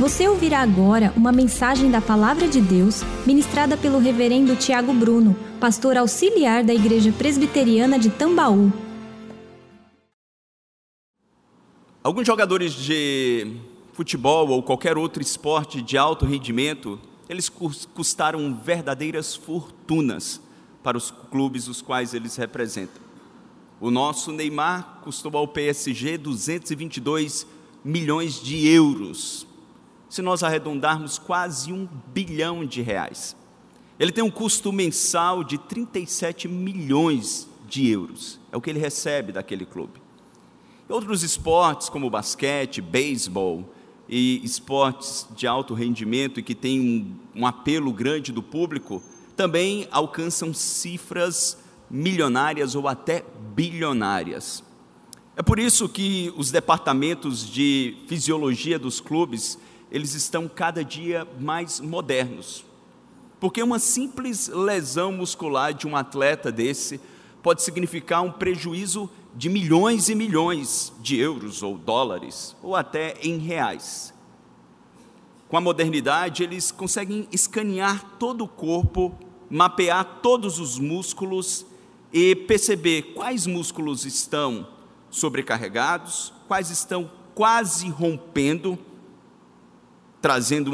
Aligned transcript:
Você 0.00 0.26
ouvirá 0.26 0.60
agora 0.60 1.12
uma 1.14 1.30
mensagem 1.30 1.90
da 1.90 2.00
Palavra 2.00 2.48
de 2.48 2.58
Deus 2.58 3.02
ministrada 3.26 3.76
pelo 3.76 3.98
Reverendo 3.98 4.56
Tiago 4.56 4.94
Bruno, 4.94 5.36
pastor 5.60 5.94
auxiliar 5.98 6.64
da 6.64 6.72
Igreja 6.72 7.12
Presbiteriana 7.12 7.98
de 7.98 8.08
Tambaú. 8.08 8.72
Alguns 12.02 12.26
jogadores 12.26 12.72
de 12.72 13.58
futebol 13.92 14.48
ou 14.48 14.62
qualquer 14.62 14.96
outro 14.96 15.20
esporte 15.20 15.82
de 15.82 15.98
alto 15.98 16.24
rendimento, 16.24 16.98
eles 17.28 17.50
custaram 17.50 18.54
verdadeiras 18.54 19.36
fortunas 19.36 20.40
para 20.82 20.96
os 20.96 21.10
clubes 21.10 21.68
os 21.68 21.82
quais 21.82 22.14
eles 22.14 22.36
representam. 22.36 23.02
O 23.78 23.90
nosso 23.90 24.32
Neymar 24.32 25.00
custou 25.02 25.36
ao 25.36 25.46
PSG 25.46 26.16
222 26.16 27.46
milhões 27.84 28.42
de 28.42 28.66
euros 28.66 29.49
se 30.10 30.20
nós 30.20 30.42
arredondarmos, 30.42 31.18
quase 31.18 31.72
um 31.72 31.88
bilhão 32.12 32.66
de 32.66 32.82
reais. 32.82 33.36
Ele 33.98 34.10
tem 34.10 34.24
um 34.24 34.30
custo 34.30 34.72
mensal 34.72 35.44
de 35.44 35.56
37 35.56 36.48
milhões 36.48 37.48
de 37.68 37.88
euros, 37.88 38.40
é 38.50 38.56
o 38.56 38.60
que 38.60 38.68
ele 38.68 38.80
recebe 38.80 39.30
daquele 39.30 39.64
clube. 39.64 40.00
Outros 40.88 41.22
esportes, 41.22 41.88
como 41.88 42.10
basquete, 42.10 42.82
beisebol 42.82 43.72
e 44.08 44.44
esportes 44.44 45.28
de 45.36 45.46
alto 45.46 45.72
rendimento 45.72 46.40
e 46.40 46.42
que 46.42 46.54
têm 46.54 46.80
um, 46.80 47.42
um 47.42 47.46
apelo 47.46 47.92
grande 47.92 48.32
do 48.32 48.42
público, 48.42 49.00
também 49.36 49.86
alcançam 49.92 50.52
cifras 50.52 51.56
milionárias 51.88 52.74
ou 52.74 52.88
até 52.88 53.24
bilionárias. 53.54 54.64
É 55.36 55.42
por 55.42 55.60
isso 55.60 55.88
que 55.88 56.32
os 56.36 56.50
departamentos 56.50 57.48
de 57.48 57.96
fisiologia 58.08 58.78
dos 58.78 59.00
clubes 59.00 59.56
eles 59.90 60.14
estão 60.14 60.48
cada 60.48 60.84
dia 60.84 61.26
mais 61.38 61.80
modernos. 61.80 62.64
Porque 63.40 63.62
uma 63.62 63.78
simples 63.78 64.48
lesão 64.48 65.12
muscular 65.12 65.72
de 65.72 65.86
um 65.86 65.96
atleta 65.96 66.52
desse 66.52 67.00
pode 67.42 67.62
significar 67.62 68.22
um 68.22 68.30
prejuízo 68.30 69.10
de 69.34 69.48
milhões 69.48 70.08
e 70.08 70.14
milhões 70.14 70.92
de 71.00 71.16
euros 71.16 71.62
ou 71.62 71.78
dólares, 71.78 72.54
ou 72.62 72.76
até 72.76 73.16
em 73.22 73.38
reais. 73.38 74.12
Com 75.48 75.56
a 75.56 75.60
modernidade, 75.60 76.42
eles 76.42 76.70
conseguem 76.70 77.26
escanear 77.32 78.04
todo 78.18 78.44
o 78.44 78.48
corpo, 78.48 79.18
mapear 79.48 80.20
todos 80.22 80.58
os 80.60 80.78
músculos 80.78 81.64
e 82.12 82.36
perceber 82.36 83.14
quais 83.14 83.46
músculos 83.46 84.04
estão 84.04 84.68
sobrecarregados, 85.10 86.32
quais 86.46 86.70
estão 86.70 87.10
quase 87.34 87.88
rompendo 87.88 88.78
trazendo 90.20 90.70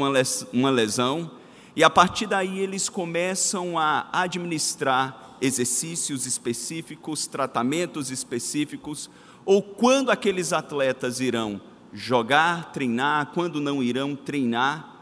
uma 0.51 0.69
lesão, 0.69 1.31
e 1.75 1.83
a 1.83 1.89
partir 1.89 2.25
daí 2.25 2.59
eles 2.59 2.89
começam 2.89 3.77
a 3.77 4.07
administrar 4.11 5.37
exercícios 5.39 6.25
específicos, 6.25 7.27
tratamentos 7.27 8.09
específicos, 8.09 9.09
ou 9.45 9.61
quando 9.61 10.09
aqueles 10.09 10.51
atletas 10.51 11.19
irão 11.19 11.61
jogar, 11.93 12.71
treinar, 12.71 13.27
quando 13.33 13.61
não 13.61 13.81
irão 13.81 14.15
treinar, 14.15 14.95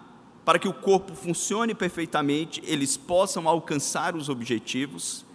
para 0.44 0.60
que 0.60 0.68
o 0.68 0.74
corpo 0.74 1.16
funcione 1.16 1.74
perfeitamente, 1.74 2.62
eles 2.66 2.96
possam 2.96 3.48
alcançar 3.48 4.16
os 4.16 4.30
objetivos 4.30 5.26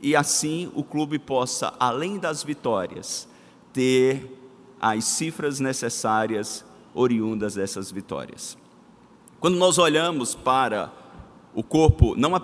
e 0.00 0.16
assim 0.16 0.70
o 0.74 0.82
clube 0.82 1.18
possa, 1.18 1.72
além 1.78 2.18
das 2.18 2.42
vitórias, 2.42 3.28
ter 3.72 4.36
as 4.80 5.04
cifras 5.04 5.60
necessárias 5.60 6.64
oriundas 6.96 7.54
dessas 7.54 7.92
vitórias. 7.92 8.56
Quando 9.38 9.56
nós 9.56 9.76
olhamos 9.78 10.34
para 10.34 10.90
o 11.54 11.62
corpo, 11.62 12.16
não 12.16 12.34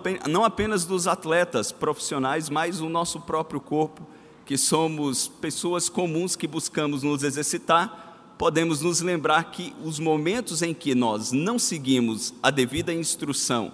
apenas, 0.45 0.85
dos 0.85 1.09
atletas 1.09 1.73
profissionais, 1.73 2.49
mas 2.49 2.81
o 2.81 2.89
nosso 2.89 3.21
próprio 3.21 3.61
corpo, 3.61 4.07
que 4.45 4.57
somos 4.57 5.27
pessoas 5.27 5.89
comuns 5.89 6.37
que 6.37 6.47
buscamos 6.47 7.03
nos 7.03 7.23
exercitar, 7.23 8.35
podemos 8.39 8.81
nos 8.83 9.01
lembrar 9.01 9.51
que 9.51 9.75
os 9.83 9.99
momentos 9.99 10.63
em 10.63 10.75
que 10.75 10.95
nós 10.95 11.33
não 11.33 11.59
seguimos 11.59 12.35
a 12.43 12.51
devida 12.51 12.93
instrução 12.93 13.73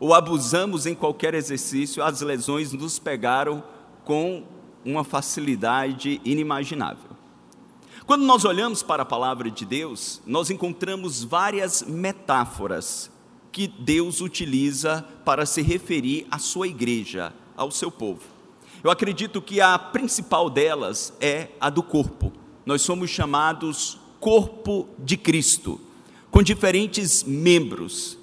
ou 0.00 0.12
abusamos 0.12 0.86
em 0.86 0.94
qualquer 0.94 1.34
exercício, 1.34 2.02
as 2.02 2.20
lesões 2.20 2.72
nos 2.72 2.98
pegaram 2.98 3.62
com 4.04 4.44
uma 4.84 5.04
facilidade 5.04 6.20
inimaginável. 6.24 7.13
Quando 8.06 8.26
nós 8.26 8.44
olhamos 8.44 8.82
para 8.82 9.02
a 9.02 9.06
palavra 9.06 9.50
de 9.50 9.64
Deus, 9.64 10.20
nós 10.26 10.50
encontramos 10.50 11.24
várias 11.24 11.82
metáforas 11.82 13.10
que 13.50 13.66
Deus 13.66 14.20
utiliza 14.20 15.02
para 15.24 15.46
se 15.46 15.62
referir 15.62 16.26
à 16.30 16.38
sua 16.38 16.68
igreja, 16.68 17.32
ao 17.56 17.70
seu 17.70 17.90
povo. 17.90 18.20
Eu 18.82 18.90
acredito 18.90 19.40
que 19.40 19.58
a 19.58 19.78
principal 19.78 20.50
delas 20.50 21.14
é 21.18 21.48
a 21.58 21.70
do 21.70 21.82
corpo. 21.82 22.30
Nós 22.66 22.82
somos 22.82 23.08
chamados 23.08 23.98
corpo 24.20 24.86
de 24.98 25.16
Cristo, 25.16 25.80
com 26.30 26.42
diferentes 26.42 27.24
membros. 27.24 28.18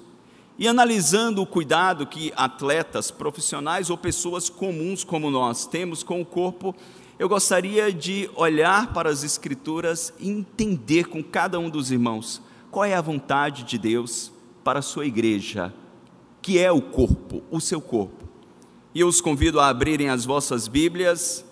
E 0.56 0.68
analisando 0.68 1.42
o 1.42 1.46
cuidado 1.46 2.06
que 2.06 2.32
atletas 2.36 3.10
profissionais 3.10 3.90
ou 3.90 3.98
pessoas 3.98 4.48
comuns 4.48 5.02
como 5.02 5.28
nós 5.28 5.66
temos 5.66 6.04
com 6.04 6.20
o 6.20 6.24
corpo, 6.24 6.72
eu 7.22 7.28
gostaria 7.28 7.92
de 7.92 8.28
olhar 8.34 8.92
para 8.92 9.08
as 9.08 9.22
Escrituras 9.22 10.12
e 10.18 10.28
entender 10.28 11.04
com 11.04 11.22
cada 11.22 11.56
um 11.56 11.70
dos 11.70 11.92
irmãos 11.92 12.42
qual 12.68 12.84
é 12.84 12.94
a 12.94 13.00
vontade 13.00 13.62
de 13.62 13.78
Deus 13.78 14.32
para 14.64 14.80
a 14.80 14.82
sua 14.82 15.06
igreja, 15.06 15.72
que 16.42 16.58
é 16.58 16.72
o 16.72 16.82
corpo, 16.82 17.40
o 17.48 17.60
seu 17.60 17.80
corpo. 17.80 18.24
E 18.92 18.98
eu 18.98 19.06
os 19.06 19.20
convido 19.20 19.60
a 19.60 19.68
abrirem 19.68 20.08
as 20.08 20.24
vossas 20.24 20.66
Bíblias, 20.66 21.44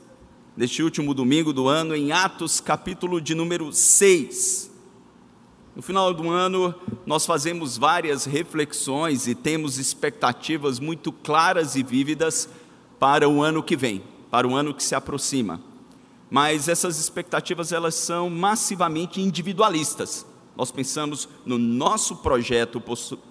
neste 0.56 0.82
último 0.82 1.14
domingo 1.14 1.53
do 1.53 1.69
ano, 1.69 1.94
em 1.94 2.10
Atos, 2.10 2.59
capítulo 2.59 3.20
de 3.20 3.36
número 3.36 3.72
6. 3.72 4.72
No 5.76 5.82
final 5.82 6.12
do 6.12 6.28
ano, 6.30 6.75
nós 7.06 7.25
fazemos 7.25 7.78
várias 7.78 8.25
reflexões 8.25 9.28
e 9.28 9.36
temos 9.36 9.78
expectativas 9.78 10.80
muito 10.80 11.12
claras 11.12 11.76
e 11.76 11.82
vívidas 11.84 12.48
para 12.98 13.28
o 13.28 13.41
ano 13.41 13.62
que 13.62 13.76
vem 13.76 14.09
para 14.30 14.46
o 14.46 14.54
ano 14.54 14.74
que 14.74 14.82
se 14.82 14.94
aproxima. 14.94 15.60
Mas 16.30 16.68
essas 16.68 16.98
expectativas 16.98 17.72
elas 17.72 17.94
são 17.94 18.30
massivamente 18.30 19.20
individualistas. 19.20 20.24
Nós 20.56 20.70
pensamos 20.70 21.28
no 21.44 21.58
nosso 21.58 22.16
projeto 22.16 22.82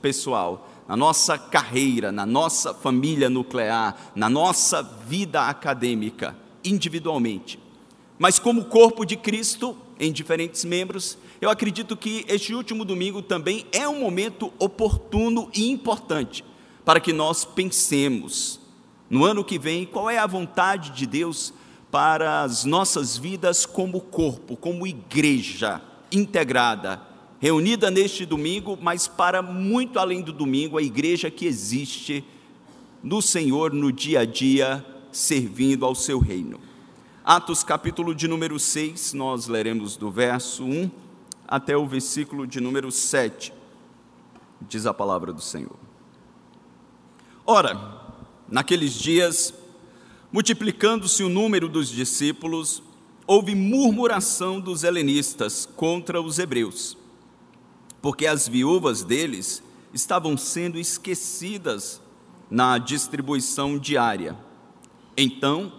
pessoal, 0.02 0.68
na 0.88 0.98
nossa 0.98 1.38
carreira, 1.38 2.12
na 2.12 2.26
nossa 2.26 2.74
família 2.74 3.30
nuclear, 3.30 4.12
na 4.16 4.30
nossa 4.30 4.82
vida 4.82 5.48
acadêmica, 5.48 6.36
individualmente. 6.64 7.60
Mas 8.18 8.38
como 8.40 8.66
corpo 8.66 9.06
de 9.06 9.16
Cristo, 9.16 9.78
em 10.00 10.12
diferentes 10.12 10.66
membros, 10.66 11.18
eu 11.40 11.50
acredito 11.50 11.96
que 11.96 12.26
este 12.28 12.54
último 12.54 12.84
domingo 12.84 13.22
também 13.22 13.66
é 13.72 13.88
um 13.88 14.00
momento 14.00 14.52
oportuno 14.60 15.50
e 15.54 15.70
importante 15.70 16.44
para 16.84 17.00
que 17.00 17.14
nós 17.14 17.46
pensemos 17.46 18.59
no 19.10 19.26
ano 19.26 19.44
que 19.44 19.58
vem, 19.58 19.86
qual 19.86 20.10
é 20.10 20.18
a 20.18 20.28
vontade 20.28 20.92
de 20.92 21.06
Deus 21.06 21.54
para 21.90 22.44
as 22.44 22.66
nossas 22.66 23.18
vidas 23.18 23.66
como 23.66 24.00
corpo, 24.00 24.56
como 24.56 24.86
igreja 24.86 25.82
integrada, 26.12 27.02
reunida 27.40 27.90
neste 27.90 28.26
domingo, 28.26 28.78
mas 28.80 29.08
para 29.08 29.42
muito 29.42 29.98
além 29.98 30.22
do 30.22 30.32
domingo, 30.32 30.78
a 30.78 30.84
igreja 30.84 31.32
que 31.32 31.46
existe 31.46 32.24
no 33.02 33.22
Senhor 33.22 33.74
no 33.74 33.92
dia 33.92 34.22
a 34.22 34.26
dia, 34.26 34.86
servindo 35.12 35.86
ao 35.86 35.96
seu 35.96 36.20
reino. 36.20 36.60
Atos 37.24 37.64
capítulo 37.64 38.14
de 38.14 38.28
número 38.28 38.60
6, 38.60 39.14
nós 39.14 39.48
leremos 39.48 39.96
do 39.96 40.12
verso 40.12 40.64
1 40.64 40.92
até 41.48 41.76
o 41.76 41.88
versículo 41.88 42.46
de 42.46 42.62
número 42.62 42.92
7, 42.92 43.54
diz 44.62 44.86
a 44.86 44.94
palavra 44.94 45.34
do 45.34 45.42
Senhor. 45.42 45.76
Ora, 47.46 47.99
Naqueles 48.52 48.94
dias, 48.94 49.54
multiplicando-se 50.32 51.24
o 51.24 51.30
número 51.30 51.70
dos 51.70 51.90
discípulos, 51.90 52.82
houve 53.28 53.54
murmuração 53.54 54.60
dos 54.60 54.84
helenistas 54.84 55.70
contra 55.76 56.20
os 56.20 56.40
hebreus, 56.40 56.98
porque 58.02 58.26
as 58.26 58.48
viúvas 58.48 59.04
deles 59.04 59.62
estavam 59.94 60.36
sendo 60.36 60.80
esquecidas 60.80 62.02
na 62.50 62.80
distribuição 62.80 63.78
diária. 63.78 64.36
Então, 65.16 65.72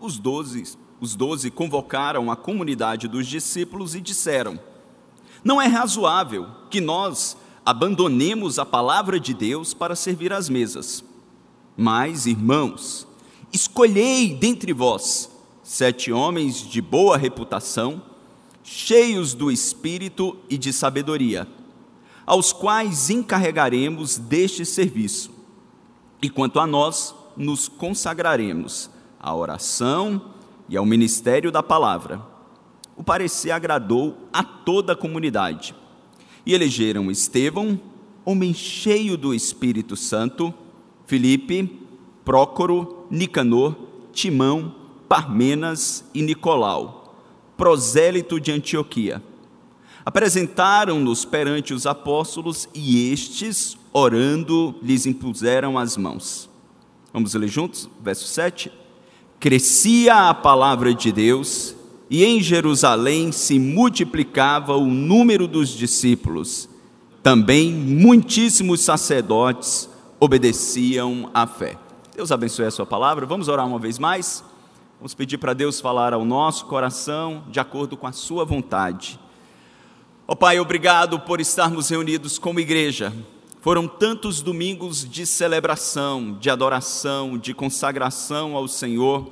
os 0.00 0.18
doze, 0.18 0.78
os 0.98 1.14
doze 1.14 1.50
convocaram 1.50 2.30
a 2.30 2.36
comunidade 2.36 3.06
dos 3.06 3.26
discípulos 3.26 3.94
e 3.94 4.00
disseram: 4.00 4.58
Não 5.44 5.60
é 5.60 5.66
razoável 5.66 6.46
que 6.70 6.80
nós 6.80 7.36
abandonemos 7.66 8.58
a 8.58 8.64
palavra 8.64 9.20
de 9.20 9.34
Deus 9.34 9.74
para 9.74 9.94
servir 9.94 10.32
às 10.32 10.48
mesas. 10.48 11.04
Mas, 11.76 12.26
irmãos, 12.26 13.06
escolhei 13.52 14.34
dentre 14.34 14.72
vós 14.72 15.30
sete 15.62 16.12
homens 16.12 16.56
de 16.58 16.80
boa 16.80 17.16
reputação, 17.16 18.02
cheios 18.62 19.34
do 19.34 19.50
espírito 19.50 20.36
e 20.48 20.56
de 20.56 20.72
sabedoria. 20.72 21.48
aos 22.26 22.52
quais 22.52 23.10
encarregaremos 23.10 24.18
deste 24.18 24.64
serviço. 24.64 25.30
E 26.22 26.30
quanto 26.30 26.58
a 26.58 26.66
nós, 26.66 27.14
nos 27.36 27.68
consagraremos 27.68 28.90
à 29.20 29.34
oração 29.34 30.30
e 30.68 30.76
ao 30.76 30.86
ministério 30.86 31.52
da 31.52 31.62
palavra. 31.62 32.22
O 32.96 33.02
parecer 33.02 33.50
agradou 33.50 34.16
a 34.32 34.42
toda 34.42 34.92
a 34.92 34.96
comunidade. 34.96 35.74
E 36.46 36.54
elegeram 36.54 37.10
Estevão, 37.10 37.80
homem 38.24 38.54
cheio 38.54 39.16
do 39.18 39.34
Espírito 39.34 39.96
Santo, 39.96 40.54
Filipe, 41.14 41.70
Prócoro, 42.24 43.06
Nicanor, 43.08 43.76
Timão, 44.12 44.74
Parmenas 45.08 46.04
e 46.12 46.22
Nicolau, 46.22 47.14
prosélito 47.56 48.40
de 48.40 48.50
Antioquia. 48.50 49.22
Apresentaram-nos 50.04 51.24
perante 51.24 51.72
os 51.72 51.86
apóstolos 51.86 52.68
e 52.74 53.12
estes, 53.12 53.76
orando, 53.92 54.74
lhes 54.82 55.06
impuseram 55.06 55.78
as 55.78 55.96
mãos. 55.96 56.50
Vamos 57.12 57.32
ler 57.34 57.46
juntos? 57.46 57.88
Verso 58.02 58.26
7. 58.26 58.72
Crescia 59.38 60.30
a 60.30 60.34
palavra 60.34 60.92
de 60.92 61.12
Deus 61.12 61.76
e 62.10 62.24
em 62.24 62.42
Jerusalém 62.42 63.30
se 63.30 63.56
multiplicava 63.56 64.74
o 64.74 64.86
número 64.86 65.46
dos 65.46 65.68
discípulos. 65.68 66.68
Também 67.22 67.72
muitíssimos 67.72 68.80
sacerdotes 68.80 69.93
obedeciam 70.24 71.30
à 71.32 71.46
fé. 71.46 71.76
Deus 72.14 72.32
abençoe 72.32 72.66
a 72.66 72.70
sua 72.70 72.86
palavra. 72.86 73.26
Vamos 73.26 73.48
orar 73.48 73.66
uma 73.66 73.78
vez 73.78 73.98
mais? 73.98 74.44
Vamos 74.98 75.14
pedir 75.14 75.38
para 75.38 75.52
Deus 75.52 75.80
falar 75.80 76.12
ao 76.12 76.24
nosso 76.24 76.66
coração 76.66 77.44
de 77.50 77.60
acordo 77.60 77.96
com 77.96 78.06
a 78.06 78.12
sua 78.12 78.44
vontade. 78.44 79.18
Ó 80.26 80.32
oh, 80.32 80.36
Pai, 80.36 80.58
obrigado 80.58 81.20
por 81.20 81.40
estarmos 81.40 81.90
reunidos 81.90 82.38
como 82.38 82.58
igreja 82.60 83.12
foram 83.64 83.88
tantos 83.88 84.42
domingos 84.42 85.08
de 85.08 85.24
celebração, 85.24 86.36
de 86.38 86.50
adoração, 86.50 87.38
de 87.38 87.54
consagração 87.54 88.54
ao 88.54 88.68
Senhor. 88.68 89.26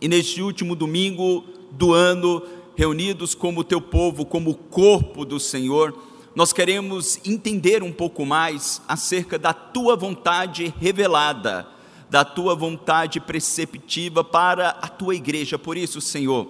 E 0.00 0.08
neste 0.08 0.42
último 0.42 0.74
domingo 0.74 1.44
do 1.70 1.92
ano, 1.92 2.42
reunidos 2.74 3.36
como 3.36 3.62
teu 3.62 3.80
povo, 3.80 4.26
como 4.26 4.52
corpo 4.56 5.24
do 5.24 5.38
Senhor, 5.38 5.96
nós 6.34 6.52
queremos 6.52 7.20
entender 7.26 7.82
um 7.82 7.92
pouco 7.92 8.24
mais 8.24 8.80
acerca 8.88 9.38
da 9.38 9.52
tua 9.52 9.96
vontade 9.96 10.72
revelada, 10.80 11.66
da 12.08 12.24
tua 12.24 12.54
vontade 12.54 13.20
preceptiva 13.20 14.24
para 14.24 14.70
a 14.70 14.88
tua 14.88 15.14
igreja. 15.14 15.58
Por 15.58 15.76
isso, 15.76 16.00
Senhor, 16.00 16.48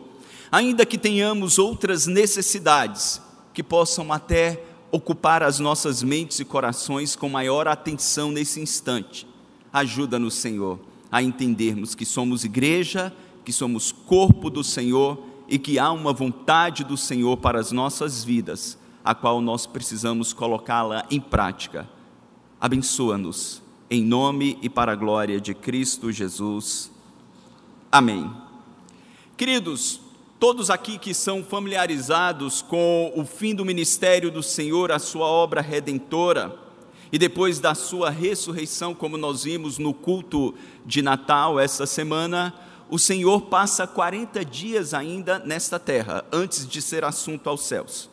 ainda 0.50 0.87
que 0.87 0.99
tenhamos 0.99 1.58
outras 1.58 2.06
necessidades 2.06 3.20
que 3.52 3.62
possam 3.62 4.12
até 4.12 4.62
ocupar 4.90 5.43
as 5.43 5.58
nossas 5.58 6.02
mentes 6.02 6.38
e 6.38 6.44
corações 6.44 7.17
com 7.17 7.28
maior 7.28 7.67
atenção 7.67 8.31
nesse 8.31 8.61
instante. 8.61 9.26
Ajuda-nos, 9.73 10.35
Senhor, 10.35 10.78
a 11.11 11.23
entendermos 11.23 11.94
que 11.94 12.05
somos 12.05 12.44
igreja, 12.44 13.12
que 13.44 13.52
somos 13.52 13.90
corpo 13.90 14.50
do 14.50 14.62
Senhor 14.62 15.19
e 15.49 15.58
que 15.58 15.78
há 15.78 15.90
uma 15.90 16.12
vontade 16.12 16.85
do 16.85 16.96
Senhor 16.96 17.37
para 17.38 17.58
as 17.58 17.73
nossas 17.73 18.23
vidas, 18.23 18.78
a 19.04 19.14
qual 19.14 19.40
nós 19.40 19.66
precisamos 19.66 20.32
colocá-la 20.32 21.04
em 21.10 21.20
prática. 21.20 21.88
Abençoa-nos, 22.60 23.62
em 23.90 24.04
nome 24.04 24.58
e 24.62 24.69
para 24.69 24.93
a 24.93 24.96
glória 24.96 25.40
de 25.40 25.54
Cristo 25.54 26.12
Jesus. 26.12 26.90
Amém. 27.90 28.31
Queridos, 29.37 30.00
Todos 30.43 30.70
aqui 30.70 30.99
que 30.99 31.14
são 31.14 31.44
familiarizados 31.44 32.62
com 32.62 33.12
o 33.14 33.25
fim 33.25 33.54
do 33.54 33.64
ministério 33.64 34.28
do 34.28 34.43
Senhor, 34.43 34.90
a 34.90 34.99
sua 34.99 35.25
obra 35.25 35.60
redentora, 35.60 36.58
e 37.12 37.16
depois 37.16 37.60
da 37.60 37.76
sua 37.76 38.10
ressurreição, 38.10 38.93
como 38.93 39.16
nós 39.16 39.44
vimos 39.44 39.78
no 39.78 39.94
culto 39.94 40.52
de 40.84 41.00
Natal 41.00 41.60
essa 41.60 41.87
semana, 41.87 42.52
o 42.90 42.99
Senhor 42.99 43.43
passa 43.43 43.87
40 43.87 44.44
dias 44.44 44.93
ainda 44.93 45.38
nesta 45.38 45.78
terra, 45.78 46.25
antes 46.32 46.66
de 46.66 46.82
ser 46.82 47.04
assunto 47.04 47.49
aos 47.49 47.62
céus. 47.62 48.10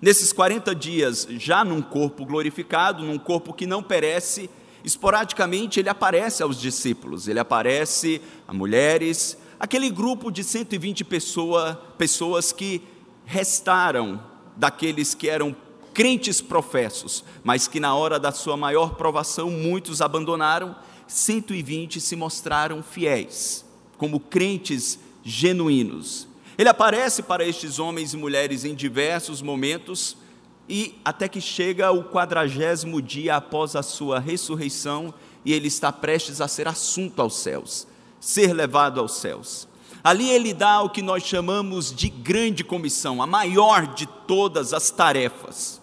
Nesses 0.00 0.32
40 0.32 0.74
dias, 0.74 1.28
já 1.30 1.62
num 1.62 1.82
corpo 1.82 2.24
glorificado, 2.24 3.04
num 3.04 3.18
corpo 3.18 3.52
que 3.52 3.66
não 3.66 3.82
perece, 3.82 4.48
esporadicamente 4.82 5.78
ele 5.78 5.90
aparece 5.90 6.42
aos 6.42 6.58
discípulos, 6.58 7.28
ele 7.28 7.38
aparece 7.38 8.22
a 8.48 8.54
mulheres, 8.54 9.36
aquele 9.58 9.90
grupo 9.90 10.30
de 10.30 10.42
120 10.42 11.04
pessoa, 11.04 11.74
pessoas 11.98 12.50
que 12.50 12.82
restaram 13.26 14.22
daqueles 14.56 15.12
que 15.12 15.28
eram 15.28 15.54
crentes 15.92 16.40
professos, 16.40 17.22
mas 17.44 17.68
que 17.68 17.78
na 17.78 17.94
hora 17.94 18.18
da 18.18 18.32
sua 18.32 18.56
maior 18.56 18.94
provação 18.94 19.50
muitos 19.50 20.00
abandonaram, 20.00 20.74
120 21.06 22.00
se 22.00 22.16
mostraram 22.16 22.82
fiéis, 22.82 23.66
como 23.98 24.18
crentes 24.18 24.98
genuínos. 25.22 26.29
Ele 26.60 26.68
aparece 26.68 27.22
para 27.22 27.42
estes 27.42 27.78
homens 27.78 28.12
e 28.12 28.18
mulheres 28.18 28.66
em 28.66 28.74
diversos 28.74 29.40
momentos 29.40 30.14
e 30.68 31.00
até 31.02 31.26
que 31.26 31.40
chega 31.40 31.90
o 31.90 32.04
quadragésimo 32.04 33.00
dia 33.00 33.36
após 33.36 33.74
a 33.74 33.82
sua 33.82 34.20
ressurreição 34.20 35.14
e 35.42 35.54
ele 35.54 35.68
está 35.68 35.90
prestes 35.90 36.38
a 36.38 36.46
ser 36.46 36.68
assunto 36.68 37.22
aos 37.22 37.36
céus 37.36 37.86
ser 38.20 38.52
levado 38.52 39.00
aos 39.00 39.16
céus. 39.16 39.66
Ali 40.04 40.28
ele 40.28 40.52
dá 40.52 40.82
o 40.82 40.90
que 40.90 41.00
nós 41.00 41.22
chamamos 41.22 41.94
de 41.94 42.10
grande 42.10 42.62
comissão, 42.62 43.22
a 43.22 43.26
maior 43.26 43.94
de 43.94 44.06
todas 44.26 44.74
as 44.74 44.90
tarefas 44.90 45.80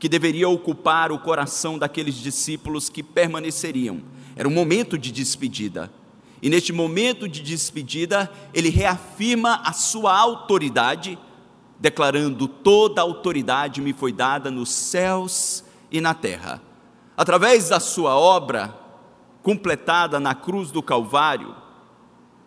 que 0.00 0.08
deveria 0.08 0.48
ocupar 0.48 1.12
o 1.12 1.18
coração 1.20 1.78
daqueles 1.78 2.16
discípulos 2.16 2.88
que 2.88 3.02
permaneceriam. 3.02 4.02
Era 4.34 4.48
um 4.48 4.52
momento 4.52 4.98
de 4.98 5.12
despedida. 5.12 5.90
E 6.44 6.50
neste 6.50 6.74
momento 6.74 7.26
de 7.26 7.40
despedida, 7.40 8.30
ele 8.52 8.68
reafirma 8.68 9.62
a 9.64 9.72
sua 9.72 10.14
autoridade, 10.14 11.18
declarando: 11.80 12.46
Toda 12.46 13.00
autoridade 13.00 13.80
me 13.80 13.94
foi 13.94 14.12
dada 14.12 14.50
nos 14.50 14.68
céus 14.68 15.64
e 15.90 16.02
na 16.02 16.12
terra. 16.12 16.60
Através 17.16 17.70
da 17.70 17.80
sua 17.80 18.14
obra, 18.14 18.78
completada 19.42 20.20
na 20.20 20.34
cruz 20.34 20.70
do 20.70 20.82
Calvário, 20.82 21.56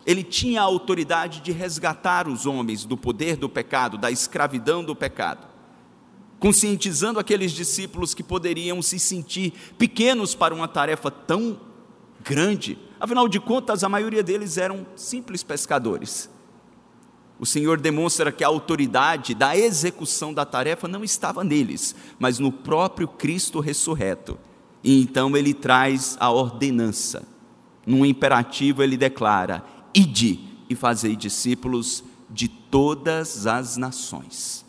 ele 0.06 0.22
tinha 0.22 0.60
a 0.60 0.64
autoridade 0.64 1.40
de 1.40 1.50
resgatar 1.50 2.28
os 2.28 2.46
homens 2.46 2.84
do 2.84 2.96
poder 2.96 3.34
do 3.34 3.48
pecado, 3.48 3.98
da 3.98 4.12
escravidão 4.12 4.84
do 4.84 4.94
pecado, 4.94 5.44
conscientizando 6.38 7.18
aqueles 7.18 7.50
discípulos 7.50 8.14
que 8.14 8.22
poderiam 8.22 8.80
se 8.80 8.96
sentir 8.96 9.52
pequenos 9.76 10.36
para 10.36 10.54
uma 10.54 10.68
tarefa 10.68 11.10
tão 11.10 11.58
grande, 12.22 12.78
afinal 13.00 13.28
de 13.28 13.40
contas, 13.40 13.84
a 13.84 13.88
maioria 13.88 14.22
deles 14.22 14.58
eram 14.58 14.86
simples 14.96 15.42
pescadores. 15.42 16.28
O 17.38 17.46
Senhor 17.46 17.78
demonstra 17.78 18.32
que 18.32 18.42
a 18.42 18.48
autoridade 18.48 19.34
da 19.34 19.56
execução 19.56 20.34
da 20.34 20.44
tarefa 20.44 20.88
não 20.88 21.04
estava 21.04 21.44
neles, 21.44 21.94
mas 22.18 22.38
no 22.38 22.50
próprio 22.50 23.06
Cristo 23.06 23.60
ressurreto. 23.60 24.36
E 24.82 25.00
então 25.00 25.36
ele 25.36 25.54
traz 25.54 26.16
a 26.18 26.30
ordenança. 26.30 27.22
Num 27.86 28.04
imperativo 28.04 28.82
ele 28.82 28.96
declara: 28.96 29.64
Ide 29.94 30.40
e 30.68 30.74
fazei 30.74 31.14
discípulos 31.14 32.02
de 32.28 32.48
todas 32.48 33.46
as 33.46 33.76
nações. 33.76 34.66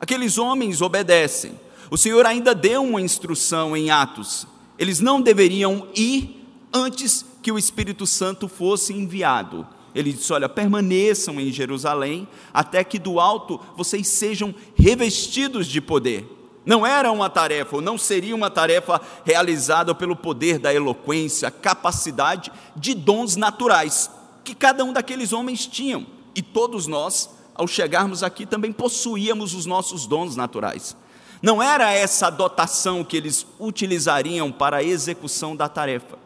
Aqueles 0.00 0.38
homens 0.38 0.80
obedecem. 0.80 1.60
O 1.90 1.98
Senhor 1.98 2.24
ainda 2.24 2.54
deu 2.54 2.82
uma 2.82 3.00
instrução 3.00 3.76
em 3.76 3.90
Atos. 3.90 4.46
Eles 4.78 4.98
não 5.00 5.20
deveriam 5.20 5.86
ir 5.94 6.41
antes 6.72 7.24
que 7.42 7.52
o 7.52 7.58
Espírito 7.58 8.06
Santo 8.06 8.48
fosse 8.48 8.92
enviado. 8.92 9.66
Ele 9.94 10.12
disse: 10.12 10.32
Olha, 10.32 10.48
permaneçam 10.48 11.38
em 11.40 11.52
Jerusalém, 11.52 12.26
até 12.52 12.82
que 12.82 12.98
do 12.98 13.20
alto 13.20 13.60
vocês 13.76 14.08
sejam 14.08 14.54
revestidos 14.74 15.66
de 15.66 15.80
poder. 15.80 16.26
Não 16.64 16.86
era 16.86 17.10
uma 17.10 17.28
tarefa, 17.28 17.76
ou 17.76 17.82
não 17.82 17.98
seria 17.98 18.34
uma 18.34 18.48
tarefa 18.48 19.00
realizada 19.24 19.94
pelo 19.94 20.14
poder 20.14 20.58
da 20.58 20.72
eloquência, 20.72 21.50
capacidade 21.50 22.52
de 22.76 22.94
dons 22.94 23.34
naturais 23.34 24.10
que 24.44 24.54
cada 24.54 24.84
um 24.84 24.92
daqueles 24.92 25.32
homens 25.32 25.66
tinham. 25.66 26.06
E 26.34 26.40
todos 26.40 26.86
nós, 26.86 27.28
ao 27.54 27.66
chegarmos 27.66 28.22
aqui, 28.22 28.46
também 28.46 28.72
possuíamos 28.72 29.54
os 29.54 29.66
nossos 29.66 30.06
dons 30.06 30.36
naturais. 30.36 30.96
Não 31.42 31.60
era 31.60 31.92
essa 31.92 32.30
dotação 32.30 33.02
que 33.02 33.16
eles 33.16 33.44
utilizariam 33.58 34.52
para 34.52 34.78
a 34.78 34.84
execução 34.84 35.56
da 35.56 35.68
tarefa. 35.68 36.16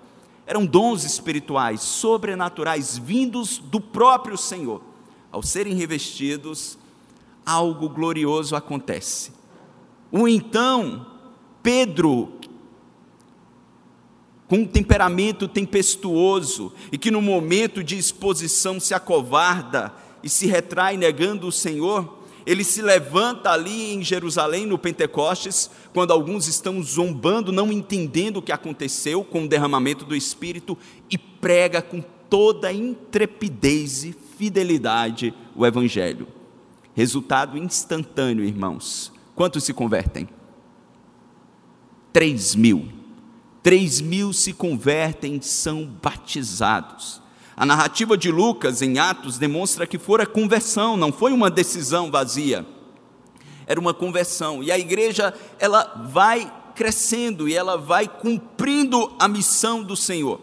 Eram 0.46 0.64
dons 0.64 1.04
espirituais, 1.04 1.80
sobrenaturais, 1.82 2.96
vindos 2.96 3.58
do 3.58 3.80
próprio 3.80 4.38
Senhor. 4.38 4.80
Ao 5.32 5.42
serem 5.42 5.74
revestidos, 5.74 6.78
algo 7.44 7.88
glorioso 7.88 8.54
acontece 8.54 9.36
ou 10.10 10.28
então, 10.28 11.06
Pedro, 11.62 12.32
com 14.48 14.58
um 14.58 14.66
temperamento 14.66 15.48
tempestuoso 15.48 16.72
e 16.92 16.96
que 16.96 17.10
no 17.10 17.20
momento 17.20 17.82
de 17.82 17.98
exposição 17.98 18.78
se 18.78 18.94
acovarda 18.94 19.92
e 20.22 20.28
se 20.28 20.46
retrai 20.46 20.96
negando 20.96 21.46
o 21.46 21.52
Senhor, 21.52 22.15
ele 22.46 22.62
se 22.62 22.80
levanta 22.80 23.50
ali 23.50 23.92
em 23.92 24.04
Jerusalém, 24.04 24.64
no 24.64 24.78
Pentecostes, 24.78 25.68
quando 25.92 26.12
alguns 26.12 26.46
estão 26.46 26.80
zombando, 26.80 27.50
não 27.50 27.72
entendendo 27.72 28.36
o 28.36 28.42
que 28.42 28.52
aconteceu 28.52 29.24
com 29.24 29.42
o 29.42 29.48
derramamento 29.48 30.04
do 30.04 30.14
Espírito, 30.14 30.78
e 31.10 31.18
prega 31.18 31.82
com 31.82 32.00
toda 32.30 32.72
intrepidez 32.72 34.04
e 34.04 34.12
fidelidade 34.38 35.34
o 35.56 35.66
Evangelho. 35.66 36.28
Resultado 36.94 37.58
instantâneo, 37.58 38.44
irmãos. 38.44 39.12
Quantos 39.34 39.64
se 39.64 39.74
convertem? 39.74 40.28
Três 42.12 42.54
mil. 42.54 42.88
Três 43.60 44.00
mil 44.00 44.32
se 44.32 44.52
convertem, 44.52 45.42
são 45.42 45.84
batizados. 45.84 47.20
A 47.56 47.64
narrativa 47.64 48.18
de 48.18 48.30
Lucas 48.30 48.82
em 48.82 48.98
Atos 48.98 49.38
demonstra 49.38 49.86
que 49.86 49.98
fora 49.98 50.26
conversão, 50.26 50.94
não 50.94 51.10
foi 51.10 51.32
uma 51.32 51.50
decisão 51.50 52.10
vazia. 52.10 52.66
Era 53.66 53.80
uma 53.80 53.94
conversão. 53.94 54.62
E 54.62 54.70
a 54.70 54.78
igreja, 54.78 55.32
ela 55.58 56.08
vai 56.12 56.52
crescendo 56.74 57.48
e 57.48 57.54
ela 57.54 57.78
vai 57.78 58.06
cumprindo 58.06 59.10
a 59.18 59.26
missão 59.26 59.82
do 59.82 59.96
Senhor. 59.96 60.38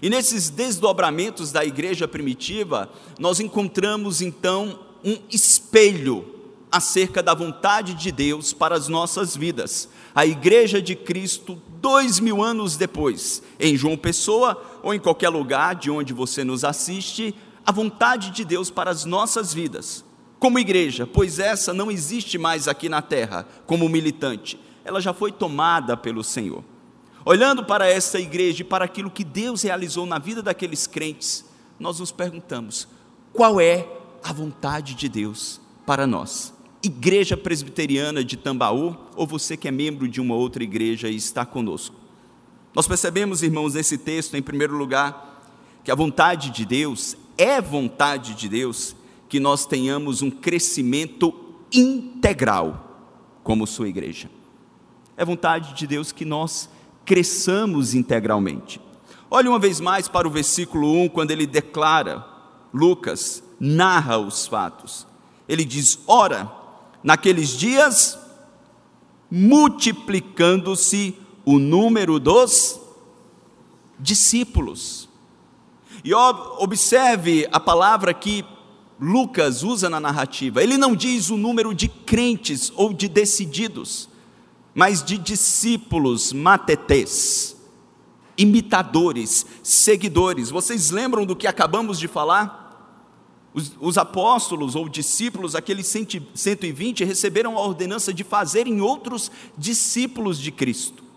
E 0.00 0.08
nesses 0.08 0.48
desdobramentos 0.48 1.52
da 1.52 1.64
igreja 1.64 2.08
primitiva, 2.08 2.88
nós 3.18 3.40
encontramos 3.40 4.22
então 4.22 4.78
um 5.04 5.18
espelho 5.30 6.37
acerca 6.70 7.22
da 7.22 7.34
vontade 7.34 7.94
de 7.94 8.12
Deus 8.12 8.52
para 8.52 8.74
as 8.74 8.88
nossas 8.88 9.36
vidas. 9.36 9.88
A 10.14 10.26
igreja 10.26 10.82
de 10.82 10.94
Cristo, 10.94 11.60
dois 11.80 12.20
mil 12.20 12.42
anos 12.42 12.76
depois, 12.76 13.42
em 13.58 13.76
João 13.76 13.96
Pessoa 13.96 14.60
ou 14.82 14.92
em 14.92 14.98
qualquer 14.98 15.28
lugar 15.28 15.74
de 15.74 15.90
onde 15.90 16.12
você 16.12 16.44
nos 16.44 16.64
assiste, 16.64 17.34
a 17.64 17.72
vontade 17.72 18.30
de 18.30 18.44
Deus 18.44 18.70
para 18.70 18.90
as 18.90 19.04
nossas 19.04 19.52
vidas, 19.52 20.04
como 20.38 20.58
igreja, 20.58 21.06
pois 21.06 21.38
essa 21.38 21.74
não 21.74 21.90
existe 21.90 22.38
mais 22.38 22.68
aqui 22.68 22.88
na 22.88 23.02
terra 23.02 23.46
como 23.66 23.88
militante, 23.88 24.58
ela 24.84 25.00
já 25.00 25.12
foi 25.12 25.30
tomada 25.30 25.96
pelo 25.96 26.24
Senhor. 26.24 26.64
Olhando 27.24 27.62
para 27.62 27.86
essa 27.86 28.18
igreja 28.18 28.62
e 28.62 28.64
para 28.64 28.86
aquilo 28.86 29.10
que 29.10 29.22
Deus 29.22 29.62
realizou 29.62 30.06
na 30.06 30.18
vida 30.18 30.42
daqueles 30.42 30.86
crentes, 30.86 31.44
nós 31.78 32.00
nos 32.00 32.10
perguntamos: 32.10 32.88
qual 33.32 33.60
é 33.60 33.86
a 34.22 34.32
vontade 34.32 34.94
de 34.94 35.08
Deus 35.08 35.60
para 35.84 36.06
nós? 36.06 36.54
Igreja 36.82 37.36
Presbiteriana 37.36 38.22
de 38.22 38.36
Tambaú, 38.36 38.96
ou 39.16 39.26
você 39.26 39.56
que 39.56 39.66
é 39.66 39.70
membro 39.70 40.06
de 40.06 40.20
uma 40.20 40.34
outra 40.34 40.62
igreja 40.62 41.08
e 41.08 41.16
está 41.16 41.44
conosco. 41.44 41.96
Nós 42.74 42.86
percebemos, 42.86 43.42
irmãos, 43.42 43.74
nesse 43.74 43.98
texto, 43.98 44.36
em 44.36 44.42
primeiro 44.42 44.76
lugar, 44.76 45.42
que 45.82 45.90
a 45.90 45.94
vontade 45.94 46.50
de 46.50 46.64
Deus 46.64 47.16
é 47.36 47.60
vontade 47.60 48.34
de 48.34 48.48
Deus 48.48 48.94
que 49.28 49.40
nós 49.40 49.66
tenhamos 49.66 50.22
um 50.22 50.30
crescimento 50.30 51.34
integral 51.72 53.10
como 53.42 53.66
sua 53.66 53.88
igreja. 53.88 54.30
É 55.16 55.24
vontade 55.24 55.74
de 55.74 55.86
Deus 55.86 56.12
que 56.12 56.24
nós 56.24 56.68
cresçamos 57.04 57.94
integralmente. 57.94 58.80
Olhe 59.30 59.48
uma 59.48 59.58
vez 59.58 59.80
mais 59.80 60.08
para 60.08 60.28
o 60.28 60.30
versículo 60.30 60.92
1, 61.04 61.08
quando 61.08 61.30
ele 61.30 61.46
declara, 61.46 62.24
Lucas 62.72 63.42
narra 63.58 64.18
os 64.18 64.46
fatos. 64.46 65.06
Ele 65.48 65.64
diz: 65.64 65.98
Ora, 66.06 66.50
naqueles 67.02 67.50
dias, 67.50 68.18
multiplicando-se 69.30 71.16
o 71.44 71.58
número 71.58 72.18
dos 72.18 72.80
discípulos. 73.98 75.08
E 76.04 76.14
observe 76.14 77.48
a 77.50 77.58
palavra 77.58 78.14
que 78.14 78.44
Lucas 79.00 79.62
usa 79.62 79.88
na 79.88 80.00
narrativa. 80.00 80.62
Ele 80.62 80.76
não 80.76 80.94
diz 80.94 81.30
o 81.30 81.36
número 81.36 81.74
de 81.74 81.88
crentes 81.88 82.72
ou 82.74 82.92
de 82.92 83.08
decididos, 83.08 84.08
mas 84.74 85.02
de 85.02 85.18
discípulos, 85.18 86.32
matetes, 86.32 87.56
imitadores, 88.36 89.46
seguidores. 89.62 90.50
Vocês 90.50 90.90
lembram 90.90 91.24
do 91.24 91.36
que 91.36 91.46
acabamos 91.46 91.98
de 91.98 92.08
falar? 92.08 92.67
Os, 93.54 93.72
os, 93.80 93.96
apóstolos 93.96 94.76
ou 94.76 94.88
discípulos, 94.88 95.54
aqueles 95.54 95.86
120, 95.86 97.04
receberam 97.04 97.56
a 97.56 97.62
ordenança 97.62 98.12
de 98.12 98.22
fazerem 98.22 98.80
outros 98.80 99.30
discípulos 99.56 100.38
de 100.38 100.52
Cristo 100.52 101.08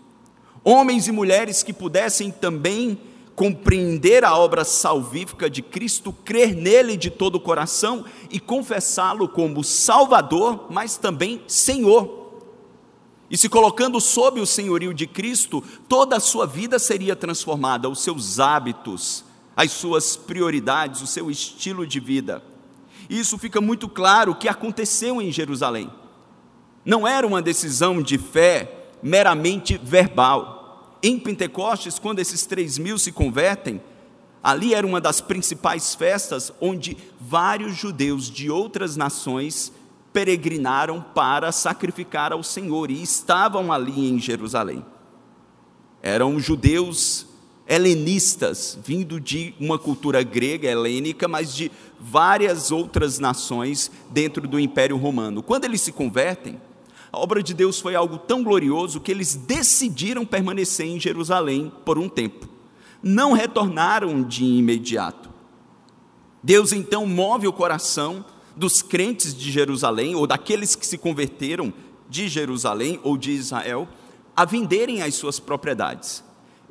homens 0.64 1.08
e 1.08 1.12
mulheres 1.12 1.62
que 1.62 1.72
pudessem 1.72 2.30
também 2.30 2.98
compreender 3.34 4.24
a 4.24 4.36
obra 4.36 4.64
salvífica 4.64 5.48
de 5.48 5.62
Cristo, 5.62 6.12
crer 6.24 6.54
nele 6.54 6.96
de 6.96 7.10
todo 7.10 7.36
o 7.36 7.40
coração 7.40 8.04
e 8.30 8.38
confessá-lo 8.38 9.26
como 9.26 9.64
Salvador, 9.64 10.66
mas 10.70 10.96
também 10.96 11.42
Senhor. 11.48 12.20
E 13.30 13.38
se 13.38 13.48
colocando 13.48 13.98
sob 14.00 14.40
o 14.40 14.46
senhorio 14.46 14.92
de 14.92 15.06
Cristo, 15.06 15.64
toda 15.88 16.16
a 16.16 16.20
sua 16.20 16.46
vida 16.46 16.78
seria 16.78 17.16
transformada, 17.16 17.88
os 17.88 18.02
seus 18.02 18.38
hábitos, 18.38 19.24
as 19.56 19.72
suas 19.72 20.16
prioridades, 20.16 21.02
o 21.02 21.06
seu 21.06 21.30
estilo 21.30 21.86
de 21.86 22.00
vida. 22.00 22.42
E 23.08 23.18
isso 23.18 23.36
fica 23.38 23.60
muito 23.60 23.88
claro 23.88 24.32
o 24.32 24.34
que 24.34 24.48
aconteceu 24.48 25.20
em 25.20 25.30
Jerusalém. 25.30 25.90
Não 26.84 27.06
era 27.06 27.26
uma 27.26 27.42
decisão 27.42 28.02
de 28.02 28.18
fé 28.18 28.86
meramente 29.02 29.78
verbal. 29.82 30.98
Em 31.02 31.18
Pentecostes, 31.18 31.98
quando 31.98 32.20
esses 32.20 32.46
três 32.46 32.78
mil 32.78 32.98
se 32.98 33.12
convertem, 33.12 33.80
ali 34.42 34.74
era 34.74 34.86
uma 34.86 35.00
das 35.00 35.20
principais 35.20 35.94
festas 35.94 36.52
onde 36.60 36.96
vários 37.20 37.76
judeus 37.76 38.30
de 38.30 38.50
outras 38.50 38.96
nações 38.96 39.72
peregrinaram 40.12 41.00
para 41.14 41.50
sacrificar 41.52 42.32
ao 42.32 42.42
Senhor 42.42 42.90
e 42.90 43.02
estavam 43.02 43.72
ali 43.72 44.08
em 44.08 44.18
Jerusalém. 44.18 44.84
Eram 46.02 46.38
judeus 46.38 47.26
helenistas, 47.72 48.78
vindo 48.84 49.18
de 49.18 49.54
uma 49.58 49.78
cultura 49.78 50.22
grega 50.22 50.68
helênica, 50.68 51.26
mas 51.26 51.54
de 51.56 51.72
várias 51.98 52.70
outras 52.70 53.18
nações 53.18 53.90
dentro 54.10 54.46
do 54.46 54.60
Império 54.60 54.98
Romano. 54.98 55.42
Quando 55.42 55.64
eles 55.64 55.80
se 55.80 55.90
convertem, 55.90 56.60
a 57.10 57.18
obra 57.18 57.42
de 57.42 57.54
Deus 57.54 57.80
foi 57.80 57.94
algo 57.94 58.18
tão 58.18 58.44
glorioso 58.44 59.00
que 59.00 59.10
eles 59.10 59.34
decidiram 59.34 60.26
permanecer 60.26 60.86
em 60.86 61.00
Jerusalém 61.00 61.72
por 61.82 61.98
um 61.98 62.10
tempo. 62.10 62.46
Não 63.02 63.32
retornaram 63.32 64.22
de 64.22 64.44
imediato. 64.44 65.30
Deus 66.42 66.74
então 66.74 67.06
move 67.06 67.48
o 67.48 67.54
coração 67.54 68.22
dos 68.54 68.82
crentes 68.82 69.34
de 69.34 69.50
Jerusalém, 69.50 70.14
ou 70.14 70.26
daqueles 70.26 70.76
que 70.76 70.86
se 70.86 70.98
converteram 70.98 71.72
de 72.06 72.28
Jerusalém 72.28 73.00
ou 73.02 73.16
de 73.16 73.30
Israel, 73.30 73.88
a 74.36 74.44
venderem 74.44 75.00
as 75.00 75.14
suas 75.14 75.40
propriedades. 75.40 76.22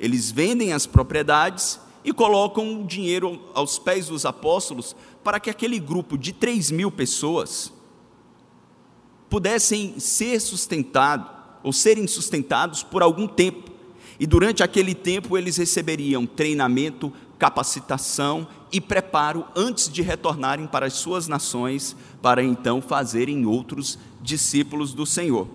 Eles 0.02 0.32
vendem 0.32 0.72
as 0.72 0.84
propriedades 0.84 1.78
e 2.04 2.12
colocam 2.12 2.82
o 2.82 2.84
dinheiro 2.84 3.40
aos 3.54 3.78
pés 3.78 4.08
dos 4.08 4.26
apóstolos 4.26 4.96
para 5.22 5.38
que 5.38 5.48
aquele 5.48 5.78
grupo 5.78 6.18
de 6.18 6.32
3 6.32 6.72
mil 6.72 6.90
pessoas 6.90 7.72
pudessem 9.30 10.00
ser 10.00 10.40
sustentados 10.40 11.30
ou 11.62 11.72
serem 11.72 12.08
sustentados 12.08 12.82
por 12.82 13.00
algum 13.00 13.28
tempo. 13.28 13.70
E 14.18 14.26
durante 14.26 14.60
aquele 14.60 14.92
tempo 14.92 15.38
eles 15.38 15.56
receberiam 15.56 16.26
treinamento, 16.26 17.12
capacitação 17.38 18.48
e 18.72 18.80
preparo 18.80 19.46
antes 19.54 19.88
de 19.88 20.02
retornarem 20.02 20.66
para 20.66 20.86
as 20.86 20.94
suas 20.94 21.28
nações, 21.28 21.94
para 22.20 22.42
então 22.42 22.82
fazerem 22.82 23.46
outros 23.46 23.96
discípulos 24.20 24.92
do 24.92 25.06
Senhor. 25.06 25.46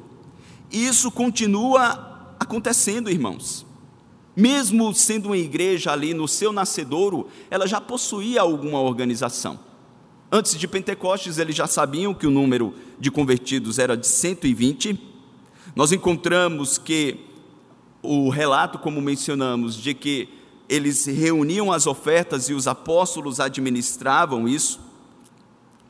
Isso 0.72 1.12
continua 1.12 2.36
acontecendo, 2.40 3.10
irmãos. 3.10 3.67
Mesmo 4.40 4.94
sendo 4.94 5.30
uma 5.30 5.38
igreja 5.38 5.92
ali 5.92 6.14
no 6.14 6.28
seu 6.28 6.54
nascedouro, 6.54 7.28
ela 7.50 7.66
já 7.66 7.82
possuía 7.82 8.40
alguma 8.40 8.80
organização. 8.80 9.60
Antes 10.32 10.60
de 10.60 10.68
Pentecostes, 10.68 11.40
eles 11.40 11.56
já 11.56 11.66
sabiam 11.66 12.14
que 12.14 12.28
o 12.28 12.30
número 12.30 12.76
de 13.00 13.10
convertidos 13.10 13.80
era 13.80 13.98
de 13.98 14.06
120. 14.06 15.00
Nós 15.76 15.92
encontramos 15.92 16.78
que 16.78 17.18
o 18.04 18.30
relato, 18.30 18.78
como 18.78 19.02
mencionamos, 19.02 19.76
de 19.76 19.96
que 19.96 20.30
eles 20.70 21.08
reuniam 21.08 21.72
as 21.72 21.88
ofertas 21.88 22.48
e 22.48 22.54
os 22.54 22.68
apóstolos 22.68 23.40
administravam 23.40 24.48
isso. 24.48 24.80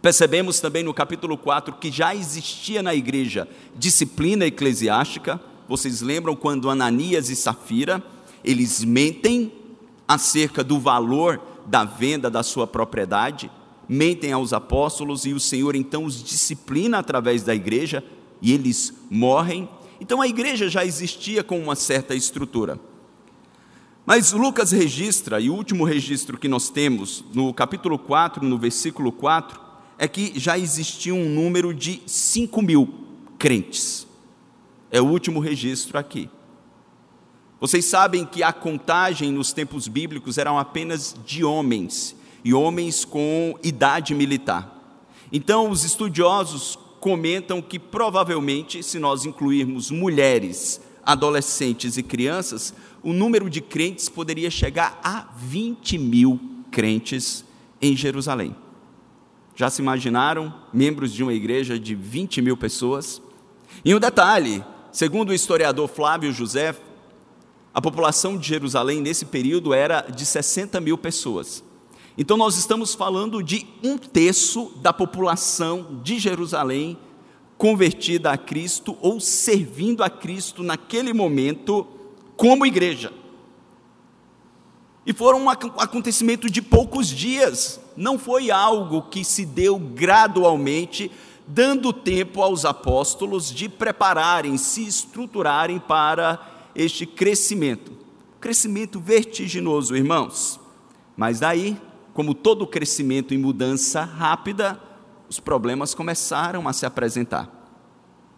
Percebemos 0.02 0.62
também 0.62 0.84
no 0.84 0.94
capítulo 0.94 1.38
4 1.38 1.76
que 1.76 1.92
já 1.92 2.16
existia 2.16 2.82
na 2.82 2.96
igreja 2.96 3.46
disciplina 3.76 4.46
eclesiástica. 4.46 5.38
Vocês 5.68 6.00
lembram 6.00 6.34
quando 6.34 6.70
Ananias 6.70 7.30
e 7.30 7.36
Safira, 7.36 8.02
eles 8.48 8.82
mentem 8.84 9.52
acerca 10.08 10.64
do 10.64 10.80
valor 10.80 11.42
da 11.66 11.84
venda 11.84 12.30
da 12.30 12.42
sua 12.42 12.66
propriedade, 12.66 13.52
mentem 13.90 14.32
aos 14.32 14.54
apóstolos 14.54 15.26
e 15.26 15.34
o 15.34 15.40
Senhor 15.40 15.76
então 15.76 16.06
os 16.06 16.24
disciplina 16.24 16.98
através 16.98 17.44
da 17.44 17.54
igreja 17.54 18.02
e 18.42 18.54
eles 18.54 18.94
morrem. 19.10 19.68
Então 20.00 20.22
a 20.22 20.28
igreja 20.28 20.70
já 20.70 20.86
existia 20.86 21.44
com 21.44 21.60
uma 21.60 21.76
certa 21.76 22.16
estrutura. 22.16 22.80
Mas 24.06 24.32
Lucas 24.32 24.72
registra, 24.72 25.42
e 25.42 25.50
o 25.50 25.54
último 25.54 25.84
registro 25.84 26.38
que 26.38 26.48
nós 26.48 26.70
temos, 26.70 27.26
no 27.34 27.54
capítulo 27.54 28.00
4, 28.00 28.46
no 28.46 28.58
versículo 28.58 29.12
4, 29.12 29.60
é 29.98 30.08
que 30.08 30.40
já 30.40 30.58
existia 30.58 31.14
um 31.14 31.28
número 31.28 31.74
de 31.74 32.02
5 32.06 32.62
mil 32.62 32.88
crentes. 33.38 34.08
É 34.90 35.02
o 35.02 35.06
último 35.06 35.42
registro 35.42 35.98
aqui. 35.98 36.30
Vocês 37.60 37.86
sabem 37.86 38.24
que 38.24 38.44
a 38.44 38.54
contagem 38.54 39.32
nos 39.32 39.52
tempos 39.52 39.88
bíblicos 39.88 40.38
eram 40.38 40.60
apenas 40.60 41.16
de 41.26 41.44
homens, 41.44 42.16
e 42.44 42.54
homens 42.54 43.04
com 43.04 43.58
idade 43.64 44.14
militar. 44.14 44.74
Então, 45.32 45.70
os 45.70 45.84
estudiosos 45.84 46.78
comentam 47.00 47.62
que 47.62 47.80
provavelmente, 47.80 48.84
se 48.84 49.00
nós 49.00 49.26
incluirmos 49.26 49.90
mulheres, 49.90 50.80
adolescentes 51.04 51.98
e 51.98 52.04
crianças, 52.04 52.74
o 53.02 53.12
número 53.12 53.50
de 53.50 53.62
crentes 53.62 54.08
poderia 54.08 54.52
chegar 54.52 55.00
a 55.04 55.28
20 55.38 55.98
mil 55.98 56.40
crentes 56.70 57.44
em 57.82 57.96
Jerusalém. 57.96 58.56
Já 59.56 59.70
se 59.70 59.82
imaginaram 59.82 60.54
membros 60.72 61.12
de 61.12 61.24
uma 61.24 61.34
igreja 61.34 61.80
de 61.80 61.96
20 61.96 62.42
mil 62.42 62.56
pessoas? 62.56 63.22
E 63.84 63.96
um 63.96 64.00
detalhe: 64.00 64.64
segundo 64.92 65.30
o 65.30 65.34
historiador 65.34 65.88
Flávio 65.88 66.32
José, 66.32 66.76
a 67.78 67.82
população 67.82 68.40
de 68.40 68.48
Jerusalém 68.48 69.00
nesse 69.00 69.24
período 69.24 69.72
era 69.72 70.02
de 70.02 70.26
60 70.26 70.82
mil 70.82 70.98
pessoas. 70.98 71.64
Então, 72.18 72.36
nós 72.36 72.58
estamos 72.58 72.96
falando 72.96 73.44
de 73.44 73.68
um 73.84 74.00
terço 74.00 74.72
da 74.78 74.92
população 74.92 76.00
de 76.02 76.18
Jerusalém 76.18 76.98
convertida 77.56 78.32
a 78.32 78.38
Cristo 78.38 78.98
ou 79.00 79.20
servindo 79.20 80.04
a 80.04 80.10
Cristo 80.10 80.64
naquele 80.64 81.14
momento 81.14 81.86
como 82.36 82.66
igreja. 82.66 83.14
E 85.06 85.14
foram 85.14 85.44
um 85.44 85.50
acontecimento 85.52 86.50
de 86.50 86.64
poucos 86.64 87.08
dias, 87.08 87.80
não 87.96 88.18
foi 88.18 88.50
algo 88.50 89.04
que 89.04 89.24
se 89.24 89.46
deu 89.46 89.78
gradualmente, 89.78 91.12
dando 91.46 91.94
tempo 91.94 92.42
aos 92.42 92.66
apóstolos 92.66 93.54
de 93.54 93.70
prepararem, 93.70 94.58
se 94.58 94.84
estruturarem 94.84 95.78
para 95.78 96.57
este 96.78 97.06
crescimento. 97.06 97.92
Crescimento 98.40 99.00
vertiginoso, 99.00 99.98
irmãos. 99.98 100.60
Mas 101.18 101.42
daí 101.42 101.78
como 102.18 102.34
todo 102.34 102.66
crescimento 102.66 103.32
e 103.32 103.38
mudança 103.38 104.02
rápida, 104.02 104.82
os 105.30 105.40
problemas 105.40 105.94
começaram 105.94 106.68
a 106.68 106.74
se 106.74 106.84
apresentar. 106.84 107.48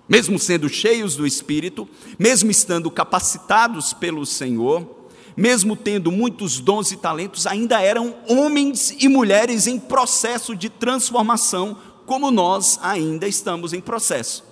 Mesmo 0.05 0.37
sendo 0.37 0.67
cheios 0.67 1.15
do 1.15 1.25
Espírito, 1.25 1.87
mesmo 2.19 2.51
estando 2.51 2.91
capacitados 2.91 3.93
pelo 3.93 4.25
Senhor, 4.25 5.07
mesmo 5.33 5.77
tendo 5.77 6.11
muitos 6.11 6.59
dons 6.59 6.91
e 6.91 6.97
talentos, 6.97 7.47
ainda 7.47 7.81
eram 7.81 8.17
homens 8.27 8.93
e 8.99 9.07
mulheres 9.07 9.65
em 9.65 9.79
processo 9.79 10.57
de 10.57 10.67
transformação, 10.67 11.77
como 12.05 12.31
nós 12.31 12.77
ainda 12.83 13.29
estamos 13.29 13.71
em 13.71 13.79
processo. 13.79 14.43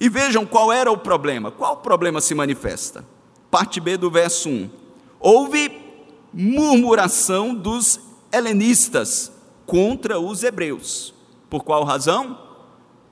E 0.00 0.08
vejam 0.08 0.44
qual 0.44 0.72
era 0.72 0.90
o 0.90 0.98
problema. 0.98 1.52
Qual 1.52 1.76
problema 1.76 2.20
se 2.20 2.34
manifesta? 2.34 3.06
Parte 3.52 3.80
B 3.80 3.98
do 3.98 4.10
verso 4.10 4.48
1. 4.48 4.70
Houve 5.20 5.70
murmuração 6.32 7.54
dos 7.54 8.00
helenistas 8.32 9.30
contra 9.66 10.18
os 10.18 10.42
hebreus. 10.42 11.12
Por 11.50 11.62
qual 11.62 11.84
razão? 11.84 12.38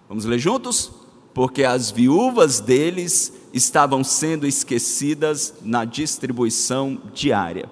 Vamos 0.08 0.24
ler 0.24 0.38
juntos? 0.38 0.90
Porque 1.34 1.62
as 1.62 1.90
viúvas 1.90 2.58
deles 2.58 3.34
estavam 3.52 4.02
sendo 4.02 4.46
esquecidas 4.46 5.56
na 5.60 5.84
distribuição 5.84 6.98
diária. 7.12 7.68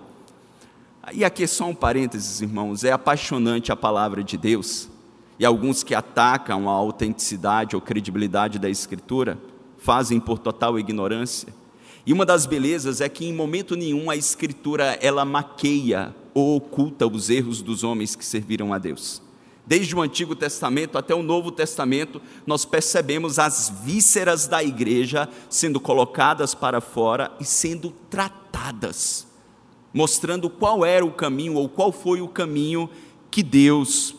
E 1.14 1.24
aqui 1.24 1.46
só 1.46 1.64
um 1.64 1.74
parênteses, 1.74 2.42
irmãos, 2.42 2.84
é 2.84 2.92
apaixonante 2.92 3.72
a 3.72 3.76
palavra 3.76 4.22
de 4.22 4.36
Deus. 4.36 4.90
E 5.38 5.46
alguns 5.46 5.82
que 5.82 5.94
atacam 5.94 6.68
a 6.68 6.72
autenticidade 6.72 7.74
ou 7.74 7.80
credibilidade 7.80 8.58
da 8.58 8.68
Escritura 8.68 9.38
fazem 9.78 10.20
por 10.20 10.38
total 10.38 10.78
ignorância. 10.78 11.56
E 12.08 12.12
uma 12.14 12.24
das 12.24 12.46
belezas 12.46 13.02
é 13.02 13.08
que 13.10 13.26
em 13.26 13.34
momento 13.34 13.76
nenhum 13.76 14.08
a 14.08 14.16
Escritura 14.16 14.98
ela 15.02 15.26
maqueia 15.26 16.16
ou 16.32 16.56
oculta 16.56 17.06
os 17.06 17.28
erros 17.28 17.60
dos 17.60 17.84
homens 17.84 18.16
que 18.16 18.24
serviram 18.24 18.72
a 18.72 18.78
Deus. 18.78 19.20
Desde 19.66 19.94
o 19.94 20.00
Antigo 20.00 20.34
Testamento 20.34 20.96
até 20.96 21.14
o 21.14 21.22
Novo 21.22 21.50
Testamento, 21.50 22.18
nós 22.46 22.64
percebemos 22.64 23.38
as 23.38 23.70
vísceras 23.84 24.46
da 24.46 24.64
igreja 24.64 25.28
sendo 25.50 25.78
colocadas 25.78 26.54
para 26.54 26.80
fora 26.80 27.30
e 27.38 27.44
sendo 27.44 27.90
tratadas, 28.08 29.26
mostrando 29.92 30.48
qual 30.48 30.86
era 30.86 31.04
o 31.04 31.12
caminho 31.12 31.56
ou 31.56 31.68
qual 31.68 31.92
foi 31.92 32.22
o 32.22 32.28
caminho 32.28 32.88
que 33.30 33.42
Deus 33.42 34.14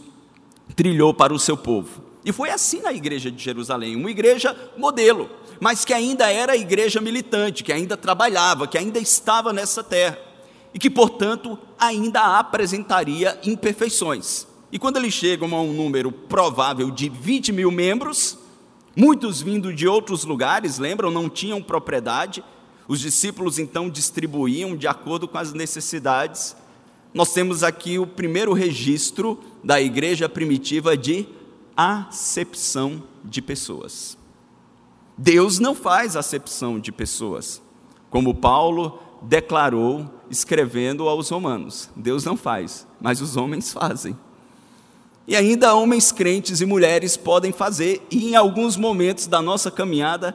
trilhou 0.76 1.12
para 1.12 1.34
o 1.34 1.40
seu 1.40 1.58
povo. 1.58 2.04
E 2.24 2.32
foi 2.32 2.52
assim 2.52 2.82
na 2.82 2.94
igreja 2.94 3.32
de 3.32 3.44
Jerusalém, 3.44 3.96
uma 3.96 4.12
igreja 4.12 4.56
modelo, 4.78 5.28
mas 5.60 5.84
que 5.84 5.94
ainda 5.94 6.32
era 6.32 6.56
igreja 6.56 7.02
militante, 7.02 7.64
que 7.64 7.74
ainda 7.74 7.98
trabalhava, 7.98 8.68
que 8.68 8.78
ainda 8.78 9.00
estava 9.00 9.52
nessa 9.52 9.84
terra 9.84 10.18
e 10.74 10.80
que, 10.80 10.90
portanto, 10.90 11.58
ainda 11.78 12.38
apresentaria 12.38 13.40
imperfeições. 13.44 14.48
E 14.72 14.78
quando 14.78 14.98
eles 14.98 15.14
chegam 15.14 15.56
a 15.56 15.62
um 15.62 15.74
número 15.74 16.12
provável 16.12 16.92
de 16.92 17.10
20 17.10 17.52
mil 17.52 17.72
membros, 17.72 18.38
muitos 18.96 19.42
vindo 19.42 19.74
de 19.74 19.88
outros 19.88 20.24
lugares, 20.24 20.78
lembram, 20.78 21.10
não 21.10 21.28
tinham 21.28 21.62
propriedade, 21.62 22.44
os 22.88 23.00
discípulos 23.00 23.58
então 23.60 23.90
distribuíam 23.90 24.76
de 24.76 24.88
acordo 24.88 25.28
com 25.28 25.38
as 25.38 25.54
necessidades. 25.54 26.56
Nós 27.14 27.34
temos 27.34 27.64
aqui 27.64 27.98
o 27.98 28.06
primeiro 28.06 28.54
registro 28.54 29.40
da 29.64 29.82
igreja 29.82 30.30
primitiva 30.30 30.96
de 30.96 31.28
acepção 31.76 33.02
de 33.24 33.42
pessoas. 33.42 34.19
Deus 35.22 35.60
não 35.60 35.76
faz 35.76 36.16
acepção 36.16 36.80
de 36.80 36.94
pessoas. 36.94 37.62
Como 38.10 38.34
Paulo 38.34 39.00
declarou 39.22 40.10
escrevendo 40.30 41.10
aos 41.10 41.28
romanos. 41.28 41.90
Deus 41.94 42.24
não 42.24 42.38
faz, 42.38 42.88
mas 43.02 43.20
os 43.20 43.36
homens 43.36 43.74
fazem. 43.74 44.18
E 45.28 45.36
ainda 45.36 45.76
homens 45.76 46.14
crentes 46.14 46.62
e 46.62 46.66
mulheres 46.66 47.18
podem 47.18 47.52
fazer, 47.52 48.02
e 48.10 48.30
em 48.30 48.38
alguns 48.38 48.78
momentos 48.78 49.28
da 49.28 49.42
nossa 49.42 49.70
caminhada, 49.70 50.34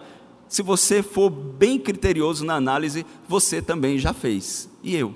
se 0.51 0.61
você 0.61 1.03
for 1.03 1.31
bem 1.31 1.79
criterioso 1.79 2.45
na 2.45 2.55
análise, 2.55 3.07
você 3.27 3.63
também 3.63 3.99
já 3.99 4.13
fez. 4.13 4.69
E 4.83 4.95
eu? 4.95 5.15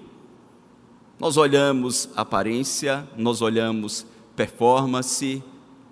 Nós 1.21 1.37
olhamos 1.37 2.09
aparência, 2.17 3.07
nós 3.19 3.43
olhamos 3.43 4.07
performance, 4.35 5.45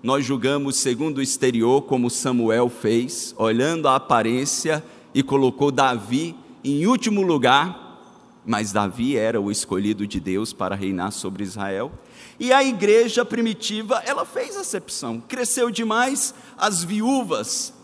nós 0.06 0.24
julgamos 0.24 0.76
segundo 0.76 1.18
o 1.18 1.22
exterior, 1.22 1.82
como 1.82 2.08
Samuel 2.08 2.68
fez, 2.68 3.34
olhando 3.36 3.88
a 3.88 3.96
aparência 3.96 4.84
e 5.12 5.20
colocou 5.20 5.72
Davi 5.72 6.36
em 6.62 6.86
último 6.86 7.22
lugar, 7.22 7.98
mas 8.46 8.70
Davi 8.70 9.16
era 9.16 9.40
o 9.40 9.50
escolhido 9.50 10.06
de 10.06 10.20
Deus 10.20 10.52
para 10.52 10.76
reinar 10.76 11.10
sobre 11.10 11.42
Israel. 11.42 11.90
E 12.38 12.52
a 12.52 12.62
igreja 12.62 13.24
primitiva, 13.24 14.00
ela 14.06 14.24
fez 14.24 14.56
acepção, 14.56 15.20
cresceu 15.20 15.72
demais. 15.72 16.32
As 16.56 16.84
viúvas 16.84 17.74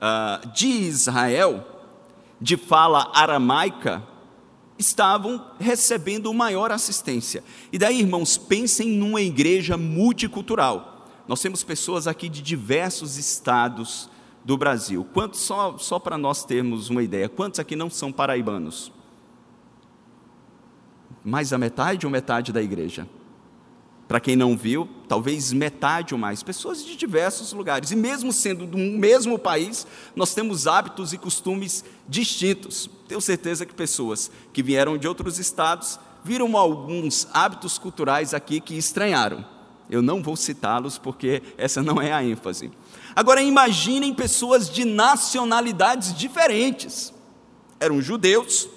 uh, 0.00 0.50
de 0.54 0.66
Israel, 0.66 1.62
de 2.40 2.56
fala 2.56 3.12
aramaica, 3.14 4.02
estavam 4.78 5.44
recebendo 5.60 6.32
maior 6.32 6.72
assistência. 6.72 7.44
E 7.70 7.76
daí, 7.76 8.00
irmãos, 8.00 8.38
pensem 8.38 8.88
numa 8.88 9.20
igreja 9.20 9.76
multicultural. 9.76 10.94
Nós 11.28 11.42
temos 11.42 11.62
pessoas 11.62 12.06
aqui 12.06 12.26
de 12.26 12.40
diversos 12.40 13.18
estados 13.18 14.08
do 14.42 14.56
Brasil. 14.56 15.06
Quantos, 15.12 15.40
só, 15.40 15.76
só 15.76 15.98
para 15.98 16.16
nós 16.16 16.42
termos 16.42 16.88
uma 16.88 17.02
ideia, 17.02 17.28
quantos 17.28 17.60
aqui 17.60 17.76
não 17.76 17.90
são 17.90 18.10
paraibanos? 18.10 18.90
Mais 21.22 21.50
da 21.50 21.58
metade 21.58 22.06
ou 22.06 22.10
metade 22.10 22.50
da 22.50 22.62
igreja? 22.62 23.06
Para 24.08 24.20
quem 24.20 24.34
não 24.34 24.56
viu, 24.56 24.88
talvez 25.06 25.52
metade 25.52 26.14
ou 26.14 26.18
mais, 26.18 26.42
pessoas 26.42 26.82
de 26.82 26.96
diversos 26.96 27.52
lugares. 27.52 27.90
E 27.90 27.96
mesmo 27.96 28.32
sendo 28.32 28.66
do 28.66 28.78
mesmo 28.78 29.38
país, 29.38 29.86
nós 30.16 30.34
temos 30.34 30.66
hábitos 30.66 31.12
e 31.12 31.18
costumes 31.18 31.84
distintos. 32.08 32.88
Tenho 33.06 33.20
certeza 33.20 33.66
que 33.66 33.74
pessoas 33.74 34.30
que 34.50 34.62
vieram 34.62 34.96
de 34.96 35.06
outros 35.06 35.38
estados 35.38 36.00
viram 36.24 36.56
alguns 36.56 37.28
hábitos 37.34 37.76
culturais 37.76 38.32
aqui 38.32 38.62
que 38.62 38.78
estranharam. 38.78 39.57
Eu 39.90 40.02
não 40.02 40.22
vou 40.22 40.36
citá-los 40.36 40.98
porque 40.98 41.42
essa 41.56 41.82
não 41.82 42.00
é 42.00 42.12
a 42.12 42.22
ênfase. 42.22 42.70
Agora 43.16 43.42
imaginem 43.42 44.14
pessoas 44.14 44.70
de 44.70 44.84
nacionalidades 44.84 46.14
diferentes. 46.14 47.12
Eram 47.80 48.00
judeus 48.00 48.68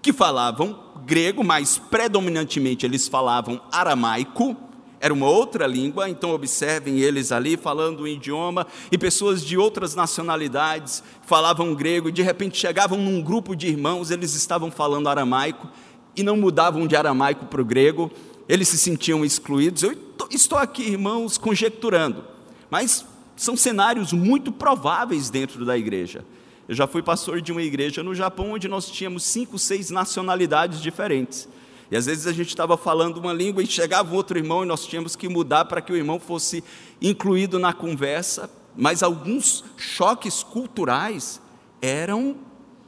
que 0.00 0.12
falavam 0.12 0.78
grego, 1.06 1.42
mas 1.42 1.78
predominantemente 1.78 2.84
eles 2.84 3.08
falavam 3.08 3.60
aramaico. 3.70 4.56
Era 5.00 5.12
uma 5.12 5.28
outra 5.28 5.66
língua, 5.66 6.08
então 6.08 6.30
observem 6.30 7.00
eles 7.00 7.32
ali 7.32 7.56
falando 7.56 8.04
um 8.04 8.06
idioma, 8.06 8.66
e 8.90 8.96
pessoas 8.96 9.44
de 9.44 9.58
outras 9.58 9.96
nacionalidades 9.96 11.02
falavam 11.26 11.74
grego, 11.74 12.08
e 12.08 12.12
de 12.12 12.22
repente 12.22 12.56
chegavam 12.56 12.96
num 12.98 13.20
grupo 13.20 13.56
de 13.56 13.66
irmãos, 13.66 14.12
eles 14.12 14.36
estavam 14.36 14.70
falando 14.70 15.08
aramaico, 15.08 15.68
e 16.14 16.22
não 16.22 16.36
mudavam 16.36 16.86
de 16.86 16.94
aramaico 16.94 17.46
para 17.46 17.60
o 17.60 17.64
grego, 17.64 18.12
eles 18.52 18.68
se 18.68 18.76
sentiam 18.76 19.24
excluídos. 19.24 19.82
Eu 19.82 19.96
estou 20.30 20.58
aqui, 20.58 20.82
irmãos, 20.82 21.38
conjecturando, 21.38 22.22
mas 22.68 23.02
são 23.34 23.56
cenários 23.56 24.12
muito 24.12 24.52
prováveis 24.52 25.30
dentro 25.30 25.64
da 25.64 25.78
igreja. 25.78 26.22
Eu 26.68 26.74
já 26.74 26.86
fui 26.86 27.02
pastor 27.02 27.40
de 27.40 27.50
uma 27.50 27.62
igreja 27.62 28.02
no 28.02 28.14
Japão 28.14 28.52
onde 28.52 28.68
nós 28.68 28.90
tínhamos 28.90 29.24
cinco, 29.24 29.58
seis 29.58 29.88
nacionalidades 29.88 30.82
diferentes. 30.82 31.48
E 31.90 31.96
às 31.96 32.04
vezes 32.04 32.26
a 32.26 32.32
gente 32.32 32.48
estava 32.48 32.76
falando 32.76 33.16
uma 33.16 33.32
língua 33.32 33.62
e 33.62 33.66
chegava 33.66 34.14
outro 34.14 34.36
irmão 34.36 34.64
e 34.64 34.66
nós 34.66 34.84
tínhamos 34.84 35.16
que 35.16 35.30
mudar 35.30 35.64
para 35.64 35.80
que 35.80 35.90
o 35.90 35.96
irmão 35.96 36.20
fosse 36.20 36.62
incluído 37.00 37.58
na 37.58 37.72
conversa. 37.72 38.50
Mas 38.76 39.02
alguns 39.02 39.64
choques 39.78 40.42
culturais 40.42 41.40
eram 41.80 42.36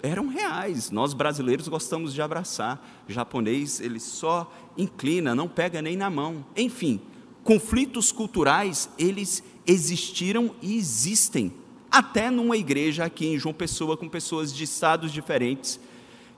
eram 0.05 0.29
reais. 0.29 0.91
Nós 0.91 1.15
brasileiros 1.15 1.67
gostamos 1.67 2.13
de 2.13 2.21
abraçar. 2.21 3.05
O 3.09 3.13
japonês, 3.13 3.81
ele 3.81 3.99
só 3.99 4.53
inclina, 4.77 5.35
não 5.35 5.49
pega 5.49 5.81
nem 5.81 5.97
na 5.97 6.11
mão. 6.11 6.45
Enfim, 6.55 7.01
conflitos 7.43 8.13
culturais, 8.13 8.91
eles 8.99 9.43
existiram 9.67 10.55
e 10.61 10.77
existem. 10.77 11.55
Até 11.91 12.31
numa 12.31 12.57
igreja 12.57 13.05
aqui 13.05 13.27
em 13.27 13.39
João 13.39 13.55
Pessoa, 13.55 13.97
com 13.97 14.07
pessoas 14.07 14.53
de 14.53 14.65
estados 14.65 15.11
diferentes 15.11 15.81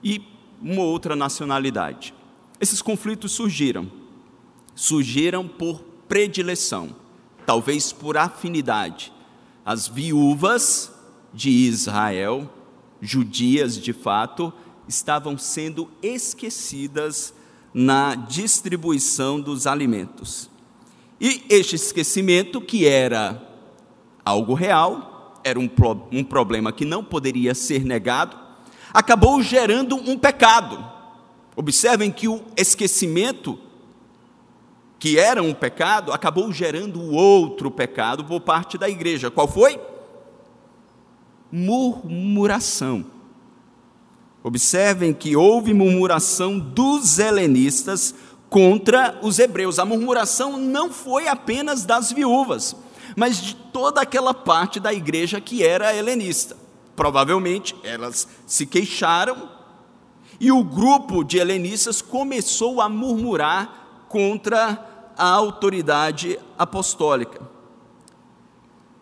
e 0.01 0.21
uma 0.61 0.83
outra 0.83 1.13
nacionalidade. 1.13 2.13
Esses 2.61 2.81
conflitos 2.81 3.33
surgiram. 3.33 3.91
Surgiram 4.75 5.45
por 5.45 5.81
predileção, 6.07 6.95
talvez 7.45 7.91
por 7.91 8.15
afinidade. 8.15 9.11
As 9.65 9.89
viúvas 9.89 10.89
de 11.33 11.49
Israel 11.49 12.49
judias 13.01 13.77
de 13.77 13.93
fato, 13.93 14.51
estavam 14.87 15.37
sendo 15.37 15.89
esquecidas 16.01 17.33
na 17.73 18.15
distribuição 18.15 19.39
dos 19.39 19.67
alimentos. 19.67 20.49
E 21.19 21.43
este 21.49 21.75
esquecimento, 21.75 22.61
que 22.61 22.85
era 22.85 23.41
algo 24.23 24.53
real, 24.53 25.39
era 25.43 25.59
um, 25.59 25.67
pro, 25.67 26.07
um 26.11 26.23
problema 26.23 26.71
que 26.71 26.85
não 26.85 27.03
poderia 27.03 27.55
ser 27.55 27.83
negado, 27.83 28.37
acabou 28.93 29.41
gerando 29.41 29.95
um 29.95 30.17
pecado. 30.17 30.83
Observem 31.55 32.11
que 32.11 32.27
o 32.27 32.41
esquecimento, 32.55 33.57
que 34.99 35.17
era 35.17 35.41
um 35.41 35.53
pecado, 35.53 36.11
acabou 36.11 36.51
gerando 36.51 37.01
outro 37.11 37.71
pecado 37.71 38.25
por 38.25 38.41
parte 38.41 38.77
da 38.77 38.89
igreja. 38.89 39.31
Qual 39.31 39.47
foi? 39.47 39.79
Murmuração. 41.51 43.05
Observem 44.43 45.13
que 45.13 45.35
houve 45.35 45.73
murmuração 45.73 46.57
dos 46.57 47.19
helenistas 47.19 48.13
contra 48.49 49.19
os 49.21 49.39
hebreus. 49.39 49.79
A 49.79 49.85
murmuração 49.85 50.57
não 50.57 50.91
foi 50.91 51.27
apenas 51.27 51.85
das 51.85 52.11
viúvas, 52.11 52.75
mas 53.15 53.41
de 53.41 53.55
toda 53.55 54.01
aquela 54.01 54.33
parte 54.33 54.79
da 54.79 54.93
igreja 54.93 55.41
que 55.41 55.63
era 55.63 55.95
helenista. 55.95 56.55
Provavelmente 56.95 57.75
elas 57.83 58.27
se 58.45 58.65
queixaram 58.65 59.49
e 60.39 60.51
o 60.51 60.63
grupo 60.63 61.23
de 61.23 61.37
helenistas 61.37 62.01
começou 62.01 62.81
a 62.81 62.87
murmurar 62.87 64.05
contra 64.07 65.13
a 65.17 65.27
autoridade 65.27 66.39
apostólica. 66.57 67.56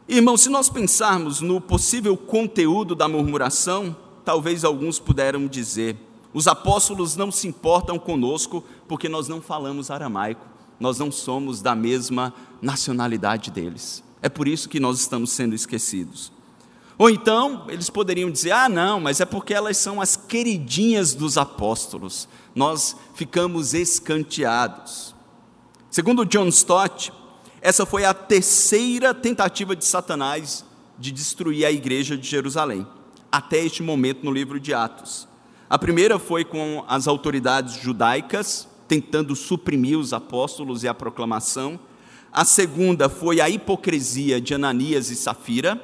Irmão, 0.08 0.38
se 0.38 0.50
nós 0.50 0.70
pensarmos 0.70 1.42
no 1.42 1.60
possível 1.60 2.16
conteúdo 2.16 2.94
da 2.94 3.08
murmuração, 3.08 3.96
talvez 4.24 4.64
alguns 4.64 5.00
puderam 5.00 5.48
dizer: 5.48 5.98
os 6.32 6.48
apóstolos 6.48 7.16
não 7.16 7.32
se 7.32 7.48
importam 7.48 7.98
conosco 7.98 8.64
porque 8.88 9.10
nós 9.10 9.28
não 9.28 9.42
falamos 9.42 9.90
aramaico, 9.90 10.46
nós 10.80 11.00
não 11.00 11.12
somos 11.12 11.60
da 11.60 11.74
mesma 11.74 12.32
nacionalidade 12.62 13.50
deles. 13.50 14.04
É 14.22 14.30
por 14.30 14.48
isso 14.48 14.70
que 14.70 14.80
nós 14.80 15.00
estamos 15.00 15.32
sendo 15.32 15.56
esquecidos. 15.56 16.32
Ou 17.00 17.10
então, 17.10 17.66
eles 17.68 17.90
poderiam 17.90 18.30
dizer: 18.30 18.52
ah, 18.52 18.70
não, 18.70 19.00
mas 19.00 19.20
é 19.20 19.26
porque 19.26 19.56
elas 19.56 19.78
são 19.78 20.00
as 20.00 20.16
queridinhas 20.16 21.16
dos 21.16 21.36
apóstolos, 21.36 22.30
nós 22.54 22.96
ficamos 23.16 23.74
escanteados. 23.74 25.16
Segundo 25.90 26.26
John 26.26 26.48
Stott, 26.50 27.12
essa 27.66 27.84
foi 27.84 28.06
a 28.06 28.14
terceira 28.14 29.12
tentativa 29.12 29.76
de 29.76 29.84
Satanás 29.84 30.64
de 31.00 31.12
destruir 31.12 31.66
a 31.66 31.72
igreja 31.72 32.16
de 32.16 32.30
Jerusalém, 32.30 32.86
até 33.32 33.58
este 33.58 33.82
momento 33.82 34.24
no 34.24 34.32
livro 34.32 34.60
de 34.60 34.72
Atos. 34.72 35.28
A 35.68 35.76
primeira 35.80 36.20
foi 36.20 36.46
com 36.46 36.86
as 36.88 37.08
autoridades 37.08 37.82
judaicas, 37.82 38.68
tentando 38.88 39.36
suprimir 39.36 39.98
os 39.98 40.14
apóstolos 40.14 40.84
e 40.84 40.88
a 40.88 40.94
proclamação. 40.94 41.80
A 42.32 42.46
segunda 42.46 43.10
foi 43.10 43.42
a 43.42 43.50
hipocrisia 43.50 44.40
de 44.40 44.54
Ananias 44.54 45.10
e 45.10 45.16
Safira, 45.16 45.82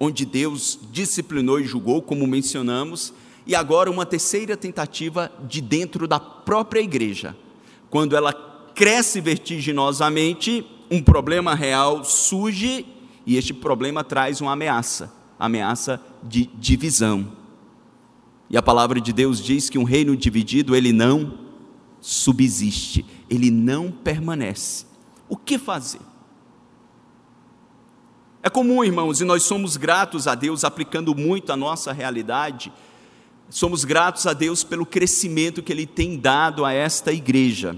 onde 0.00 0.26
Deus 0.26 0.76
disciplinou 0.90 1.60
e 1.60 1.64
julgou, 1.64 2.02
como 2.02 2.26
mencionamos. 2.26 3.14
E 3.46 3.54
agora 3.54 3.92
uma 3.92 4.04
terceira 4.04 4.56
tentativa 4.56 5.30
de 5.46 5.60
dentro 5.60 6.08
da 6.08 6.18
própria 6.18 6.80
igreja, 6.80 7.36
quando 7.88 8.16
ela 8.16 8.32
cresce 8.74 9.20
vertiginosamente 9.20 10.66
um 10.90 11.02
problema 11.02 11.54
real 11.54 12.04
surge 12.04 12.86
e 13.24 13.36
este 13.36 13.52
problema 13.52 14.04
traz 14.04 14.40
uma 14.40 14.52
ameaça 14.52 15.16
ameaça 15.38 16.00
de 16.22 16.46
divisão. 16.54 17.32
E 18.48 18.56
a 18.56 18.62
palavra 18.62 19.00
de 19.00 19.12
Deus 19.12 19.42
diz 19.42 19.68
que 19.68 19.78
um 19.78 19.84
reino 19.84 20.16
dividido, 20.16 20.74
ele 20.74 20.92
não 20.92 21.38
subsiste, 22.00 23.04
ele 23.28 23.50
não 23.50 23.90
permanece. 23.90 24.86
O 25.28 25.36
que 25.36 25.58
fazer? 25.58 26.00
É 28.42 28.48
comum, 28.48 28.84
irmãos, 28.84 29.20
e 29.20 29.24
nós 29.24 29.42
somos 29.42 29.76
gratos 29.76 30.28
a 30.28 30.34
Deus 30.36 30.62
aplicando 30.62 31.14
muito 31.14 31.52
a 31.52 31.56
nossa 31.56 31.92
realidade. 31.92 32.72
Somos 33.50 33.84
gratos 33.84 34.26
a 34.26 34.32
Deus 34.32 34.62
pelo 34.62 34.86
crescimento 34.86 35.62
que 35.62 35.72
Ele 35.72 35.86
tem 35.86 36.16
dado 36.16 36.64
a 36.64 36.72
esta 36.72 37.12
igreja. 37.12 37.76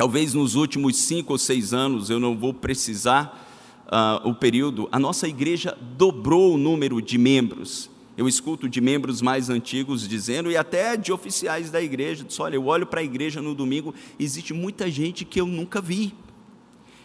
Talvez 0.00 0.32
nos 0.32 0.54
últimos 0.54 0.96
cinco 0.96 1.34
ou 1.34 1.38
seis 1.38 1.74
anos, 1.74 2.08
eu 2.08 2.18
não 2.18 2.34
vou 2.34 2.54
precisar 2.54 3.46
uh, 3.86 4.26
o 4.26 4.34
período, 4.34 4.88
a 4.90 4.98
nossa 4.98 5.28
igreja 5.28 5.76
dobrou 5.98 6.54
o 6.54 6.56
número 6.56 7.02
de 7.02 7.18
membros. 7.18 7.90
Eu 8.16 8.26
escuto 8.26 8.66
de 8.66 8.80
membros 8.80 9.20
mais 9.20 9.50
antigos 9.50 10.08
dizendo, 10.08 10.50
e 10.50 10.56
até 10.56 10.96
de 10.96 11.12
oficiais 11.12 11.70
da 11.70 11.82
igreja, 11.82 12.24
diz, 12.24 12.40
olha, 12.40 12.56
eu 12.56 12.64
olho 12.64 12.86
para 12.86 13.00
a 13.00 13.04
igreja 13.04 13.42
no 13.42 13.54
domingo, 13.54 13.94
existe 14.18 14.54
muita 14.54 14.90
gente 14.90 15.22
que 15.22 15.38
eu 15.38 15.44
nunca 15.44 15.82
vi. 15.82 16.14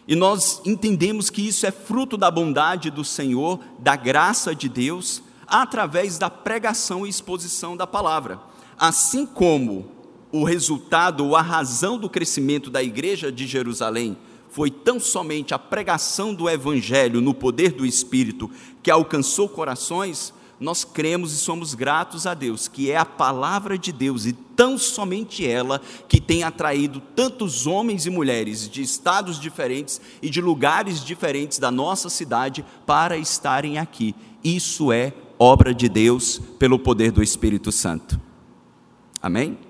E 0.08 0.16
nós 0.16 0.62
entendemos 0.64 1.28
que 1.28 1.46
isso 1.46 1.66
é 1.66 1.70
fruto 1.70 2.16
da 2.16 2.30
bondade 2.30 2.90
do 2.90 3.04
Senhor, 3.04 3.60
da 3.78 3.94
graça 3.94 4.54
de 4.54 4.70
Deus, 4.70 5.22
através 5.46 6.16
da 6.16 6.30
pregação 6.30 7.06
e 7.06 7.10
exposição 7.10 7.76
da 7.76 7.86
palavra. 7.86 8.40
Assim 8.78 9.26
como 9.26 9.95
o 10.40 10.44
resultado 10.44 11.24
ou 11.24 11.34
a 11.34 11.42
razão 11.42 11.98
do 11.98 12.10
crescimento 12.10 12.70
da 12.70 12.82
igreja 12.82 13.32
de 13.32 13.46
Jerusalém 13.46 14.16
foi 14.50 14.70
tão 14.70 15.00
somente 15.00 15.54
a 15.54 15.58
pregação 15.58 16.34
do 16.34 16.48
evangelho 16.48 17.20
no 17.20 17.34
poder 17.34 17.72
do 17.72 17.84
Espírito 17.84 18.50
que 18.82 18.90
alcançou 18.90 19.48
corações, 19.48 20.32
nós 20.58 20.84
cremos 20.84 21.32
e 21.32 21.36
somos 21.36 21.74
gratos 21.74 22.26
a 22.26 22.32
Deus, 22.32 22.66
que 22.66 22.90
é 22.90 22.96
a 22.96 23.04
palavra 23.04 23.76
de 23.76 23.92
Deus 23.92 24.24
e 24.24 24.32
tão 24.32 24.78
somente 24.78 25.46
ela 25.46 25.80
que 26.08 26.20
tem 26.20 26.42
atraído 26.42 27.02
tantos 27.14 27.66
homens 27.66 28.06
e 28.06 28.10
mulheres 28.10 28.68
de 28.68 28.80
estados 28.80 29.38
diferentes 29.38 30.00
e 30.22 30.30
de 30.30 30.40
lugares 30.40 31.04
diferentes 31.04 31.58
da 31.58 31.70
nossa 31.70 32.08
cidade 32.08 32.64
para 32.86 33.18
estarem 33.18 33.78
aqui. 33.78 34.14
Isso 34.42 34.90
é 34.90 35.12
obra 35.38 35.74
de 35.74 35.88
Deus 35.88 36.40
pelo 36.58 36.78
poder 36.78 37.10
do 37.10 37.22
Espírito 37.22 37.70
Santo. 37.70 38.18
Amém? 39.20 39.65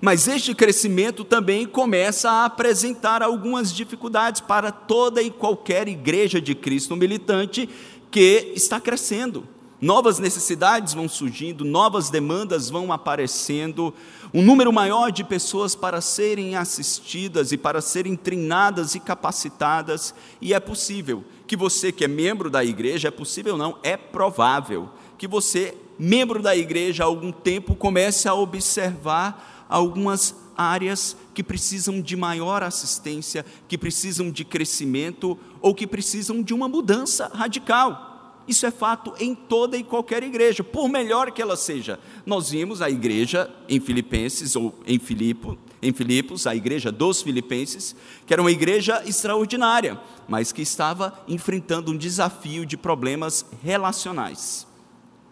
Mas 0.00 0.28
este 0.28 0.54
crescimento 0.54 1.24
também 1.24 1.66
começa 1.66 2.30
a 2.30 2.44
apresentar 2.44 3.22
algumas 3.22 3.72
dificuldades 3.72 4.40
para 4.40 4.70
toda 4.70 5.22
e 5.22 5.30
qualquer 5.30 5.88
igreja 5.88 6.40
de 6.40 6.54
Cristo 6.54 6.96
militante 6.96 7.68
que 8.10 8.52
está 8.54 8.80
crescendo. 8.80 9.46
Novas 9.80 10.18
necessidades 10.18 10.92
vão 10.92 11.08
surgindo, 11.08 11.64
novas 11.64 12.10
demandas 12.10 12.68
vão 12.68 12.92
aparecendo, 12.92 13.94
um 14.34 14.42
número 14.42 14.72
maior 14.72 15.12
de 15.12 15.22
pessoas 15.22 15.76
para 15.76 16.00
serem 16.00 16.56
assistidas 16.56 17.52
e 17.52 17.56
para 17.56 17.80
serem 17.80 18.16
treinadas 18.16 18.96
e 18.96 19.00
capacitadas, 19.00 20.12
e 20.40 20.52
é 20.52 20.58
possível 20.58 21.22
que 21.46 21.56
você 21.56 21.92
que 21.92 22.04
é 22.04 22.08
membro 22.08 22.50
da 22.50 22.64
igreja, 22.64 23.06
é 23.06 23.12
possível 23.12 23.56
não, 23.56 23.78
é 23.84 23.96
provável 23.96 24.90
que 25.16 25.28
você, 25.28 25.76
membro 25.96 26.42
da 26.42 26.56
igreja 26.56 27.04
há 27.04 27.06
algum 27.06 27.30
tempo, 27.30 27.76
comece 27.76 28.28
a 28.28 28.34
observar 28.34 29.57
algumas 29.68 30.34
áreas 30.56 31.16
que 31.34 31.42
precisam 31.42 32.00
de 32.00 32.16
maior 32.16 32.62
assistência, 32.62 33.44
que 33.68 33.78
precisam 33.78 34.30
de 34.30 34.44
crescimento 34.44 35.38
ou 35.60 35.74
que 35.74 35.86
precisam 35.86 36.42
de 36.42 36.52
uma 36.52 36.68
mudança 36.68 37.30
radical. 37.32 38.08
Isso 38.48 38.64
é 38.64 38.70
fato 38.70 39.12
em 39.20 39.34
toda 39.34 39.76
e 39.76 39.84
qualquer 39.84 40.22
igreja, 40.22 40.64
por 40.64 40.88
melhor 40.88 41.30
que 41.30 41.42
ela 41.42 41.54
seja. 41.54 42.00
Nós 42.24 42.50
vimos 42.50 42.80
a 42.80 42.88
igreja 42.88 43.48
em 43.68 43.78
Filipenses 43.78 44.56
ou 44.56 44.74
em 44.86 44.98
Filipe, 44.98 45.58
em 45.82 45.92
Filipos, 45.92 46.46
a 46.46 46.56
igreja 46.56 46.90
dos 46.90 47.20
Filipenses, 47.20 47.94
que 48.26 48.32
era 48.32 48.40
uma 48.40 48.50
igreja 48.50 49.02
extraordinária, 49.06 50.00
mas 50.26 50.50
que 50.50 50.62
estava 50.62 51.22
enfrentando 51.28 51.92
um 51.92 51.96
desafio 51.96 52.64
de 52.64 52.76
problemas 52.76 53.44
relacionais. 53.62 54.66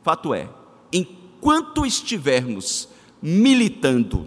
Fato 0.05 0.35
é, 0.35 0.49
enquanto 0.93 1.87
estivermos 1.87 2.89
militando, 3.29 4.25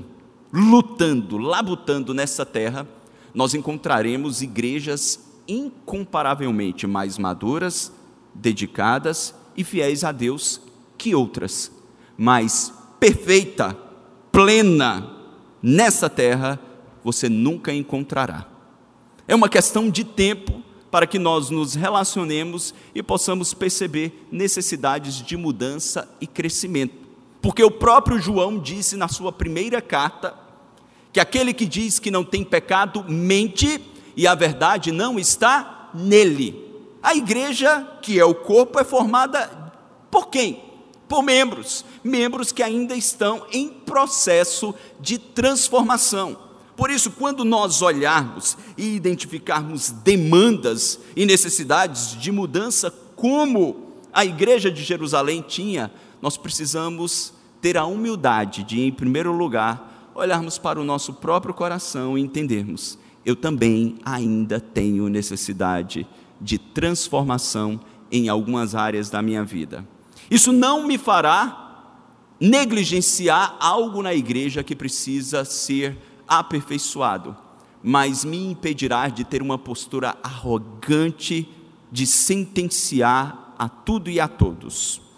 lutando, 0.51 1.37
labutando 1.37 2.13
nessa 2.13 2.45
terra, 2.45 2.85
nós 3.33 3.53
encontraremos 3.53 4.41
igrejas 4.41 5.21
incomparavelmente 5.47 6.85
mais 6.85 7.17
maduras, 7.17 7.93
dedicadas 8.35 9.33
e 9.55 9.63
fiéis 9.63 10.03
a 10.03 10.11
Deus 10.11 10.59
que 10.97 11.15
outras, 11.15 11.71
mas 12.17 12.73
perfeita, 12.99 13.73
plena, 14.33 15.09
nessa 15.63 16.09
terra 16.09 16.59
você 17.01 17.29
nunca 17.29 17.73
encontrará. 17.73 18.49
É 19.25 19.33
uma 19.33 19.47
questão 19.47 19.89
de 19.89 20.03
tempo 20.03 20.61
para 20.91 21.07
que 21.07 21.17
nós 21.17 21.49
nos 21.49 21.73
relacionemos 21.73 22.73
e 22.93 23.01
possamos 23.01 23.53
perceber 23.53 24.27
necessidades 24.29 25.21
de 25.21 25.37
mudança 25.37 26.05
e 26.19 26.27
crescimento. 26.27 27.08
Porque 27.41 27.63
o 27.63 27.71
próprio 27.71 28.19
João 28.19 28.59
disse 28.59 28.97
na 28.97 29.07
sua 29.07 29.31
primeira 29.31 29.81
carta 29.81 30.35
que 31.11 31.19
aquele 31.19 31.53
que 31.53 31.65
diz 31.65 31.99
que 31.99 32.11
não 32.11 32.23
tem 32.23 32.43
pecado 32.43 33.05
mente 33.07 33.81
e 34.15 34.27
a 34.27 34.35
verdade 34.35 34.91
não 34.91 35.17
está 35.17 35.89
nele. 35.93 36.67
A 37.01 37.15
igreja, 37.15 37.87
que 38.01 38.19
é 38.19 38.25
o 38.25 38.35
corpo, 38.35 38.79
é 38.79 38.83
formada 38.83 39.59
por 40.11 40.27
quem? 40.27 40.63
Por 41.07 41.23
membros, 41.23 41.85
membros 42.03 42.51
que 42.51 42.61
ainda 42.61 42.95
estão 42.95 43.45
em 43.51 43.69
processo 43.69 44.75
de 44.99 45.17
transformação. 45.17 46.37
Por 46.75 46.89
isso, 46.89 47.11
quando 47.11 47.43
nós 47.43 47.81
olharmos 47.81 48.57
e 48.77 48.95
identificarmos 48.95 49.89
demandas 49.89 50.99
e 51.15 51.25
necessidades 51.25 52.19
de 52.19 52.31
mudança, 52.31 52.93
como 53.15 53.93
a 54.13 54.23
igreja 54.23 54.71
de 54.71 54.83
Jerusalém 54.83 55.43
tinha, 55.45 55.91
nós 56.21 56.37
precisamos 56.37 57.33
ter 57.61 57.77
a 57.77 57.85
humildade 57.85 58.63
de, 58.63 58.81
em 58.81 58.91
primeiro 58.91 59.31
lugar, 59.31 60.11
olharmos 60.13 60.57
para 60.57 60.79
o 60.79 60.83
nosso 60.83 61.13
próprio 61.13 61.53
coração 61.53 62.17
e 62.17 62.21
entendermos: 62.21 62.97
eu 63.25 63.35
também 63.35 63.97
ainda 64.05 64.59
tenho 64.59 65.07
necessidade 65.07 66.07
de 66.39 66.57
transformação 66.57 67.79
em 68.11 68.29
algumas 68.29 68.75
áreas 68.75 69.09
da 69.09 69.21
minha 69.21 69.43
vida. 69.43 69.87
Isso 70.29 70.51
não 70.51 70.85
me 70.85 70.97
fará 70.97 71.65
negligenciar 72.39 73.57
algo 73.59 74.01
na 74.01 74.13
igreja 74.13 74.63
que 74.63 74.75
precisa 74.75 75.43
ser 75.43 75.97
aperfeiçoado, 76.27 77.35
mas 77.83 78.23
me 78.23 78.51
impedirá 78.51 79.09
de 79.09 79.23
ter 79.23 79.41
uma 79.41 79.57
postura 79.57 80.15
arrogante 80.23 81.49
de 81.91 82.05
sentenciar 82.05 83.55
a 83.57 83.67
tudo 83.67 84.09
e 84.09 84.19
a 84.19 84.27
todos 84.27 85.08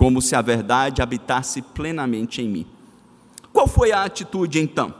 como 0.00 0.22
se 0.22 0.34
a 0.34 0.40
verdade 0.40 1.02
habitasse 1.02 1.60
plenamente 1.60 2.40
em 2.40 2.48
mim. 2.48 2.66
Qual 3.52 3.68
foi 3.68 3.92
a 3.92 4.02
atitude 4.02 4.58
então? 4.58 4.94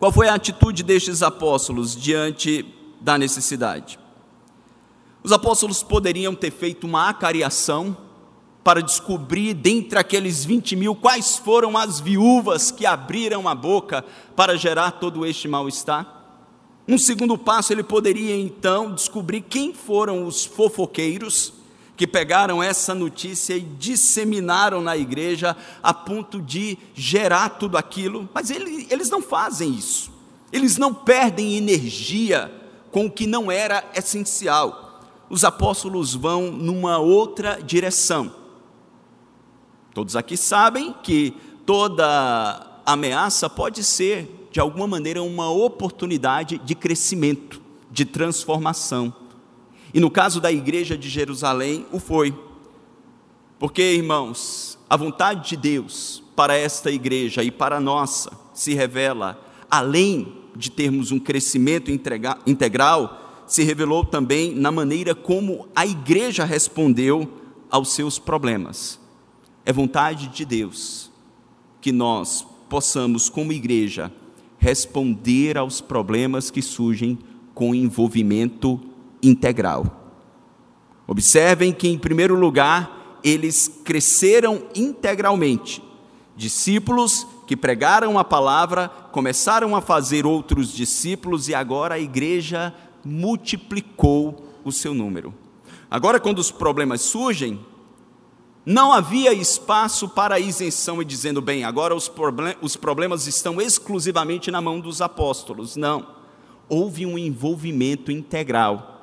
Qual 0.00 0.10
foi 0.10 0.28
a 0.28 0.34
atitude 0.34 0.82
destes 0.82 1.22
apóstolos 1.22 1.94
diante 1.94 2.66
da 3.00 3.16
necessidade? 3.16 3.96
Os 5.22 5.30
apóstolos 5.30 5.80
poderiam 5.84 6.34
ter 6.34 6.50
feito 6.50 6.88
uma 6.88 7.08
acariação 7.08 7.96
para 8.64 8.82
descobrir 8.82 9.54
dentre 9.54 9.96
aqueles 9.96 10.44
20 10.44 10.74
mil 10.74 10.96
quais 10.96 11.36
foram 11.36 11.78
as 11.78 12.00
viúvas 12.00 12.72
que 12.72 12.84
abriram 12.84 13.48
a 13.48 13.54
boca 13.54 14.04
para 14.34 14.56
gerar 14.56 14.90
todo 14.90 15.24
este 15.24 15.46
mal-estar. 15.46 16.16
Um 16.88 16.98
segundo 16.98 17.38
passo, 17.38 17.72
ele 17.72 17.84
poderia 17.84 18.36
então 18.36 18.92
descobrir 18.92 19.42
quem 19.42 19.72
foram 19.72 20.26
os 20.26 20.44
fofoqueiros 20.44 21.57
que 21.98 22.06
pegaram 22.06 22.62
essa 22.62 22.94
notícia 22.94 23.56
e 23.56 23.60
disseminaram 23.60 24.80
na 24.80 24.96
igreja 24.96 25.56
a 25.82 25.92
ponto 25.92 26.40
de 26.40 26.78
gerar 26.94 27.48
tudo 27.48 27.76
aquilo, 27.76 28.28
mas 28.32 28.50
ele, 28.50 28.86
eles 28.88 29.10
não 29.10 29.20
fazem 29.20 29.74
isso, 29.74 30.12
eles 30.52 30.76
não 30.76 30.94
perdem 30.94 31.56
energia 31.56 32.54
com 32.92 33.06
o 33.06 33.10
que 33.10 33.26
não 33.26 33.50
era 33.50 33.84
essencial. 33.92 35.02
Os 35.28 35.42
apóstolos 35.42 36.14
vão 36.14 36.52
numa 36.52 36.98
outra 36.98 37.60
direção. 37.60 38.32
Todos 39.92 40.14
aqui 40.14 40.36
sabem 40.36 40.94
que 41.02 41.36
toda 41.66 42.64
ameaça 42.86 43.50
pode 43.50 43.82
ser, 43.82 44.48
de 44.52 44.60
alguma 44.60 44.86
maneira, 44.86 45.20
uma 45.20 45.50
oportunidade 45.50 46.58
de 46.58 46.76
crescimento, 46.76 47.60
de 47.90 48.04
transformação. 48.04 49.12
E 49.92 50.00
no 50.00 50.10
caso 50.10 50.40
da 50.40 50.52
igreja 50.52 50.96
de 50.96 51.08
Jerusalém, 51.08 51.86
o 51.92 51.98
foi. 51.98 52.34
Porque, 53.58 53.82
irmãos, 53.82 54.78
a 54.88 54.96
vontade 54.96 55.50
de 55.50 55.56
Deus 55.56 56.22
para 56.36 56.56
esta 56.56 56.90
igreja 56.90 57.42
e 57.42 57.50
para 57.50 57.76
a 57.76 57.80
nossa 57.80 58.30
se 58.54 58.74
revela, 58.74 59.40
além 59.70 60.34
de 60.54 60.70
termos 60.70 61.10
um 61.10 61.18
crescimento 61.18 61.90
integral, 61.90 63.44
se 63.46 63.62
revelou 63.62 64.04
também 64.04 64.54
na 64.54 64.70
maneira 64.70 65.14
como 65.14 65.68
a 65.74 65.86
igreja 65.86 66.44
respondeu 66.44 67.28
aos 67.70 67.92
seus 67.92 68.18
problemas. 68.18 69.00
É 69.64 69.72
vontade 69.72 70.28
de 70.28 70.44
Deus 70.44 71.10
que 71.80 71.92
nós 71.92 72.46
possamos, 72.68 73.28
como 73.28 73.52
igreja, 73.52 74.12
responder 74.58 75.56
aos 75.56 75.80
problemas 75.80 76.50
que 76.50 76.60
surgem 76.60 77.18
com 77.54 77.74
envolvimento 77.74 78.80
integral. 79.22 79.98
Observem 81.06 81.72
que, 81.72 81.88
em 81.88 81.98
primeiro 81.98 82.34
lugar, 82.34 83.18
eles 83.24 83.80
cresceram 83.84 84.62
integralmente. 84.74 85.82
Discípulos 86.36 87.26
que 87.46 87.56
pregaram 87.56 88.18
a 88.18 88.24
palavra, 88.24 88.88
começaram 89.10 89.74
a 89.74 89.80
fazer 89.80 90.26
outros 90.26 90.72
discípulos 90.72 91.48
e 91.48 91.54
agora 91.54 91.94
a 91.94 91.98
igreja 91.98 92.74
multiplicou 93.02 94.52
o 94.62 94.70
seu 94.70 94.92
número. 94.92 95.34
Agora, 95.90 96.20
quando 96.20 96.38
os 96.38 96.50
problemas 96.50 97.00
surgem, 97.00 97.58
não 98.66 98.92
havia 98.92 99.32
espaço 99.32 100.10
para 100.10 100.38
isenção 100.38 101.00
e 101.00 101.04
dizendo, 101.06 101.40
bem, 101.40 101.64
agora 101.64 101.94
os, 101.94 102.06
problem 102.06 102.54
os 102.60 102.76
problemas 102.76 103.26
estão 103.26 103.62
exclusivamente 103.62 104.50
na 104.50 104.60
mão 104.60 104.78
dos 104.78 105.00
apóstolos. 105.00 105.74
Não. 105.74 106.06
Houve 106.68 107.06
um 107.06 107.16
envolvimento 107.16 108.12
integral 108.12 108.97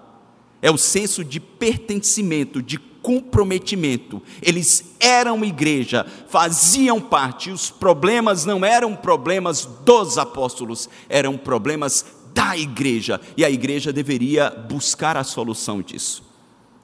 é 0.65 0.71
o 0.71 0.79
senso 0.79 1.23
de 1.23 1.39
pertencimento, 1.39 2.59
de 2.59 2.79
comprometimento. 2.79 4.19
Eles 4.41 4.95
eram 4.99 5.45
igreja, 5.45 6.07
faziam 6.27 6.99
parte, 6.99 7.51
os 7.51 7.69
problemas 7.69 8.45
não 8.45 8.65
eram 8.65 8.95
problemas 8.95 9.63
dos 9.85 10.17
apóstolos, 10.17 10.89
eram 11.07 11.37
problemas 11.37 12.03
da 12.33 12.57
igreja, 12.57 13.21
e 13.37 13.45
a 13.45 13.49
igreja 13.51 13.93
deveria 13.93 14.49
buscar 14.49 15.15
a 15.17 15.23
solução 15.23 15.83
disso. 15.83 16.23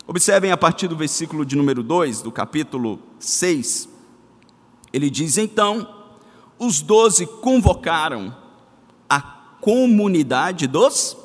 Observem 0.06 0.52
a 0.52 0.58
partir 0.58 0.88
do 0.88 0.96
versículo 0.96 1.44
de 1.44 1.56
número 1.56 1.82
2 1.82 2.22
do 2.22 2.32
capítulo 2.32 3.00
6, 3.18 3.90
ele 4.94 5.10
diz: 5.10 5.40
Então, 5.40 5.90
os 6.60 6.82
doze 6.82 7.26
convocaram 7.26 8.38
a 9.10 9.20
comunidade 9.60 10.68
dos 10.68 11.18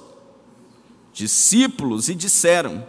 discípulos 1.16 2.10
e 2.10 2.14
disseram: 2.14 2.86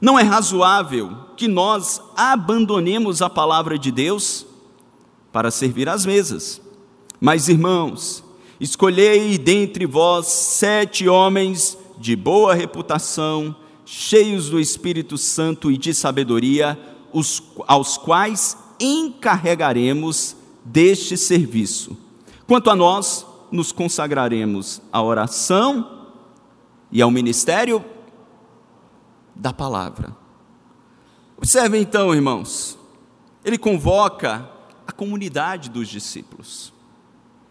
Não 0.00 0.18
é 0.18 0.22
razoável 0.22 1.16
que 1.36 1.48
nós 1.48 2.00
abandonemos 2.14 3.22
a 3.22 3.30
palavra 3.30 3.78
de 3.78 3.90
Deus 3.90 4.46
para 5.32 5.50
servir 5.50 5.88
às 5.88 6.04
mesas. 6.04 6.60
Mas, 7.18 7.48
irmãos, 7.48 8.22
escolhei 8.60 9.38
dentre 9.38 9.86
vós 9.86 10.26
sete 10.26 11.08
homens 11.08 11.78
de 11.98 12.14
boa 12.14 12.54
reputação, 12.54 13.56
cheios 13.86 14.50
do 14.50 14.60
Espírito 14.60 15.16
Santo 15.16 15.72
e 15.72 15.78
de 15.78 15.94
sabedoria, 15.94 16.78
os, 17.12 17.42
aos 17.66 17.96
quais 17.96 18.58
encarregaremos 18.78 20.36
deste 20.64 21.16
serviço. 21.16 21.96
Quanto 22.46 22.68
a 22.68 22.76
nós, 22.76 23.26
nos 23.50 23.72
consagraremos 23.72 24.82
à 24.92 25.02
oração 25.02 25.93
e 26.94 27.02
ao 27.02 27.10
ministério 27.10 27.84
da 29.34 29.52
palavra. 29.52 30.16
Observe 31.36 31.76
então, 31.76 32.14
irmãos, 32.14 32.78
ele 33.44 33.58
convoca 33.58 34.48
a 34.86 34.92
comunidade 34.92 35.68
dos 35.68 35.88
discípulos. 35.88 36.72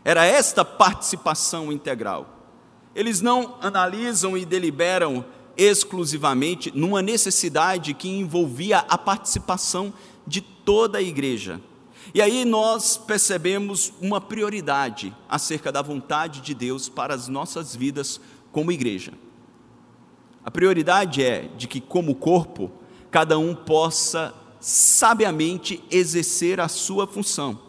Era 0.05 0.25
esta 0.25 0.63
participação 0.63 1.73
integral. 1.73 2.47
Eles 2.95 3.19
não 3.19 3.57
analisam 3.59 4.37
e 4.37 4.45
deliberam 4.45 5.25
exclusivamente 5.57 6.71
numa 6.73 7.01
necessidade 7.01 7.93
que 7.93 8.07
envolvia 8.07 8.79
a 8.79 8.97
participação 8.97 9.93
de 10.25 10.39
toda 10.39 10.99
a 10.99 11.01
igreja. 11.01 11.59
E 12.13 12.21
aí 12.21 12.45
nós 12.45 12.95
percebemos 12.95 13.91
uma 13.99 14.21
prioridade 14.21 15.13
acerca 15.27 15.69
da 15.69 15.81
vontade 15.81 16.39
de 16.39 16.53
Deus 16.53 16.87
para 16.87 17.13
as 17.13 17.27
nossas 17.27 17.75
vidas 17.75 18.21
como 18.53 18.71
igreja. 18.71 19.13
A 20.45 20.51
prioridade 20.51 21.23
é 21.23 21.49
de 21.57 21.67
que, 21.67 21.79
como 21.79 22.15
corpo, 22.15 22.69
cada 23.09 23.37
um 23.37 23.55
possa 23.55 24.33
sabiamente 24.59 25.81
exercer 25.89 26.59
a 26.59 26.67
sua 26.67 27.07
função. 27.07 27.59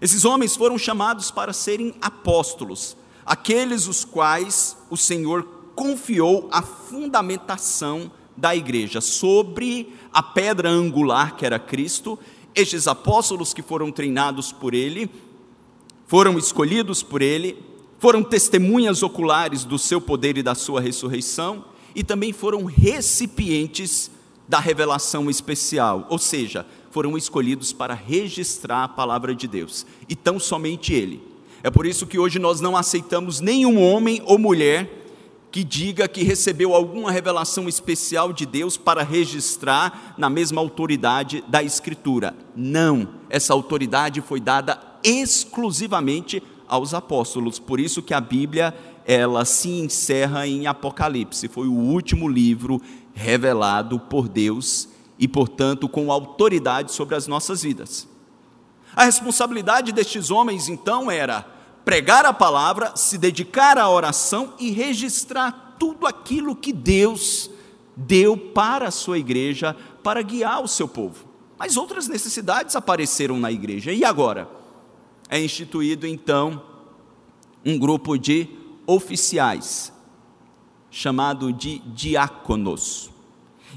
Esses 0.00 0.24
homens 0.24 0.56
foram 0.56 0.76
chamados 0.76 1.30
para 1.30 1.52
serem 1.52 1.94
apóstolos, 2.00 2.96
aqueles 3.24 3.86
os 3.86 4.04
quais 4.04 4.76
o 4.90 4.96
Senhor 4.96 5.44
confiou 5.74 6.48
a 6.52 6.62
fundamentação 6.62 8.10
da 8.36 8.54
igreja 8.54 9.00
sobre 9.00 9.94
a 10.12 10.22
pedra 10.22 10.68
angular 10.68 11.36
que 11.36 11.46
era 11.46 11.58
Cristo. 11.58 12.18
Estes 12.54 12.86
apóstolos 12.86 13.54
que 13.54 13.62
foram 13.62 13.92
treinados 13.92 14.52
por 14.52 14.74
ele, 14.74 15.10
foram 16.06 16.38
escolhidos 16.38 17.02
por 17.02 17.22
ele, 17.22 17.62
foram 17.98 18.22
testemunhas 18.22 19.02
oculares 19.02 19.64
do 19.64 19.78
seu 19.78 20.00
poder 20.00 20.36
e 20.36 20.42
da 20.42 20.54
sua 20.54 20.80
ressurreição 20.80 21.64
e 21.94 22.02
também 22.02 22.32
foram 22.32 22.64
recipientes 22.64 24.10
da 24.48 24.58
revelação 24.58 25.30
especial, 25.30 26.06
ou 26.10 26.18
seja, 26.18 26.66
foram 26.90 27.16
escolhidos 27.16 27.72
para 27.72 27.94
registrar 27.94 28.84
a 28.84 28.88
palavra 28.88 29.34
de 29.34 29.46
Deus, 29.46 29.86
e 30.08 30.16
tão 30.16 30.40
somente 30.40 30.92
ele. 30.92 31.22
É 31.62 31.70
por 31.70 31.86
isso 31.86 32.06
que 32.06 32.18
hoje 32.18 32.38
nós 32.38 32.60
não 32.60 32.76
aceitamos 32.76 33.40
nenhum 33.40 33.80
homem 33.80 34.22
ou 34.24 34.38
mulher 34.38 34.98
que 35.50 35.64
diga 35.64 36.08
que 36.08 36.22
recebeu 36.22 36.74
alguma 36.74 37.10
revelação 37.10 37.68
especial 37.68 38.32
de 38.32 38.46
Deus 38.46 38.76
para 38.76 39.02
registrar 39.02 40.14
na 40.16 40.30
mesma 40.30 40.60
autoridade 40.60 41.44
da 41.48 41.62
Escritura. 41.62 42.34
Não, 42.54 43.08
essa 43.28 43.52
autoridade 43.52 44.20
foi 44.20 44.40
dada 44.40 44.80
exclusivamente 45.02 46.42
aos 46.68 46.94
apóstolos. 46.94 47.58
Por 47.58 47.80
isso 47.80 48.02
que 48.02 48.14
a 48.14 48.20
Bíblia 48.20 48.72
ela 49.06 49.44
se 49.44 49.68
encerra 49.68 50.46
em 50.46 50.66
Apocalipse. 50.66 51.48
Foi 51.48 51.66
o 51.66 51.74
último 51.74 52.28
livro 52.28 52.80
revelado 53.12 53.98
por 53.98 54.28
Deus 54.28 54.88
e, 55.18 55.28
portanto, 55.28 55.88
com 55.88 56.10
autoridade 56.10 56.92
sobre 56.92 57.14
as 57.14 57.26
nossas 57.26 57.62
vidas. 57.62 58.08
A 58.94 59.04
responsabilidade 59.04 59.92
destes 59.92 60.30
homens 60.30 60.68
então 60.68 61.10
era 61.10 61.42
pregar 61.84 62.24
a 62.24 62.32
palavra, 62.32 62.94
se 62.96 63.16
dedicar 63.16 63.78
à 63.78 63.88
oração 63.88 64.54
e 64.58 64.70
registrar 64.70 65.76
tudo 65.78 66.06
aquilo 66.06 66.54
que 66.54 66.72
Deus 66.72 67.50
deu 67.96 68.36
para 68.36 68.88
a 68.88 68.90
sua 68.90 69.18
igreja 69.18 69.76
para 70.02 70.22
guiar 70.22 70.62
o 70.62 70.68
seu 70.68 70.88
povo. 70.88 71.24
Mas 71.58 71.76
outras 71.76 72.08
necessidades 72.08 72.74
apareceram 72.74 73.38
na 73.38 73.52
igreja. 73.52 73.92
E 73.92 74.04
agora? 74.04 74.48
É 75.28 75.38
instituído 75.38 76.06
então 76.06 76.62
um 77.64 77.78
grupo 77.78 78.18
de 78.18 78.48
oficiais, 78.90 79.92
chamado 80.90 81.52
de 81.52 81.78
diáconos. 81.78 83.10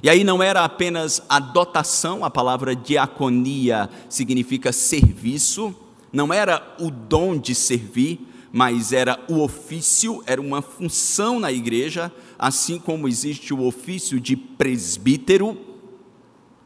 E 0.02 0.10
aí 0.10 0.24
não 0.24 0.42
era 0.42 0.64
apenas 0.64 1.22
a 1.30 1.40
dotação, 1.40 2.26
a 2.26 2.32
palavra 2.32 2.76
diaconia 2.76 3.90
significa 4.10 4.72
serviço, 4.72 5.76
não 6.12 6.34
era 6.34 6.76
o 6.80 6.90
dom 6.90 7.38
de 7.38 7.54
servir, 7.54 8.28
mas 8.52 8.92
era 8.92 9.20
o 9.30 9.42
ofício, 9.42 10.24
era 10.26 10.42
uma 10.42 10.62
função 10.62 11.40
na 11.40 11.52
igreja, 11.52 12.12
assim 12.38 12.80
como 12.80 13.08
existe 13.08 13.54
o 13.54 13.64
ofício 13.64 14.20
de 14.20 14.36
presbítero, 14.36 15.58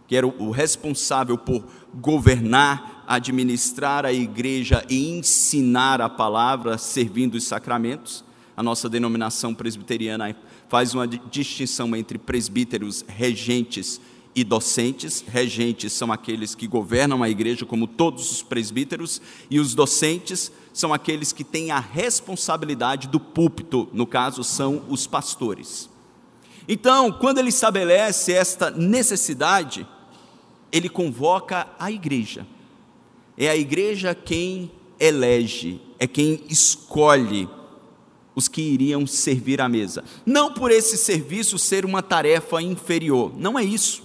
que 0.07 0.15
era 0.15 0.25
o 0.25 0.51
responsável 0.51 1.37
por 1.37 1.65
governar, 1.93 3.03
administrar 3.07 4.05
a 4.05 4.11
igreja 4.11 4.85
e 4.89 5.09
ensinar 5.09 6.01
a 6.01 6.09
palavra, 6.09 6.77
servindo 6.77 7.35
os 7.35 7.45
sacramentos. 7.45 8.25
A 8.57 8.63
nossa 8.63 8.89
denominação 8.89 9.53
presbiteriana 9.53 10.35
faz 10.67 10.95
uma 10.95 11.07
distinção 11.07 11.95
entre 11.95 12.17
presbíteros 12.17 13.05
regentes 13.07 14.01
e 14.35 14.43
docentes. 14.43 15.23
Regentes 15.27 15.93
são 15.93 16.11
aqueles 16.11 16.55
que 16.55 16.65
governam 16.65 17.21
a 17.21 17.29
igreja, 17.29 17.67
como 17.67 17.85
todos 17.85 18.31
os 18.31 18.41
presbíteros, 18.41 19.21
e 19.51 19.59
os 19.59 19.75
docentes 19.75 20.51
são 20.73 20.91
aqueles 20.91 21.31
que 21.31 21.43
têm 21.43 21.69
a 21.69 21.79
responsabilidade 21.79 23.07
do 23.07 23.19
púlpito, 23.19 23.87
no 23.93 24.07
caso, 24.07 24.43
são 24.43 24.83
os 24.89 25.05
pastores. 25.05 25.87
Então, 26.67 27.11
quando 27.11 27.37
ele 27.37 27.49
estabelece 27.49 28.33
esta 28.33 28.71
necessidade, 28.71 29.87
ele 30.71 30.89
convoca 30.89 31.67
a 31.77 31.91
igreja. 31.91 32.45
É 33.37 33.49
a 33.49 33.55
igreja 33.55 34.15
quem 34.15 34.71
elege, 34.99 35.79
é 35.99 36.07
quem 36.07 36.43
escolhe 36.49 37.47
os 38.37 38.47
que 38.47 38.61
iriam 38.61 39.07
servir 39.07 39.59
à 39.59 39.67
mesa. 39.67 40.03
Não 40.23 40.53
por 40.53 40.69
esse 40.69 40.95
serviço 40.95 41.57
ser 41.57 41.83
uma 41.83 42.03
tarefa 42.03 42.61
inferior, 42.61 43.31
não 43.35 43.57
é 43.57 43.63
isso. 43.63 44.03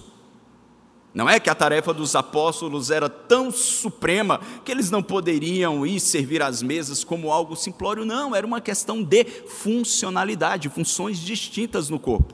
Não 1.13 1.29
é 1.29 1.39
que 1.39 1.51
a 1.51 1.53
tarefa 1.53 1.93
dos 1.93 2.15
apóstolos 2.15 2.89
era 2.89 3.07
tão 3.07 3.51
suprema 3.51 4.41
que 4.65 4.71
eles 4.71 4.89
não 4.89 5.03
poderiam 5.03 5.85
ir 5.85 5.99
servir 5.99 6.41
às 6.41 6.63
mesas 6.63 7.03
como 7.03 7.31
algo 7.31 7.55
simplório, 7.55 8.03
não, 8.03 8.35
era 8.35 8.47
uma 8.47 8.59
questão 8.59 9.03
de 9.03 9.23
funcionalidade, 9.23 10.67
funções 10.67 11.19
distintas 11.19 11.87
no 11.87 11.99
corpo. 11.99 12.33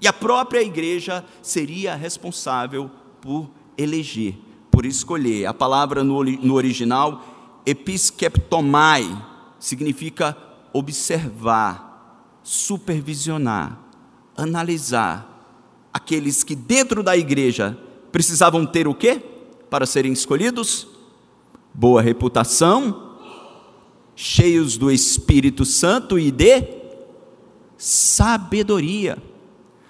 E 0.00 0.06
a 0.06 0.12
própria 0.12 0.62
igreja 0.62 1.24
seria 1.42 1.96
responsável 1.96 2.88
por 3.20 3.50
eleger, 3.76 4.36
por 4.70 4.86
escolher. 4.86 5.46
A 5.46 5.52
palavra 5.52 6.04
no, 6.04 6.54
original, 6.54 7.60
episkeptomai, 7.66 9.20
significa 9.58 10.36
observar, 10.72 12.40
supervisionar, 12.42 13.78
analisar 14.36 15.28
aqueles 15.92 16.42
que 16.44 16.54
dentro 16.54 17.02
da 17.02 17.16
igreja 17.16 17.78
precisavam 18.12 18.64
ter 18.64 18.86
o 18.86 18.94
quê? 18.94 19.22
Para 19.68 19.86
serem 19.86 20.12
escolhidos? 20.12 20.86
Boa 21.74 22.00
reputação, 22.00 23.16
cheios 24.14 24.76
do 24.76 24.90
Espírito 24.90 25.64
Santo 25.64 26.18
e 26.18 26.30
de 26.30 26.78
sabedoria. 27.76 29.18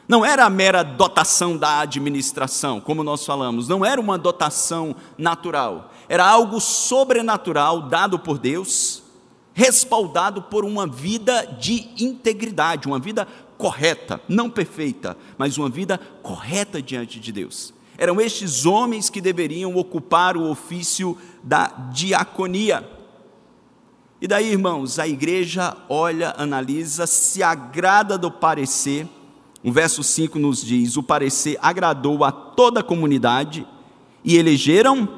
Não 0.06 0.24
era 0.24 0.44
a 0.44 0.50
mera 0.50 0.82
dotação 0.82 1.56
da 1.56 1.80
administração, 1.80 2.80
como 2.80 3.04
nós 3.04 3.26
falamos, 3.26 3.68
não 3.68 3.84
era 3.84 4.00
uma 4.00 4.16
dotação 4.16 4.96
natural, 5.18 5.92
era 6.08 6.26
algo 6.26 6.60
sobrenatural 6.60 7.82
dado 7.82 8.18
por 8.18 8.38
Deus, 8.38 9.02
respaldado 9.58 10.42
por 10.42 10.64
uma 10.64 10.86
vida 10.86 11.44
de 11.58 11.88
integridade, 11.98 12.86
uma 12.86 13.00
vida 13.00 13.26
correta, 13.56 14.20
não 14.28 14.48
perfeita, 14.48 15.16
mas 15.36 15.58
uma 15.58 15.68
vida 15.68 15.98
correta 16.22 16.80
diante 16.80 17.18
de 17.18 17.32
Deus. 17.32 17.74
Eram 17.98 18.20
estes 18.20 18.64
homens 18.64 19.10
que 19.10 19.20
deveriam 19.20 19.74
ocupar 19.74 20.36
o 20.36 20.48
ofício 20.48 21.18
da 21.42 21.66
diaconia. 21.92 22.88
E 24.20 24.28
daí, 24.28 24.52
irmãos, 24.52 24.96
a 24.96 25.08
igreja 25.08 25.76
olha, 25.88 26.32
analisa, 26.38 27.04
se 27.04 27.42
agrada 27.42 28.16
do 28.16 28.30
parecer. 28.30 29.08
O 29.64 29.72
verso 29.72 30.04
5 30.04 30.38
nos 30.38 30.64
diz: 30.64 30.96
O 30.96 31.02
parecer 31.02 31.58
agradou 31.60 32.22
a 32.22 32.30
toda 32.30 32.78
a 32.78 32.84
comunidade 32.84 33.66
e 34.22 34.36
elegeram 34.36 35.08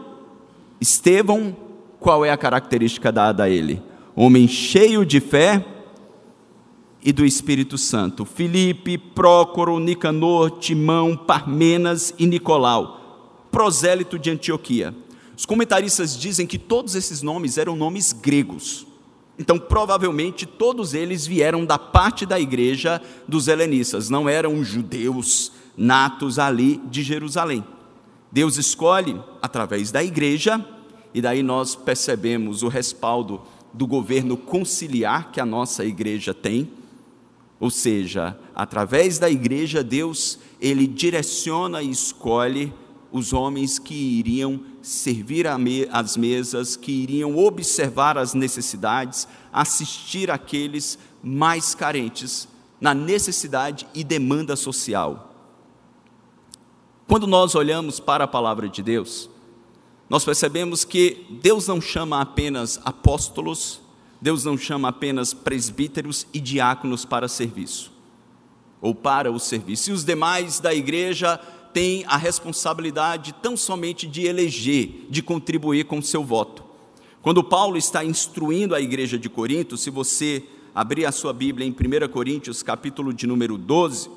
Estevão. 0.80 1.54
Qual 1.98 2.24
é 2.24 2.30
a 2.30 2.38
característica 2.38 3.12
dada 3.12 3.42
a 3.44 3.50
ele? 3.50 3.89
Homem 4.14 4.48
cheio 4.48 5.04
de 5.04 5.20
fé 5.20 5.64
e 7.02 7.12
do 7.12 7.24
Espírito 7.24 7.78
Santo. 7.78 8.24
Filipe, 8.24 8.98
Prócoro, 8.98 9.78
Nicanor, 9.78 10.58
Timão, 10.58 11.16
Parmenas 11.16 12.12
e 12.18 12.26
Nicolau, 12.26 13.46
prosélito 13.50 14.18
de 14.18 14.30
Antioquia. 14.30 14.94
Os 15.36 15.46
comentaristas 15.46 16.18
dizem 16.18 16.46
que 16.46 16.58
todos 16.58 16.94
esses 16.94 17.22
nomes 17.22 17.56
eram 17.56 17.74
nomes 17.74 18.12
gregos. 18.12 18.86
Então, 19.38 19.58
provavelmente, 19.58 20.44
todos 20.44 20.92
eles 20.92 21.26
vieram 21.26 21.64
da 21.64 21.78
parte 21.78 22.26
da 22.26 22.38
igreja 22.38 23.00
dos 23.26 23.48
helenistas, 23.48 24.10
não 24.10 24.28
eram 24.28 24.62
judeus 24.62 25.50
natos 25.74 26.38
ali 26.38 26.78
de 26.90 27.02
Jerusalém. 27.02 27.64
Deus 28.30 28.58
escolhe 28.58 29.18
através 29.40 29.90
da 29.90 30.04
igreja, 30.04 30.62
e 31.14 31.22
daí 31.22 31.42
nós 31.42 31.74
percebemos 31.74 32.62
o 32.62 32.68
respaldo 32.68 33.40
do 33.72 33.86
governo 33.86 34.36
conciliar 34.36 35.30
que 35.30 35.40
a 35.40 35.46
nossa 35.46 35.84
igreja 35.84 36.34
tem, 36.34 36.70
ou 37.58 37.70
seja, 37.70 38.38
através 38.54 39.18
da 39.18 39.30
igreja, 39.30 39.84
Deus, 39.84 40.38
ele 40.60 40.86
direciona 40.86 41.82
e 41.82 41.90
escolhe 41.90 42.72
os 43.12 43.32
homens 43.32 43.78
que 43.78 43.94
iriam 43.94 44.60
servir 44.82 45.46
às 45.90 46.16
mesas, 46.16 46.76
que 46.76 46.90
iriam 46.90 47.36
observar 47.36 48.16
as 48.16 48.34
necessidades, 48.34 49.28
assistir 49.52 50.30
aqueles 50.30 50.98
mais 51.22 51.74
carentes 51.74 52.48
na 52.80 52.94
necessidade 52.94 53.86
e 53.94 54.02
demanda 54.02 54.56
social. 54.56 55.34
Quando 57.06 57.26
nós 57.26 57.54
olhamos 57.54 58.00
para 58.00 58.24
a 58.24 58.28
palavra 58.28 58.68
de 58.68 58.82
Deus, 58.82 59.29
nós 60.10 60.24
percebemos 60.24 60.82
que 60.82 61.24
Deus 61.40 61.68
não 61.68 61.80
chama 61.80 62.20
apenas 62.20 62.80
apóstolos, 62.84 63.80
Deus 64.20 64.44
não 64.44 64.58
chama 64.58 64.88
apenas 64.88 65.32
presbíteros 65.32 66.26
e 66.34 66.40
diáconos 66.40 67.04
para 67.04 67.28
serviço, 67.28 67.92
ou 68.80 68.92
para 68.92 69.30
o 69.30 69.38
serviço. 69.38 69.88
E 69.88 69.92
os 69.92 70.04
demais 70.04 70.58
da 70.58 70.74
igreja 70.74 71.38
têm 71.72 72.04
a 72.08 72.16
responsabilidade 72.16 73.32
tão 73.40 73.56
somente 73.56 74.04
de 74.08 74.26
eleger, 74.26 75.06
de 75.08 75.22
contribuir 75.22 75.84
com 75.84 76.00
o 76.00 76.02
seu 76.02 76.24
voto. 76.24 76.64
Quando 77.22 77.44
Paulo 77.44 77.76
está 77.76 78.04
instruindo 78.04 78.74
a 78.74 78.80
igreja 78.80 79.16
de 79.16 79.28
Corinto, 79.28 79.76
se 79.76 79.90
você 79.90 80.42
abrir 80.74 81.06
a 81.06 81.12
sua 81.12 81.32
Bíblia 81.32 81.64
em 81.64 81.70
1 81.70 82.08
Coríntios, 82.08 82.64
capítulo 82.64 83.14
de 83.14 83.28
número 83.28 83.56
12, 83.56 84.10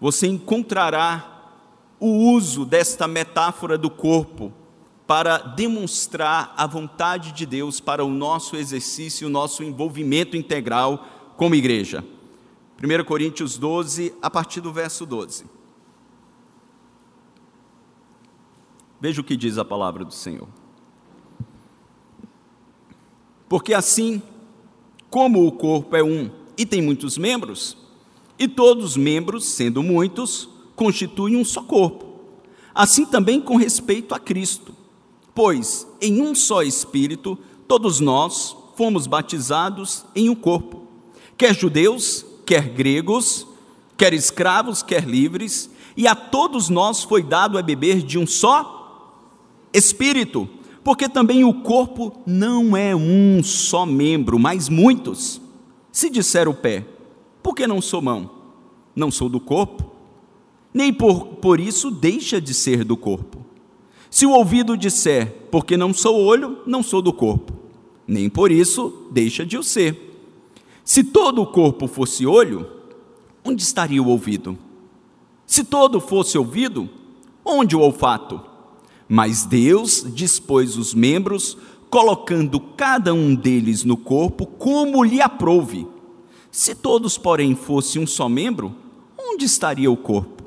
você 0.00 0.26
encontrará 0.26 1.54
o 2.00 2.08
uso 2.32 2.64
desta 2.64 3.06
metáfora 3.06 3.78
do 3.78 3.88
corpo 3.88 4.52
para 5.12 5.36
demonstrar 5.36 6.54
a 6.56 6.66
vontade 6.66 7.32
de 7.32 7.44
Deus 7.44 7.80
para 7.80 8.02
o 8.02 8.08
nosso 8.08 8.56
exercício, 8.56 9.28
o 9.28 9.30
nosso 9.30 9.62
envolvimento 9.62 10.38
integral 10.38 11.06
como 11.36 11.54
igreja. 11.54 12.02
1 12.82 13.04
Coríntios 13.04 13.58
12, 13.58 14.14
a 14.22 14.30
partir 14.30 14.62
do 14.62 14.72
verso 14.72 15.04
12. 15.04 15.44
Veja 18.98 19.20
o 19.20 19.24
que 19.24 19.36
diz 19.36 19.58
a 19.58 19.66
palavra 19.66 20.02
do 20.02 20.14
Senhor. 20.14 20.48
Porque 23.50 23.74
assim 23.74 24.22
como 25.10 25.46
o 25.46 25.52
corpo 25.52 25.94
é 25.94 26.02
um 26.02 26.30
e 26.56 26.64
tem 26.64 26.80
muitos 26.80 27.18
membros, 27.18 27.76
e 28.38 28.48
todos 28.48 28.82
os 28.82 28.96
membros, 28.96 29.44
sendo 29.44 29.82
muitos, 29.82 30.48
constituem 30.74 31.36
um 31.36 31.44
só 31.44 31.62
corpo. 31.62 32.18
Assim 32.74 33.04
também 33.04 33.42
com 33.42 33.56
respeito 33.56 34.14
a 34.14 34.18
Cristo. 34.18 34.80
Pois 35.34 35.86
em 36.00 36.20
um 36.20 36.34
só 36.34 36.62
Espírito 36.62 37.38
todos 37.66 38.00
nós 38.00 38.56
fomos 38.76 39.06
batizados 39.06 40.04
em 40.14 40.28
um 40.28 40.34
corpo, 40.34 40.82
quer 41.36 41.54
judeus, 41.54 42.24
quer 42.44 42.68
gregos, 42.68 43.46
quer 43.96 44.12
escravos, 44.12 44.82
quer 44.82 45.04
livres, 45.04 45.70
e 45.96 46.06
a 46.06 46.14
todos 46.14 46.68
nós 46.68 47.02
foi 47.02 47.22
dado 47.22 47.58
a 47.58 47.62
beber 47.62 48.02
de 48.02 48.18
um 48.18 48.26
só 48.26 49.28
Espírito, 49.72 50.48
porque 50.84 51.08
também 51.08 51.44
o 51.44 51.62
corpo 51.62 52.12
não 52.26 52.76
é 52.76 52.94
um 52.94 53.42
só 53.42 53.86
membro, 53.86 54.38
mas 54.38 54.68
muitos. 54.68 55.40
Se 55.90 56.10
disser 56.10 56.48
o 56.48 56.54
pé, 56.54 56.86
por 57.42 57.54
que 57.54 57.66
não 57.66 57.80
sou 57.80 58.02
mão? 58.02 58.30
Não 58.94 59.10
sou 59.10 59.28
do 59.28 59.40
corpo? 59.40 59.92
nem 60.72 60.92
por, 60.92 61.26
por 61.36 61.60
isso 61.60 61.90
deixa 61.90 62.40
de 62.40 62.54
ser 62.54 62.84
do 62.84 62.96
corpo. 62.96 63.44
Se 64.12 64.26
o 64.26 64.32
ouvido 64.32 64.76
disser, 64.76 65.46
porque 65.50 65.74
não 65.74 65.94
sou 65.94 66.22
olho, 66.22 66.58
não 66.66 66.82
sou 66.82 67.00
do 67.00 67.14
corpo, 67.14 67.50
nem 68.06 68.28
por 68.28 68.52
isso 68.52 69.06
deixa 69.10 69.42
de 69.42 69.56
o 69.56 69.62
ser. 69.62 70.20
Se 70.84 71.02
todo 71.02 71.40
o 71.40 71.46
corpo 71.46 71.86
fosse 71.86 72.26
olho, 72.26 72.68
onde 73.42 73.62
estaria 73.62 74.02
o 74.02 74.08
ouvido? 74.08 74.58
Se 75.46 75.64
todo 75.64 75.98
fosse 75.98 76.36
ouvido, 76.36 76.90
onde 77.42 77.74
o 77.74 77.80
olfato? 77.80 78.38
Mas 79.08 79.46
Deus 79.46 80.04
dispôs 80.14 80.76
os 80.76 80.92
membros, 80.92 81.56
colocando 81.88 82.60
cada 82.60 83.14
um 83.14 83.34
deles 83.34 83.82
no 83.82 83.96
corpo 83.96 84.44
como 84.44 85.02
lhe 85.02 85.22
aprouve. 85.22 85.86
Se 86.50 86.74
todos, 86.74 87.16
porém, 87.16 87.54
fossem 87.54 88.02
um 88.02 88.06
só 88.06 88.28
membro, 88.28 88.74
onde 89.18 89.46
estaria 89.46 89.90
o 89.90 89.96
corpo? 89.96 90.42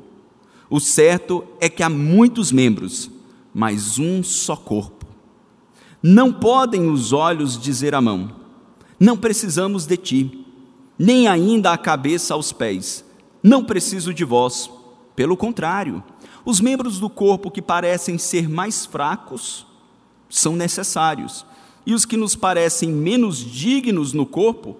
O 0.69 0.79
certo 0.79 1.43
é 1.59 1.67
que 1.67 1.81
há 1.81 1.89
muitos 1.89 2.51
membros, 2.51 3.09
mas 3.57 3.97
um 3.97 4.21
só 4.21 4.53
corpo. 4.53 5.05
Não 6.03 6.33
podem 6.33 6.89
os 6.89 7.13
olhos 7.13 7.57
dizer 7.57 7.95
à 7.95 8.01
mão: 8.01 8.29
Não 8.99 9.15
precisamos 9.15 9.85
de 9.85 9.95
ti, 9.95 10.45
nem 10.99 11.29
ainda 11.29 11.71
a 11.71 11.77
cabeça 11.77 12.33
aos 12.33 12.51
pés: 12.51 13.05
Não 13.41 13.63
preciso 13.63 14.13
de 14.13 14.25
vós. 14.25 14.69
Pelo 15.15 15.37
contrário, 15.37 16.03
os 16.43 16.59
membros 16.59 16.99
do 16.99 17.09
corpo 17.09 17.49
que 17.49 17.61
parecem 17.61 18.17
ser 18.17 18.49
mais 18.49 18.85
fracos 18.85 19.65
são 20.29 20.53
necessários, 20.53 21.45
e 21.85 21.93
os 21.93 22.03
que 22.03 22.17
nos 22.17 22.35
parecem 22.35 22.89
menos 22.89 23.37
dignos 23.37 24.11
no 24.11 24.25
corpo, 24.25 24.75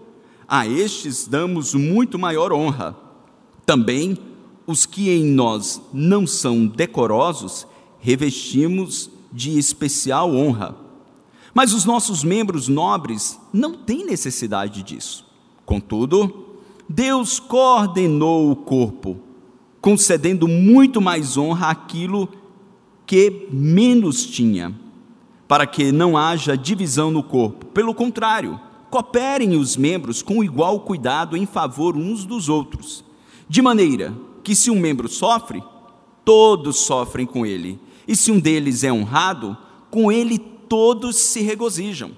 a 0.45 0.67
estes 0.67 1.26
damos 1.26 1.73
muito 1.73 2.19
maior 2.19 2.51
honra. 2.51 2.93
Também 3.65 4.17
os 4.67 4.86
que 4.86 5.09
em 5.09 5.23
nós 5.23 5.82
não 5.93 6.28
são 6.28 6.67
decorosos, 6.67 7.65
revestimos 8.06 9.10
de 9.34 9.58
especial 9.58 10.32
honra. 10.36 10.76
Mas 11.56 11.74
os 11.74 11.86
nossos 11.86 12.24
membros 12.24 12.68
nobres 12.68 13.39
não 13.51 13.74
têm 13.74 14.06
necessidade 14.06 14.84
disso. 14.84 15.26
Contudo, 15.66 16.60
Deus 16.88 17.39
coordenou 17.39 18.51
o 18.51 18.56
corpo, 18.56 19.18
concedendo 19.82 20.47
muito 20.47 21.01
mais 21.01 21.36
honra 21.36 21.72
àquilo 21.72 22.30
que 23.08 23.47
menos 23.51 24.24
tinha, 24.24 24.80
para 25.47 25.66
que 25.66 25.91
não 25.91 26.16
haja 26.16 26.56
divisão 26.56 27.10
no 27.10 27.24
corpo. 27.24 27.66
Pelo 27.66 27.95
contrário, 27.95 28.60
cooperem 28.91 29.58
os 29.58 29.76
membros 29.76 30.22
com 30.22 30.43
igual 30.43 30.82
cuidado 30.82 31.36
em 31.36 31.47
favor 31.47 31.97
uns 31.97 32.24
dos 32.24 32.49
outros, 32.49 33.03
de 33.49 33.64
maneira 33.64 34.14
que 34.43 34.53
se 34.53 34.70
um 34.70 34.80
membro 34.80 35.08
sofre, 35.08 35.64
todos 36.24 36.78
sofrem 36.78 37.26
com 37.26 37.43
ele, 37.43 37.80
e 38.08 38.16
se 38.16 38.32
um 38.32 38.39
deles 38.39 38.84
é 38.84 38.91
honrado, 38.91 39.58
com 39.89 40.12
ele 40.12 40.38
todos 40.38 41.16
se 41.16 41.41
regozijam. 41.41 42.12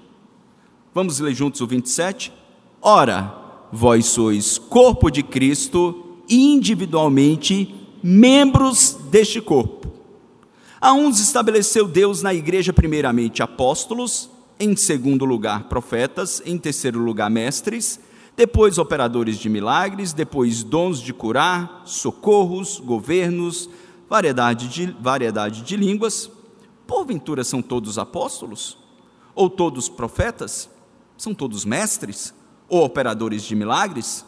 Vamos 0.94 1.20
ler 1.20 1.34
juntos 1.34 1.60
o 1.60 1.66
27? 1.66 2.32
Ora, 2.80 3.34
vós 3.72 4.06
sois 4.06 4.58
corpo 4.58 5.10
de 5.10 5.22
Cristo, 5.22 6.18
individualmente 6.28 7.74
membros 8.02 8.96
deste 9.10 9.40
corpo. 9.40 9.88
A 10.80 10.92
uns 10.92 11.18
estabeleceu 11.18 11.88
Deus 11.88 12.22
na 12.22 12.32
igreja, 12.32 12.72
primeiramente 12.72 13.42
apóstolos, 13.42 14.30
em 14.60 14.76
segundo 14.76 15.24
lugar 15.24 15.64
profetas, 15.64 16.42
em 16.44 16.56
terceiro 16.56 17.00
lugar 17.00 17.30
mestres, 17.30 17.98
depois 18.36 18.78
operadores 18.78 19.36
de 19.38 19.48
milagres, 19.48 20.12
depois 20.12 20.62
dons 20.62 21.00
de 21.00 21.12
curar, 21.12 21.82
socorros, 21.84 22.78
governos, 22.78 23.68
variedade 24.08 24.68
de, 24.68 24.86
variedade 24.92 25.62
de 25.62 25.76
línguas. 25.76 26.30
Porventura 26.86 27.44
são 27.44 27.60
todos 27.60 27.98
apóstolos? 27.98 28.78
Ou 29.34 29.50
todos 29.50 29.88
profetas? 29.88 30.68
São 31.16 31.34
todos 31.34 31.64
mestres? 31.64 32.34
Ou 32.68 32.84
operadores 32.84 33.42
de 33.42 33.54
milagres? 33.54 34.24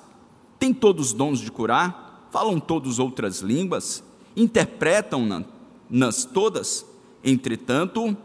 Têm 0.59 0.75
todos 0.75 1.13
dons 1.13 1.41
de 1.41 1.51
curar? 1.51 2.29
Falam 2.31 2.61
todos 2.61 2.99
outras 2.99 3.41
línguas? 3.41 4.05
Interpretam-nas 4.37 6.25
todas? 6.25 6.85
Entretanto, 7.25 8.17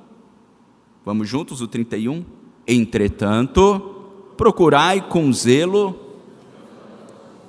vamos 1.04 1.28
juntos, 1.28 1.62
o 1.62 1.68
31? 1.68 2.26
Entretanto, 2.68 3.80
procurai 4.38 5.08
com 5.08 5.32
zelo 5.32 6.00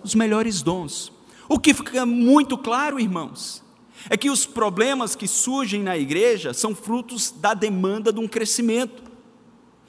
os 0.03 0.15
melhores 0.15 0.63
dons. 0.63 1.13
O 1.49 1.59
que 1.59 1.75
fica 1.75 2.07
muito 2.07 2.57
claro, 2.57 2.99
irmãos, 2.99 3.63
é 4.09 4.17
que 4.17 4.31
os 4.31 4.47
problemas 4.47 5.15
que 5.15 5.27
surgem 5.27 5.83
na 5.83 5.97
igreja 5.97 6.55
são 6.55 6.75
frutos 6.75 7.31
da 7.31 7.55
demanda 7.55 8.13
de 8.13 8.21
um 8.21 8.29
crescimento 8.29 9.03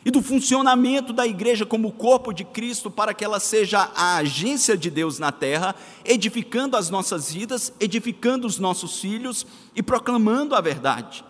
e 0.08 0.12
do 0.12 0.22
funcionamento 0.22 1.12
da 1.12 1.28
igreja 1.28 1.66
como 1.66 1.92
corpo 1.92 2.32
de 2.32 2.46
Cristo 2.46 2.90
para 2.90 3.14
que 3.14 3.26
ela 3.26 3.42
seja 3.42 3.92
a 3.94 4.16
agência 4.16 4.78
de 4.78 4.90
Deus 4.90 5.20
na 5.20 5.34
terra, 5.34 5.76
edificando 6.06 6.78
as 6.78 6.90
nossas 6.90 7.32
vidas, 7.34 7.74
edificando 7.78 8.48
os 8.48 8.58
nossos 8.58 9.02
filhos 9.02 9.46
e 9.76 9.84
proclamando 9.84 10.56
a 10.56 10.62
verdade. 10.62 11.26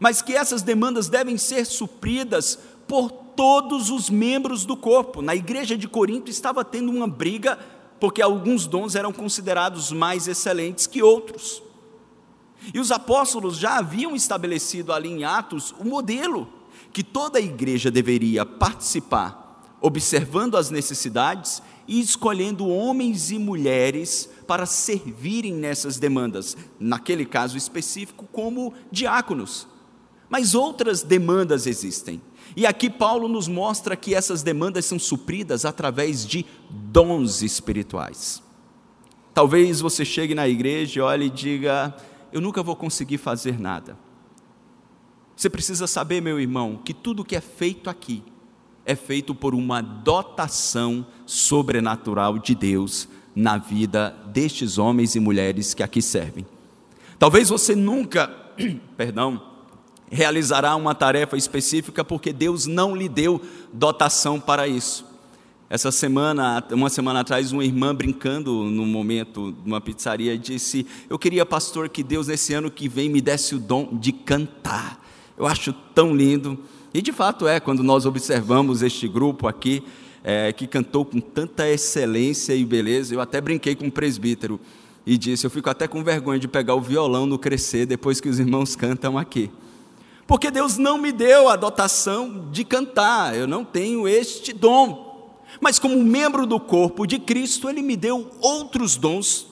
Mas 0.00 0.20
que 0.20 0.34
essas 0.34 0.60
demandas 0.62 1.08
devem 1.08 1.38
ser 1.38 1.64
supridas 1.64 2.58
por 2.88 3.12
todos 3.12 3.90
os 3.90 4.10
membros 4.10 4.64
do 4.64 4.76
corpo. 4.76 5.22
Na 5.22 5.36
igreja 5.36 5.76
de 5.76 5.86
Corinto 5.86 6.30
estava 6.30 6.64
tendo 6.64 6.90
uma 6.90 7.06
briga, 7.06 7.58
porque 8.00 8.20
alguns 8.20 8.66
dons 8.66 8.96
eram 8.96 9.12
considerados 9.12 9.92
mais 9.92 10.26
excelentes 10.26 10.88
que 10.88 11.00
outros. 11.00 11.62
E 12.72 12.78
os 12.80 12.90
apóstolos 12.90 13.58
já 13.58 13.78
haviam 13.78 14.14
estabelecido 14.14 14.92
ali 14.92 15.10
em 15.10 15.24
Atos 15.24 15.74
o 15.78 15.84
modelo 15.84 16.48
que 16.92 17.02
toda 17.02 17.38
a 17.38 17.42
igreja 17.42 17.90
deveria 17.90 18.46
participar, 18.46 19.76
observando 19.80 20.56
as 20.56 20.70
necessidades 20.70 21.60
e 21.86 22.00
escolhendo 22.00 22.68
homens 22.68 23.30
e 23.30 23.38
mulheres 23.38 24.28
para 24.46 24.64
servirem 24.64 25.52
nessas 25.52 25.98
demandas, 25.98 26.56
naquele 26.78 27.26
caso 27.26 27.56
específico, 27.56 28.26
como 28.32 28.72
diáconos. 28.90 29.66
Mas 30.28 30.54
outras 30.54 31.02
demandas 31.02 31.66
existem. 31.66 32.20
E 32.56 32.66
aqui 32.66 32.88
Paulo 32.88 33.28
nos 33.28 33.48
mostra 33.48 33.96
que 33.96 34.14
essas 34.14 34.42
demandas 34.42 34.84
são 34.84 34.98
supridas 34.98 35.64
através 35.64 36.24
de 36.24 36.46
dons 36.70 37.42
espirituais. 37.42 38.42
Talvez 39.32 39.80
você 39.80 40.04
chegue 40.04 40.34
na 40.34 40.48
igreja, 40.48 41.04
olhe 41.04 41.26
e 41.26 41.30
diga: 41.30 41.94
Eu 42.34 42.40
nunca 42.40 42.64
vou 42.64 42.74
conseguir 42.74 43.18
fazer 43.18 43.60
nada. 43.60 43.96
Você 45.36 45.48
precisa 45.48 45.86
saber, 45.86 46.20
meu 46.20 46.40
irmão, 46.40 46.80
que 46.84 46.92
tudo 46.92 47.24
que 47.24 47.36
é 47.36 47.40
feito 47.40 47.88
aqui 47.88 48.24
é 48.84 48.96
feito 48.96 49.36
por 49.36 49.54
uma 49.54 49.80
dotação 49.80 51.06
sobrenatural 51.24 52.36
de 52.36 52.56
Deus 52.56 53.08
na 53.36 53.56
vida 53.56 54.16
destes 54.26 54.78
homens 54.78 55.14
e 55.14 55.20
mulheres 55.20 55.74
que 55.74 55.82
aqui 55.82 56.02
servem. 56.02 56.44
Talvez 57.20 57.50
você 57.50 57.76
nunca, 57.76 58.26
perdão, 58.96 59.40
realizará 60.10 60.74
uma 60.74 60.92
tarefa 60.92 61.36
específica 61.36 62.04
porque 62.04 62.32
Deus 62.32 62.66
não 62.66 62.96
lhe 62.96 63.08
deu 63.08 63.40
dotação 63.72 64.40
para 64.40 64.66
isso. 64.66 65.06
Essa 65.70 65.90
semana, 65.90 66.62
uma 66.72 66.90
semana 66.90 67.20
atrás, 67.20 67.50
uma 67.50 67.64
irmã 67.64 67.94
brincando 67.94 68.64
num 68.64 68.86
momento 68.86 69.54
numa 69.64 69.80
pizzaria 69.80 70.36
disse: 70.36 70.86
"Eu 71.08 71.18
queria, 71.18 71.46
pastor, 71.46 71.88
que 71.88 72.02
Deus 72.02 72.28
nesse 72.28 72.52
ano 72.52 72.70
que 72.70 72.88
vem 72.88 73.08
me 73.08 73.20
desse 73.20 73.54
o 73.54 73.58
dom 73.58 73.88
de 73.92 74.12
cantar". 74.12 75.02
Eu 75.36 75.46
acho 75.46 75.72
tão 75.94 76.14
lindo. 76.14 76.58
E 76.92 77.02
de 77.02 77.12
fato 77.12 77.48
é, 77.48 77.58
quando 77.58 77.82
nós 77.82 78.06
observamos 78.06 78.82
este 78.82 79.08
grupo 79.08 79.48
aqui, 79.48 79.82
é, 80.22 80.52
que 80.52 80.66
cantou 80.66 81.04
com 81.04 81.20
tanta 81.20 81.68
excelência 81.68 82.54
e 82.54 82.64
beleza, 82.64 83.14
eu 83.14 83.20
até 83.20 83.40
brinquei 83.40 83.74
com 83.74 83.86
o 83.86 83.92
presbítero 83.92 84.60
e 85.06 85.18
disse: 85.18 85.46
Eu 85.46 85.50
fico 85.50 85.68
até 85.70 85.88
com 85.88 86.04
vergonha 86.04 86.38
de 86.38 86.46
pegar 86.46 86.74
o 86.74 86.80
violão 86.80 87.26
no 87.26 87.38
crescer 87.38 87.86
depois 87.86 88.20
que 88.20 88.28
os 88.28 88.38
irmãos 88.38 88.76
cantam 88.76 89.18
aqui. 89.18 89.50
Porque 90.26 90.50
Deus 90.50 90.78
não 90.78 90.98
me 90.98 91.10
deu 91.10 91.48
a 91.48 91.56
dotação 91.56 92.48
de 92.50 92.64
cantar, 92.64 93.36
eu 93.36 93.46
não 93.46 93.64
tenho 93.64 94.06
este 94.06 94.52
dom. 94.52 95.13
Mas, 95.60 95.78
como 95.78 96.02
membro 96.02 96.46
do 96.46 96.58
corpo 96.58 97.06
de 97.06 97.18
Cristo, 97.18 97.68
Ele 97.68 97.82
me 97.82 97.96
deu 97.96 98.30
outros 98.40 98.96
dons, 98.96 99.46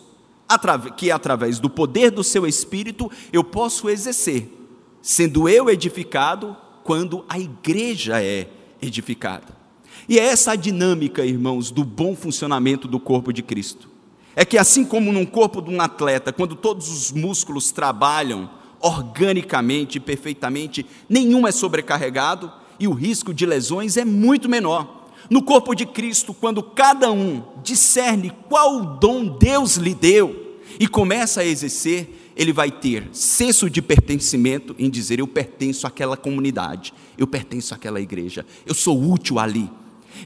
que 0.96 1.10
através 1.10 1.58
do 1.58 1.70
poder 1.70 2.10
do 2.10 2.22
seu 2.22 2.46
Espírito 2.46 3.10
eu 3.32 3.42
posso 3.42 3.88
exercer, 3.88 4.48
sendo 5.00 5.48
eu 5.48 5.70
edificado 5.70 6.56
quando 6.84 7.24
a 7.28 7.38
igreja 7.38 8.22
é 8.22 8.48
edificada. 8.80 9.62
E 10.08 10.18
é 10.18 10.24
essa 10.24 10.52
a 10.52 10.56
dinâmica, 10.56 11.24
irmãos, 11.24 11.70
do 11.70 11.84
bom 11.84 12.14
funcionamento 12.14 12.88
do 12.88 13.00
corpo 13.00 13.32
de 13.32 13.42
Cristo. 13.42 13.88
É 14.34 14.44
que, 14.44 14.58
assim 14.58 14.84
como 14.84 15.12
num 15.12 15.24
corpo 15.24 15.62
de 15.62 15.70
um 15.70 15.80
atleta, 15.80 16.32
quando 16.32 16.56
todos 16.56 16.88
os 16.88 17.12
músculos 17.12 17.70
trabalham 17.70 18.50
organicamente 18.80 20.00
perfeitamente, 20.00 20.84
nenhum 21.08 21.46
é 21.46 21.52
sobrecarregado 21.52 22.52
e 22.80 22.88
o 22.88 22.92
risco 22.92 23.32
de 23.32 23.46
lesões 23.46 23.96
é 23.96 24.04
muito 24.04 24.48
menor. 24.48 25.01
No 25.30 25.42
corpo 25.42 25.74
de 25.74 25.86
Cristo, 25.86 26.34
quando 26.34 26.62
cada 26.62 27.10
um 27.10 27.42
discerne 27.62 28.32
qual 28.48 28.84
dom 28.98 29.26
Deus 29.38 29.76
lhe 29.76 29.94
deu 29.94 30.58
e 30.78 30.86
começa 30.86 31.40
a 31.40 31.44
exercer, 31.44 32.32
ele 32.36 32.52
vai 32.52 32.70
ter 32.70 33.08
senso 33.12 33.68
de 33.68 33.82
pertencimento 33.82 34.74
em 34.78 34.90
dizer: 34.90 35.18
Eu 35.18 35.26
pertenço 35.26 35.86
àquela 35.86 36.16
comunidade, 36.16 36.92
eu 37.16 37.26
pertenço 37.26 37.74
àquela 37.74 38.00
igreja, 38.00 38.44
eu 38.66 38.74
sou 38.74 39.00
útil 39.12 39.38
ali. 39.38 39.70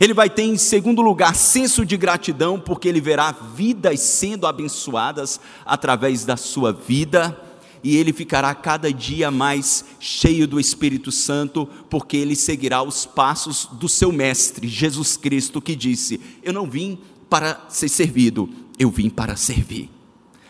Ele 0.01 0.13
vai 0.13 0.29
ter, 0.29 0.43
em 0.43 0.57
segundo 0.57 1.01
lugar, 1.01 1.35
senso 1.35 1.87
de 1.87 1.97
gratidão, 1.97 2.59
porque 2.59 2.89
ele 2.89 3.01
verá 3.01 3.33
vidas 3.33 4.01
sendo 4.01 4.47
abençoadas 4.47 5.41
através 5.65 6.25
da 6.25 6.37
sua 6.37 6.73
vida, 6.73 7.41
e 7.87 7.97
ele 7.97 8.12
ficará 8.12 8.53
cada 8.53 8.93
dia 8.93 9.30
mais 9.30 9.84
cheio 10.01 10.49
do 10.49 10.59
Espírito 10.59 11.12
Santo, 11.12 11.68
porque 11.89 12.16
ele 12.16 12.34
seguirá 12.34 12.82
os 12.82 13.07
passos 13.07 13.68
do 13.74 13.89
seu 13.89 14.11
Mestre, 14.11 14.66
Jesus 14.66 15.16
Cristo, 15.16 15.62
que 15.62 15.76
disse: 15.76 16.20
Eu 16.43 16.53
não 16.53 16.68
vim 16.68 16.99
para 17.30 17.64
ser 17.68 17.89
servido, 17.89 18.51
eu 18.76 18.91
vim 18.91 19.09
para 19.09 19.37
servir. 19.37 19.89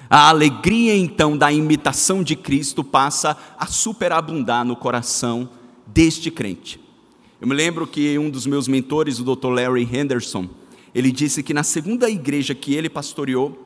A 0.08 0.30
alegria 0.30 0.96
então 0.96 1.36
da 1.36 1.52
imitação 1.52 2.22
de 2.22 2.34
Cristo 2.34 2.82
passa 2.82 3.36
a 3.58 3.66
superabundar 3.66 4.64
no 4.64 4.74
coração 4.74 5.46
deste 5.86 6.30
crente. 6.30 6.80
Eu 7.38 7.46
me 7.46 7.54
lembro 7.54 7.86
que 7.86 8.18
um 8.18 8.30
dos 8.30 8.46
meus 8.46 8.66
mentores, 8.66 9.20
o 9.20 9.24
Dr. 9.24 9.48
Larry 9.48 9.86
Henderson, 9.92 10.48
ele 10.94 11.12
disse 11.12 11.42
que 11.42 11.52
na 11.52 11.62
segunda 11.62 12.08
igreja 12.08 12.54
que 12.54 12.74
ele 12.74 12.88
pastoreou, 12.88 13.65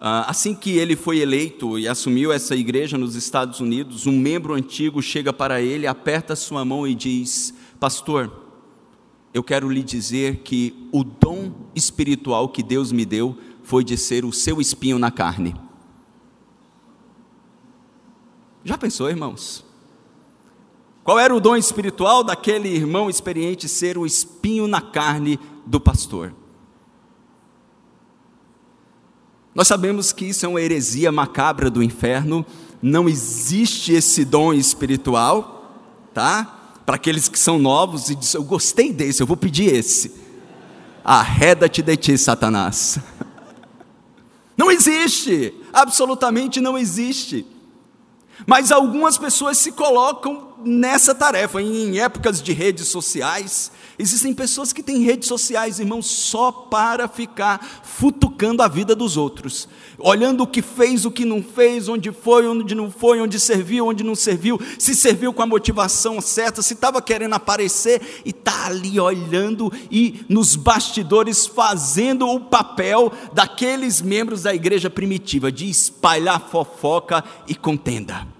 assim 0.00 0.54
que 0.54 0.76
ele 0.76 0.94
foi 0.94 1.18
eleito 1.18 1.78
e 1.78 1.88
assumiu 1.88 2.32
essa 2.32 2.54
igreja 2.54 2.96
nos 2.96 3.14
Estados 3.14 3.60
Unidos, 3.60 4.06
um 4.06 4.16
membro 4.18 4.54
antigo 4.54 5.02
chega 5.02 5.32
para 5.32 5.60
ele, 5.60 5.86
aperta 5.86 6.36
sua 6.36 6.64
mão 6.64 6.86
e 6.86 6.94
diz: 6.94 7.52
Pastor, 7.80 8.30
eu 9.34 9.42
quero 9.42 9.68
lhe 9.68 9.82
dizer 9.82 10.38
que 10.38 10.88
o 10.92 11.02
dom 11.02 11.52
espiritual 11.74 12.48
que 12.48 12.62
Deus 12.62 12.92
me 12.92 13.04
deu 13.04 13.36
foi 13.62 13.84
de 13.84 13.96
ser 13.96 14.24
o 14.24 14.32
seu 14.32 14.60
espinho 14.60 14.98
na 14.98 15.10
carne. 15.10 15.54
Já 18.64 18.78
pensou, 18.78 19.08
irmãos? 19.08 19.64
Qual 21.02 21.18
era 21.18 21.34
o 21.34 21.40
dom 21.40 21.56
espiritual 21.56 22.22
daquele 22.22 22.68
irmão 22.68 23.08
experiente 23.08 23.68
ser 23.68 23.96
o 23.96 24.04
espinho 24.04 24.68
na 24.68 24.80
carne 24.80 25.38
do 25.66 25.80
pastor? 25.80 26.34
Nós 29.58 29.66
sabemos 29.66 30.12
que 30.12 30.24
isso 30.24 30.46
é 30.46 30.48
uma 30.48 30.60
heresia 30.60 31.10
macabra 31.10 31.68
do 31.68 31.82
inferno, 31.82 32.46
não 32.80 33.08
existe 33.08 33.92
esse 33.92 34.24
dom 34.24 34.54
espiritual, 34.54 35.74
tá? 36.14 36.76
Para 36.86 36.94
aqueles 36.94 37.28
que 37.28 37.36
são 37.36 37.58
novos 37.58 38.08
e 38.08 38.14
dizem, 38.14 38.40
eu 38.40 38.44
gostei 38.44 38.92
desse, 38.92 39.20
eu 39.20 39.26
vou 39.26 39.36
pedir 39.36 39.74
esse. 39.74 40.14
Arreda-te 41.04 41.82
de 41.82 41.96
ti, 41.96 42.16
Satanás. 42.16 43.00
Não 44.56 44.70
existe, 44.70 45.52
absolutamente 45.72 46.60
não 46.60 46.76
existe. 46.76 47.46
Mas 48.46 48.70
algumas 48.72 49.18
pessoas 49.18 49.58
se 49.58 49.70
colocam 49.72 50.47
nessa 50.64 51.14
tarefa, 51.14 51.60
em 51.60 51.98
épocas 51.98 52.42
de 52.42 52.52
redes 52.52 52.88
sociais. 52.88 53.70
Existem 53.98 54.32
pessoas 54.32 54.72
que 54.72 54.82
têm 54.82 55.02
redes 55.02 55.28
sociais, 55.28 55.80
irmãos, 55.80 56.06
só 56.06 56.52
para 56.52 57.08
ficar 57.08 57.82
futucando 57.82 58.62
a 58.62 58.68
vida 58.68 58.94
dos 58.94 59.16
outros 59.16 59.68
olhando 59.98 60.44
o 60.44 60.46
que 60.46 60.62
fez, 60.62 61.04
o 61.04 61.10
que 61.10 61.24
não 61.24 61.42
fez, 61.42 61.88
onde 61.88 62.12
foi, 62.12 62.46
onde 62.46 62.74
não 62.74 62.90
foi, 62.90 63.20
onde 63.20 63.38
serviu, 63.40 63.86
onde 63.86 64.04
não 64.04 64.14
serviu, 64.14 64.58
se 64.78 64.94
serviu 64.94 65.32
com 65.32 65.42
a 65.42 65.46
motivação 65.46 66.20
certa, 66.20 66.62
se 66.62 66.74
estava 66.74 67.02
querendo 67.02 67.34
aparecer 67.34 68.22
e 68.24 68.30
está 68.30 68.66
ali 68.66 68.98
olhando 69.00 69.72
e 69.90 70.24
nos 70.28 70.54
bastidores 70.54 71.46
fazendo 71.46 72.28
o 72.28 72.40
papel 72.40 73.12
daqueles 73.32 74.00
membros 74.00 74.42
da 74.42 74.54
igreja 74.54 74.88
primitiva 74.88 75.50
de 75.50 75.68
espalhar 75.68 76.48
fofoca 76.48 77.24
e 77.46 77.54
contenda. 77.54 78.37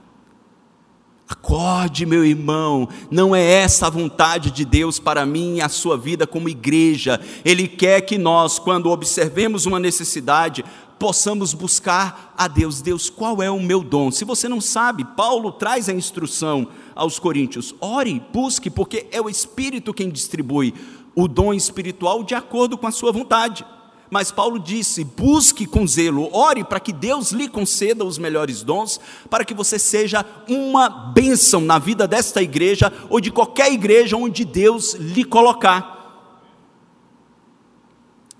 Acorde, 1.28 2.06
meu 2.06 2.24
irmão, 2.24 2.88
não 3.10 3.36
é 3.36 3.42
essa 3.42 3.86
a 3.86 3.90
vontade 3.90 4.50
de 4.50 4.64
Deus 4.64 4.98
para 4.98 5.26
mim 5.26 5.56
e 5.56 5.60
a 5.60 5.68
sua 5.68 5.96
vida 5.96 6.26
como 6.26 6.48
igreja. 6.48 7.20
Ele 7.44 7.68
quer 7.68 8.00
que 8.00 8.16
nós, 8.16 8.58
quando 8.58 8.90
observemos 8.90 9.66
uma 9.66 9.78
necessidade, 9.78 10.64
possamos 10.98 11.52
buscar 11.52 12.34
a 12.36 12.48
Deus. 12.48 12.80
Deus, 12.80 13.10
qual 13.10 13.42
é 13.42 13.50
o 13.50 13.60
meu 13.60 13.82
dom? 13.82 14.10
Se 14.10 14.24
você 14.24 14.48
não 14.48 14.60
sabe, 14.60 15.04
Paulo 15.04 15.52
traz 15.52 15.88
a 15.90 15.92
instrução 15.92 16.68
aos 16.94 17.18
coríntios: 17.18 17.74
ore, 17.78 18.22
busque, 18.32 18.70
porque 18.70 19.06
é 19.12 19.20
o 19.20 19.28
Espírito 19.28 19.92
quem 19.92 20.08
distribui 20.08 20.72
o 21.14 21.28
dom 21.28 21.52
espiritual 21.52 22.22
de 22.22 22.34
acordo 22.34 22.78
com 22.78 22.86
a 22.86 22.92
sua 22.92 23.12
vontade. 23.12 23.66
Mas 24.10 24.30
Paulo 24.30 24.58
disse: 24.58 25.04
busque 25.04 25.66
com 25.66 25.86
zelo, 25.86 26.34
ore 26.34 26.64
para 26.64 26.80
que 26.80 26.92
Deus 26.92 27.30
lhe 27.30 27.48
conceda 27.48 28.04
os 28.04 28.18
melhores 28.18 28.62
dons, 28.62 29.00
para 29.28 29.44
que 29.44 29.54
você 29.54 29.78
seja 29.78 30.24
uma 30.48 30.88
bênção 30.88 31.60
na 31.60 31.78
vida 31.78 32.06
desta 32.06 32.42
igreja 32.42 32.92
ou 33.10 33.20
de 33.20 33.30
qualquer 33.30 33.72
igreja 33.72 34.16
onde 34.16 34.44
Deus 34.44 34.94
lhe 34.94 35.24
colocar. 35.24 35.96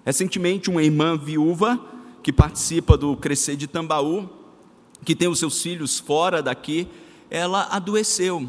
Recentemente, 0.05 0.71
uma 0.71 0.83
irmã 0.83 1.19
viúva 1.19 1.79
que 2.23 2.33
participa 2.33 2.97
do 2.97 3.15
Crescer 3.17 3.57
de 3.57 3.67
Tambaú, 3.67 4.29
que 5.05 5.15
tem 5.15 5.29
os 5.29 5.39
seus 5.39 5.63
filhos 5.63 5.99
fora 5.99 6.43
daqui, 6.43 6.89
ela 7.31 7.69
adoeceu. 7.71 8.49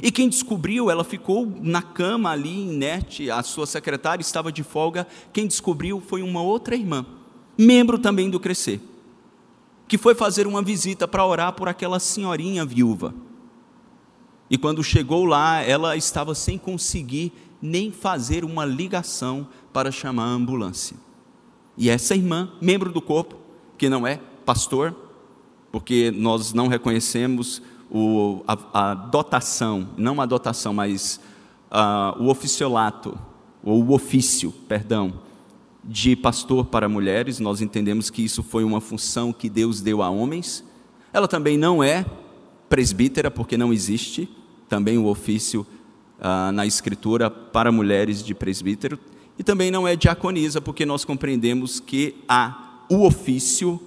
E 0.00 0.10
quem 0.10 0.28
descobriu, 0.28 0.90
ela 0.90 1.04
ficou 1.04 1.50
na 1.60 1.82
cama 1.82 2.30
ali, 2.30 2.68
inerte, 2.68 3.30
a 3.30 3.42
sua 3.42 3.66
secretária 3.66 4.22
estava 4.22 4.52
de 4.52 4.62
folga. 4.62 5.06
Quem 5.32 5.46
descobriu 5.46 6.00
foi 6.00 6.22
uma 6.22 6.40
outra 6.40 6.74
irmã, 6.74 7.04
membro 7.58 7.98
também 7.98 8.30
do 8.30 8.40
Crescer, 8.40 8.80
que 9.88 9.98
foi 9.98 10.14
fazer 10.14 10.46
uma 10.46 10.62
visita 10.62 11.06
para 11.06 11.26
orar 11.26 11.52
por 11.52 11.68
aquela 11.68 11.98
senhorinha 11.98 12.64
viúva. 12.64 13.14
E 14.48 14.56
quando 14.56 14.82
chegou 14.84 15.24
lá, 15.24 15.60
ela 15.62 15.96
estava 15.96 16.34
sem 16.34 16.56
conseguir 16.56 17.32
nem 17.60 17.90
fazer 17.90 18.44
uma 18.44 18.64
ligação 18.64 19.48
para 19.72 19.90
chamar 19.90 20.24
a 20.24 20.34
ambulância. 20.34 20.96
E 21.76 21.88
essa 21.88 22.14
irmã, 22.14 22.52
membro 22.60 22.92
do 22.92 23.00
corpo, 23.00 23.36
que 23.78 23.88
não 23.88 24.06
é 24.06 24.20
pastor, 24.44 24.94
porque 25.70 26.10
nós 26.10 26.52
não 26.52 26.68
reconhecemos 26.68 27.62
o, 27.92 28.42
a, 28.48 28.90
a, 28.90 28.94
dotação, 28.94 29.90
não 29.98 30.18
a 30.18 30.24
dotação, 30.24 30.72
mas 30.72 31.20
uh, 31.70 32.22
o 32.22 32.30
oficiolato, 32.30 33.18
ou 33.62 33.84
o 33.84 33.92
ofício, 33.92 34.50
perdão, 34.66 35.12
de 35.84 36.16
pastor 36.16 36.64
para 36.64 36.88
mulheres, 36.88 37.38
nós 37.38 37.60
entendemos 37.60 38.08
que 38.08 38.24
isso 38.24 38.42
foi 38.42 38.64
uma 38.64 38.80
função 38.80 39.32
que 39.32 39.50
Deus 39.50 39.82
deu 39.82 40.00
a 40.00 40.08
homens. 40.08 40.64
Ela 41.12 41.28
também 41.28 41.58
não 41.58 41.84
é 41.84 42.06
presbítera, 42.68 43.30
porque 43.30 43.58
não 43.58 43.72
existe 43.72 44.28
também 44.68 44.96
o 44.96 45.06
ofício 45.06 45.66
ah, 46.18 46.50
na 46.50 46.64
Escritura 46.64 47.28
para 47.28 47.70
mulheres 47.70 48.24
de 48.24 48.34
presbítero, 48.34 48.98
e 49.38 49.42
também 49.42 49.70
não 49.70 49.86
é 49.86 49.96
diaconisa, 49.96 50.60
porque 50.60 50.86
nós 50.86 51.04
compreendemos 51.04 51.78
que 51.78 52.14
a, 52.26 52.84
o 52.88 53.04
ofício 53.04 53.78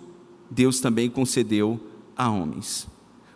Deus 0.49 0.79
também 0.79 1.09
concedeu 1.09 1.79
a 2.15 2.29
homens. 2.29 2.87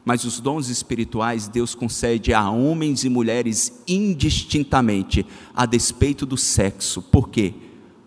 Mas 0.06 0.24
os 0.24 0.40
dons 0.40 0.70
espirituais 0.70 1.48
Deus 1.48 1.76
concede 1.76 2.34
a 2.34 2.50
homens 2.50 3.04
e 3.04 3.10
mulheres 3.10 3.84
indistintamente, 3.88 5.26
a 5.54 5.66
despeito 5.66 6.26
do 6.26 6.38
sexo. 6.38 7.02
Por 7.02 7.30
quê? 7.30 7.54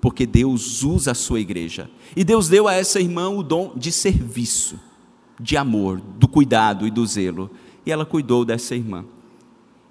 Porque 0.01 0.27
Deus 0.27 0.83
usa 0.83 1.13
a 1.13 1.15
sua 1.15 1.41
igreja. 1.41 1.91
E 2.17 2.25
Deus 2.25 2.49
deu 2.49 2.67
a 2.67 2.75
essa 2.75 3.01
irmã 3.01 3.29
o 3.29 3.43
dom 3.43 3.73
de 3.77 3.93
serviço, 3.93 4.79
de 5.39 5.57
amor, 5.57 6.01
do 6.19 6.27
cuidado 6.27 6.87
e 6.87 6.91
do 6.91 7.07
zelo. 7.07 7.51
E 7.87 7.93
ela 7.93 8.05
cuidou 8.05 8.45
dessa 8.45 8.75
irmã. 8.75 9.05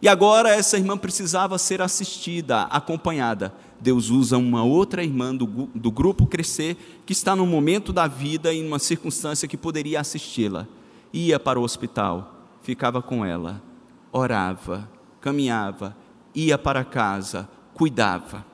E 0.02 0.08
agora 0.08 0.50
essa 0.50 0.78
irmã 0.78 0.98
precisava 0.98 1.58
ser 1.60 1.82
assistida, 1.82 2.64
acompanhada. 2.64 3.54
Deus 3.80 4.10
usa 4.10 4.38
uma 4.38 4.64
outra 4.64 5.04
irmã 5.04 5.36
do, 5.36 5.46
do 5.76 5.92
grupo 5.92 6.26
crescer, 6.26 6.76
que 7.06 7.14
está 7.14 7.36
no 7.36 7.46
momento 7.46 7.94
da 7.94 8.08
vida, 8.08 8.52
em 8.52 8.66
uma 8.66 8.80
circunstância 8.80 9.48
que 9.48 9.56
poderia 9.56 10.00
assisti-la. 10.00 10.68
Ia 11.14 11.40
para 11.40 11.60
o 11.60 11.64
hospital, 11.64 12.48
ficava 12.62 13.02
com 13.02 13.26
ela, 13.26 13.62
orava, 14.12 14.90
caminhava, 15.20 15.96
ia 16.34 16.58
para 16.58 16.84
casa, 16.84 17.50
cuidava. 17.74 18.46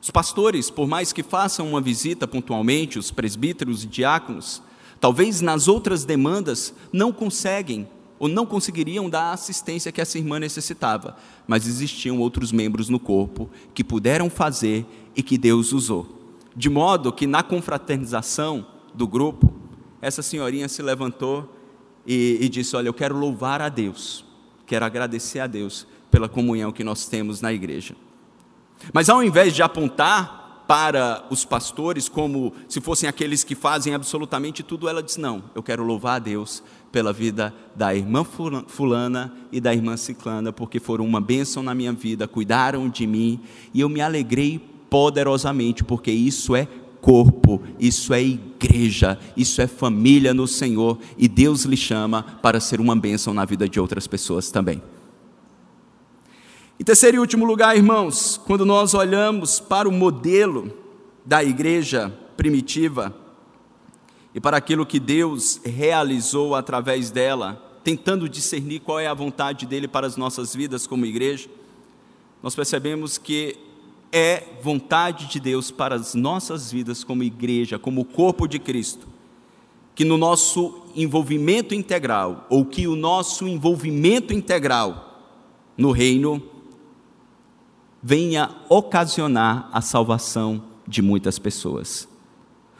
Os 0.00 0.10
pastores, 0.10 0.70
por 0.70 0.86
mais 0.86 1.12
que 1.12 1.22
façam 1.22 1.68
uma 1.68 1.80
visita 1.80 2.28
pontualmente, 2.28 2.98
os 2.98 3.10
presbíteros 3.10 3.82
e 3.82 3.86
diáconos, 3.88 4.62
talvez 5.00 5.40
nas 5.40 5.66
outras 5.66 6.04
demandas 6.04 6.72
não 6.92 7.12
conseguem 7.12 7.88
ou 8.18 8.28
não 8.28 8.46
conseguiriam 8.46 9.10
dar 9.10 9.24
a 9.24 9.32
assistência 9.32 9.92
que 9.92 10.00
essa 10.00 10.16
irmã 10.16 10.38
necessitava, 10.38 11.16
mas 11.46 11.66
existiam 11.66 12.18
outros 12.18 12.52
membros 12.52 12.88
no 12.88 12.98
corpo 12.98 13.50
que 13.74 13.84
puderam 13.84 14.30
fazer 14.30 14.86
e 15.14 15.22
que 15.22 15.36
Deus 15.36 15.72
usou. 15.72 16.06
De 16.54 16.70
modo 16.70 17.12
que 17.12 17.26
na 17.26 17.42
confraternização 17.42 18.66
do 18.96 19.06
grupo, 19.06 19.52
essa 20.00 20.22
senhorinha 20.22 20.68
se 20.68 20.82
levantou 20.82 21.52
e, 22.06 22.38
e 22.40 22.48
disse: 22.48 22.74
Olha, 22.76 22.88
eu 22.88 22.94
quero 22.94 23.16
louvar 23.16 23.60
a 23.60 23.68
Deus, 23.68 24.24
quero 24.66 24.84
agradecer 24.84 25.40
a 25.40 25.46
Deus 25.46 25.86
pela 26.10 26.28
comunhão 26.28 26.72
que 26.72 26.82
nós 26.82 27.06
temos 27.06 27.40
na 27.40 27.52
igreja. 27.52 27.94
Mas 28.92 29.08
ao 29.08 29.22
invés 29.22 29.54
de 29.54 29.62
apontar 29.62 30.64
para 30.66 31.24
os 31.30 31.44
pastores 31.44 32.08
como 32.08 32.52
se 32.68 32.80
fossem 32.80 33.08
aqueles 33.08 33.44
que 33.44 33.54
fazem 33.54 33.94
absolutamente 33.94 34.62
tudo, 34.62 34.88
ela 34.88 35.02
disse: 35.02 35.20
Não, 35.20 35.44
eu 35.54 35.62
quero 35.62 35.84
louvar 35.84 36.16
a 36.16 36.18
Deus 36.20 36.62
pela 36.90 37.12
vida 37.12 37.54
da 37.74 37.94
irmã 37.94 38.24
Fulana 38.24 39.32
e 39.52 39.60
da 39.60 39.74
irmã 39.74 39.96
Ciclana, 39.96 40.52
porque 40.52 40.80
foram 40.80 41.04
uma 41.04 41.20
bênção 41.20 41.62
na 41.62 41.74
minha 41.74 41.92
vida, 41.92 42.26
cuidaram 42.26 42.88
de 42.88 43.06
mim 43.06 43.40
e 43.74 43.80
eu 43.80 43.88
me 43.88 44.00
alegrei 44.00 44.58
poderosamente, 44.88 45.84
porque 45.84 46.10
isso 46.10 46.56
é 46.56 46.66
corpo, 47.06 47.62
isso 47.78 48.12
é 48.12 48.20
igreja, 48.20 49.16
isso 49.36 49.62
é 49.62 49.68
família 49.68 50.34
no 50.34 50.48
Senhor 50.48 50.98
e 51.16 51.28
Deus 51.28 51.62
lhe 51.62 51.76
chama 51.76 52.24
para 52.42 52.58
ser 52.58 52.80
uma 52.80 52.96
bênção 52.96 53.32
na 53.32 53.44
vida 53.44 53.68
de 53.68 53.78
outras 53.78 54.08
pessoas 54.08 54.50
também. 54.50 54.82
Em 56.80 56.82
terceiro 56.82 57.18
e 57.18 57.20
último 57.20 57.44
lugar, 57.44 57.76
irmãos, 57.76 58.40
quando 58.44 58.66
nós 58.66 58.92
olhamos 58.92 59.60
para 59.60 59.88
o 59.88 59.92
modelo 59.92 60.76
da 61.24 61.44
igreja 61.44 62.12
primitiva, 62.36 63.14
e 64.34 64.40
para 64.40 64.56
aquilo 64.56 64.84
que 64.84 64.98
Deus 64.98 65.60
realizou 65.64 66.56
através 66.56 67.12
dela, 67.12 67.80
tentando 67.84 68.28
discernir 68.28 68.80
qual 68.80 68.98
é 68.98 69.06
a 69.06 69.14
vontade 69.14 69.64
dele 69.64 69.86
para 69.86 70.08
as 70.08 70.16
nossas 70.16 70.54
vidas 70.56 70.88
como 70.88 71.06
igreja, 71.06 71.48
nós 72.42 72.54
percebemos 72.54 73.16
que 73.16 73.56
é 74.18 74.60
vontade 74.62 75.26
de 75.26 75.38
Deus 75.38 75.70
para 75.70 75.94
as 75.94 76.14
nossas 76.14 76.72
vidas 76.72 77.04
como 77.04 77.22
igreja, 77.22 77.78
como 77.78 78.02
corpo 78.02 78.48
de 78.48 78.58
Cristo, 78.58 79.06
que 79.94 80.06
no 80.06 80.16
nosso 80.16 80.86
envolvimento 80.94 81.74
integral, 81.74 82.46
ou 82.48 82.64
que 82.64 82.88
o 82.88 82.96
nosso 82.96 83.46
envolvimento 83.46 84.32
integral 84.32 85.20
no 85.76 85.90
reino 85.90 86.42
venha 88.02 88.56
ocasionar 88.70 89.68
a 89.70 89.82
salvação 89.82 90.64
de 90.88 91.02
muitas 91.02 91.38
pessoas. 91.38 92.08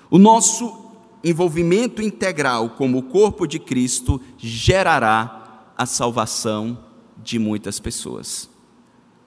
O 0.09 0.17
nosso 0.17 0.87
envolvimento 1.23 2.01
integral 2.01 2.71
como 2.71 3.03
corpo 3.03 3.47
de 3.47 3.59
Cristo 3.59 4.19
gerará 4.39 5.69
a 5.77 5.85
salvação 5.85 6.79
de 7.23 7.39
muitas 7.39 7.79
pessoas. 7.79 8.56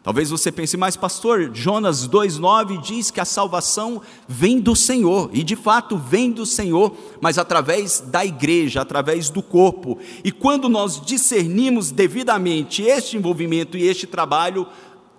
Talvez 0.10 0.32
você 0.32 0.52
pense, 0.52 0.76
mas 0.76 0.98
pastor, 0.98 1.52
Jonas 1.54 2.10
2,9 2.10 2.82
diz 2.82 3.12
que 3.12 3.20
a 3.20 3.26
salvação 3.26 4.02
vem 4.28 4.60
do 4.60 4.76
Senhor, 4.76 5.30
e 5.32 5.44
de 5.44 5.56
fato 5.56 6.00
vem 6.00 6.32
do 6.32 6.48
Senhor, 6.48 6.96
mas 7.22 7.38
através 7.38 8.00
da 8.00 8.26
igreja, 8.26 8.82
através 8.82 9.30
do 9.30 9.44
corpo. 9.44 10.00
E 10.24 10.32
quando 10.32 10.68
nós 10.68 11.00
discernimos 11.00 11.92
devidamente 11.92 12.82
este 12.82 13.18
envolvimento 13.18 13.78
e 13.78 13.84
este 13.84 14.08
trabalho, 14.08 14.66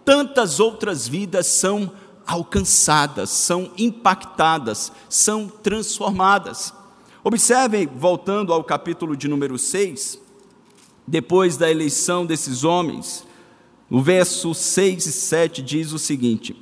tantas 0.05 0.59
outras 0.59 1.07
vidas 1.07 1.47
são 1.47 1.93
alcançadas, 2.26 3.30
são 3.30 3.70
impactadas, 3.78 4.91
são 5.09 5.47
transformadas. 5.47 6.74
Observem, 7.22 7.86
voltando 7.86 8.53
ao 8.53 8.64
capítulo 8.64 9.16
de 9.16 9.28
número 9.28 9.57
6, 9.57 10.18
depois 11.07 11.57
da 11.57 11.70
eleição 11.70 12.26
desses 12.26 12.64
homens, 12.64 13.30
no 13.91 14.01
verso 14.01 14.55
6 14.55 15.07
e 15.07 15.12
7 15.12 15.61
diz 15.61 15.93
o 15.93 15.99
seguinte: 15.99 16.55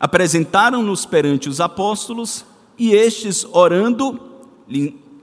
Apresentaram-nos 0.00 1.06
perante 1.06 1.48
os 1.48 1.60
apóstolos, 1.60 2.44
e 2.76 2.90
estes, 2.90 3.46
orando, 3.52 4.20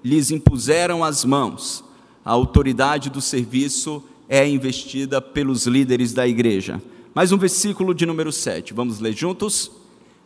lhes 0.04 0.32
impuseram 0.32 1.04
as 1.04 1.26
mãos. 1.26 1.84
A 2.24 2.32
autoridade 2.32 3.10
do 3.10 3.22
serviço 3.22 4.02
é 4.30 4.48
investida 4.48 5.22
pelos 5.22 5.68
líderes 5.68 6.14
da 6.14 6.26
igreja. 6.26 6.82
Mais 7.14 7.32
um 7.32 7.38
versículo 7.38 7.94
de 7.94 8.06
número 8.06 8.32
7, 8.32 8.74
vamos 8.74 9.00
ler 9.00 9.14
juntos? 9.14 9.72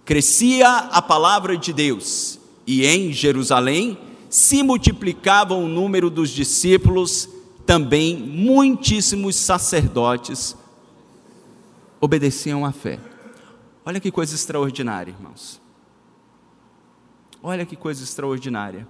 Crescia 0.05 0.68
a 0.70 1.01
palavra 1.01 1.57
de 1.57 1.74
Deus, 1.74 2.39
e 2.66 2.86
em 2.86 3.12
Jerusalém 3.12 3.97
se 4.30 4.62
multiplicava 4.62 5.55
o 5.55 5.68
número 5.68 6.10
dos 6.10 6.30
discípulos, 6.30 7.28
também 7.66 8.16
muitíssimos 8.16 9.36
sacerdotes 9.36 10.55
obedeciam 12.00 12.66
à 12.66 12.72
fé. 12.72 13.00
Olha 13.86 14.00
que 14.00 14.12
coisa 14.12 14.36
extraordinária, 14.36 15.12
irmãos. 15.12 15.62
Olha 17.41 17.66
que 17.66 17.76
coisa 17.76 18.04
extraordinária. 18.04 18.88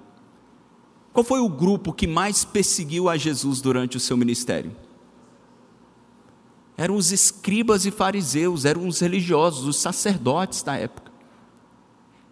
Qual 1.13 1.23
foi 1.23 1.39
o 1.39 1.49
grupo 1.49 1.93
que 1.93 2.07
mais 2.07 2.43
perseguiu 2.43 3.09
a 3.09 3.17
Jesus 3.17 3.61
durante 3.61 3.97
o 3.97 3.99
seu 3.99 4.17
ministério? 4.17 4.75
eram 6.79 6.95
os 6.95 7.11
escribas 7.11 7.85
e 7.85 7.91
fariseus, 7.91 8.63
eram 8.63 8.87
os 8.87 9.01
religiosos, 9.01 9.67
os 9.67 9.75
sacerdotes 9.75 10.63
da 10.63 10.77
época. 10.77 11.11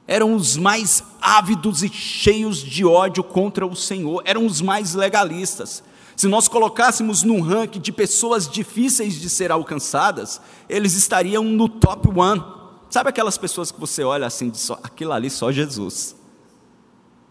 Eram 0.07 0.33
os 0.33 0.55
mais 0.55 1.03
ávidos 1.21 1.83
e 1.83 1.89
cheios 1.89 2.59
de 2.59 2.85
ódio 2.85 3.25
contra 3.25 3.67
o 3.67 3.75
Senhor, 3.75 4.21
eram 4.23 4.45
os 4.45 4.61
mais 4.61 4.93
legalistas. 4.93 5.83
Se 6.17 6.27
nós 6.27 6.47
colocássemos 6.47 7.21
num 7.21 7.41
ranking 7.41 7.79
de 7.79 7.91
pessoas 7.91 8.49
difíceis 8.49 9.21
de 9.21 9.29
ser 9.29 9.51
alcançadas, 9.51 10.41
eles 10.67 10.95
estariam 10.95 11.43
no 11.43 11.69
top 11.69 12.09
one. 12.09 12.43
Sabe 12.89 13.09
aquelas 13.09 13.37
pessoas 13.37 13.71
que 13.71 13.79
você 13.79 14.03
olha 14.03 14.25
assim, 14.25 14.51
só, 14.51 14.79
aquilo 14.81 15.11
ali 15.11 15.29
só 15.29 15.51
Jesus. 15.51 16.15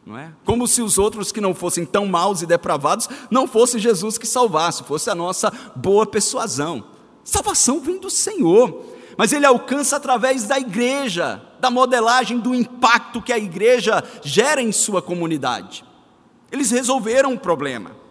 Não 0.06 0.16
é? 0.16 0.32
Como 0.44 0.68
se 0.68 0.82
os 0.82 0.98
outros 0.98 1.32
que 1.32 1.40
não 1.40 1.52
fossem 1.52 1.84
tão 1.84 2.06
maus 2.06 2.42
e 2.42 2.46
depravados 2.46 3.08
não 3.28 3.48
fosse 3.48 3.80
Jesus 3.80 4.16
que 4.16 4.26
salvasse, 4.26 4.84
fosse 4.84 5.10
a 5.10 5.16
nossa 5.16 5.52
boa 5.74 6.06
persuasão. 6.06 6.84
Salvação 7.24 7.80
vem 7.80 7.98
do 7.98 8.08
Senhor, 8.08 8.84
mas 9.18 9.32
ele 9.32 9.46
alcança 9.46 9.96
através 9.96 10.44
da 10.44 10.60
igreja, 10.60 11.42
da 11.58 11.72
modelagem 11.72 12.38
do 12.38 12.54
impacto 12.54 13.20
que 13.20 13.32
a 13.32 13.38
igreja 13.38 14.04
gera 14.22 14.62
em 14.62 14.70
sua 14.70 15.02
comunidade. 15.02 15.84
Eles 16.52 16.70
resolveram 16.70 17.32
um 17.32 17.36
problema. 17.36 18.05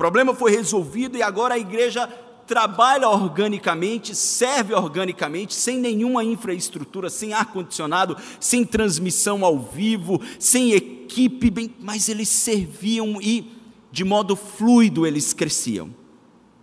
O 0.00 0.02
problema 0.02 0.34
foi 0.34 0.50
resolvido 0.52 1.18
e 1.18 1.22
agora 1.22 1.56
a 1.56 1.58
igreja 1.58 2.08
trabalha 2.46 3.06
organicamente, 3.06 4.14
serve 4.14 4.72
organicamente, 4.72 5.52
sem 5.52 5.76
nenhuma 5.76 6.24
infraestrutura, 6.24 7.10
sem 7.10 7.34
ar-condicionado, 7.34 8.16
sem 8.40 8.64
transmissão 8.64 9.44
ao 9.44 9.58
vivo, 9.58 10.18
sem 10.38 10.72
equipe, 10.72 11.74
mas 11.78 12.08
eles 12.08 12.30
serviam 12.30 13.20
e, 13.20 13.52
de 13.92 14.02
modo 14.02 14.34
fluido, 14.34 15.06
eles 15.06 15.34
cresciam 15.34 15.90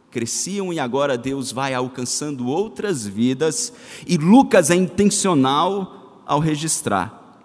cresciam 0.10 0.74
e 0.74 0.80
agora 0.80 1.16
Deus 1.16 1.52
vai 1.52 1.76
alcançando 1.76 2.48
outras 2.48 3.06
vidas, 3.06 3.72
e 4.08 4.18
Lucas 4.18 4.72
é 4.72 4.76
intencional 4.76 6.24
ao 6.26 6.40
registrar. 6.40 7.38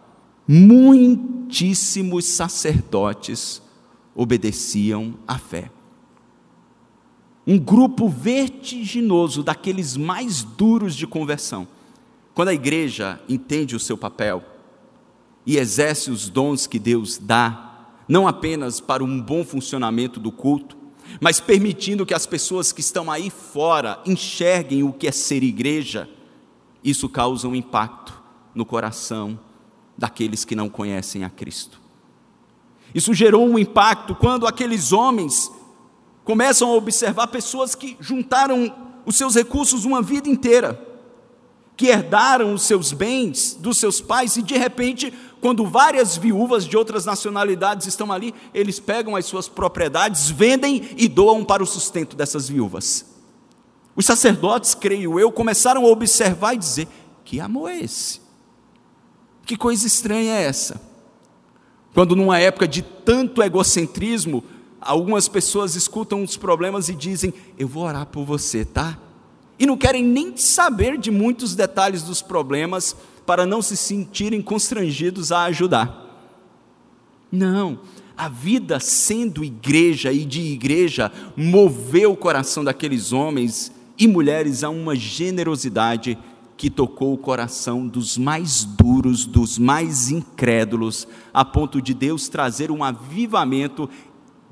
Muitíssimos 0.49 2.25
sacerdotes 2.25 3.61
obedeciam 4.15 5.13
à 5.29 5.37
fé. 5.37 5.71
Um 7.47 7.59
grupo 7.59 8.09
vertiginoso 8.09 9.43
daqueles 9.43 9.97
mais 9.97 10.43
duros 10.43 10.95
de 10.95 11.07
conversão. 11.07 11.67
Quando 12.35 12.49
a 12.49 12.55
igreja 12.55 13.21
entende 13.29 13.77
o 13.77 13.81
seu 13.81 13.97
papel 13.99 14.43
e 15.45 15.59
exerce 15.59 16.11
os 16.11 16.29
dons 16.29 16.67
que 16.67 16.79
Deus 16.79 17.19
dá, 17.19 17.73
não 18.09 18.29
apenas 18.29 18.81
para 18.81 19.03
um 19.03 19.21
bom 19.21 19.45
funcionamento 19.45 20.21
do 20.21 20.31
culto, 20.31 20.77
mas 21.21 21.41
permitindo 21.41 22.07
que 22.07 22.15
as 22.15 22.27
pessoas 22.27 22.73
que 22.73 22.81
estão 22.81 23.11
aí 23.11 23.29
fora 23.29 24.01
enxerguem 24.07 24.83
o 24.83 24.93
que 24.93 25.07
é 25.07 25.13
ser 25.13 25.43
igreja, 25.43 26.09
isso 26.83 27.09
causa 27.09 27.49
um 27.49 27.55
impacto 27.55 28.23
no 28.55 28.65
coração 28.65 29.39
daqueles 29.97 30.45
que 30.45 30.57
não 30.57 30.69
conhecem 30.69 31.25
a 31.25 31.31
Cristo. 31.31 31.81
Isso 32.95 33.15
gerou 33.15 33.47
um 33.47 33.59
impacto 33.59 34.15
quando 34.15 34.47
aqueles 34.47 34.93
homens 34.93 35.51
começam 36.25 36.71
a 36.71 36.75
observar 36.75 37.27
pessoas 37.29 37.75
que 37.75 37.97
juntaram 38.01 38.75
os 39.05 39.17
seus 39.17 39.35
recursos 39.35 39.85
uma 39.85 40.01
vida 40.01 40.29
inteira, 40.29 40.81
que 41.77 41.87
herdaram 41.87 42.55
os 42.55 42.63
seus 42.63 42.93
bens 42.93 43.55
dos 43.55 43.79
seus 43.79 44.01
pais 44.01 44.37
e 44.37 44.43
de 44.43 44.57
repente, 44.57 45.13
quando 45.41 45.67
várias 45.67 46.17
viúvas 46.17 46.65
de 46.65 46.77
outras 46.77 47.05
nacionalidades 47.05 47.87
estão 47.87 48.13
ali, 48.13 48.35
eles 48.55 48.79
pegam 48.79 49.17
as 49.17 49.27
suas 49.27 49.49
propriedades, 49.49 50.31
vendem 50.31 50.91
e 50.97 51.09
doam 51.09 51.45
para 51.45 51.63
o 51.63 51.67
sustento 51.67 52.15
dessas 52.15 52.49
viúvas. 52.49 53.07
Os 53.97 54.07
sacerdotes, 54.07 54.75
creio 54.75 55.19
eu, 55.19 55.31
começaram 55.33 55.85
a 55.85 55.89
observar 55.89 56.55
e 56.55 56.59
dizer: 56.59 56.89
que 57.25 57.41
amor 57.41 57.71
é 57.71 57.81
esse? 57.81 58.21
Que 59.45 59.57
coisa 59.57 59.87
estranha 59.87 60.35
é 60.35 60.45
essa? 60.45 60.81
Quando, 61.93 62.17
numa 62.17 62.39
época 62.39 62.67
de 62.67 62.81
tanto 62.81 63.43
egocentrismo, 63.43 64.43
algumas 64.83 65.29
pessoas 65.29 65.75
escutam 65.75 66.23
os 66.23 66.37
problemas 66.37 66.89
e 66.89 66.95
dizem: 66.95 67.33
Eu 67.59 67.69
vou 67.69 67.85
orar 67.85 68.07
por 68.07 68.25
você, 68.25 68.65
tá? 68.65 68.99
E 69.59 69.67
não 69.67 69.77
querem 69.77 70.05
nem 70.05 70.37
saber 70.37 70.99
de 70.99 71.11
muitos 71.11 71.55
detalhes 71.55 72.03
dos 72.03 72.21
problemas 72.21 72.97
para 73.25 73.47
não 73.47 73.63
se 73.63 73.77
sentirem 73.77 74.43
constrangidos 74.43 75.31
a 75.31 75.45
ajudar. 75.45 76.01
Não, 77.31 77.81
a 78.17 78.29
vida 78.29 78.79
sendo 78.81 79.45
igreja 79.45 80.13
e 80.13 80.25
de 80.25 80.41
igreja 80.41 81.11
moveu 81.37 82.13
o 82.13 82.17
coração 82.17 82.65
daqueles 82.65 83.13
homens 83.13 83.73
e 83.99 84.07
mulheres 84.07 84.65
a 84.65 84.69
uma 84.69 84.95
generosidade 84.97 86.19
que 86.57 86.71
tocou 86.71 87.13
o 87.15 87.19
coração 87.19 87.87
dos 87.87 88.17
mais 88.17 88.65
duros, 88.65 89.25
dos 89.25 89.59
mais 89.59 90.11
incrédulos, 90.11 91.09
a 91.33 91.45
ponto 91.45 91.83
de 91.83 91.93
Deus 91.95 92.29
trazer 92.29 92.71
um 92.71 92.85
avivamento 92.85 93.89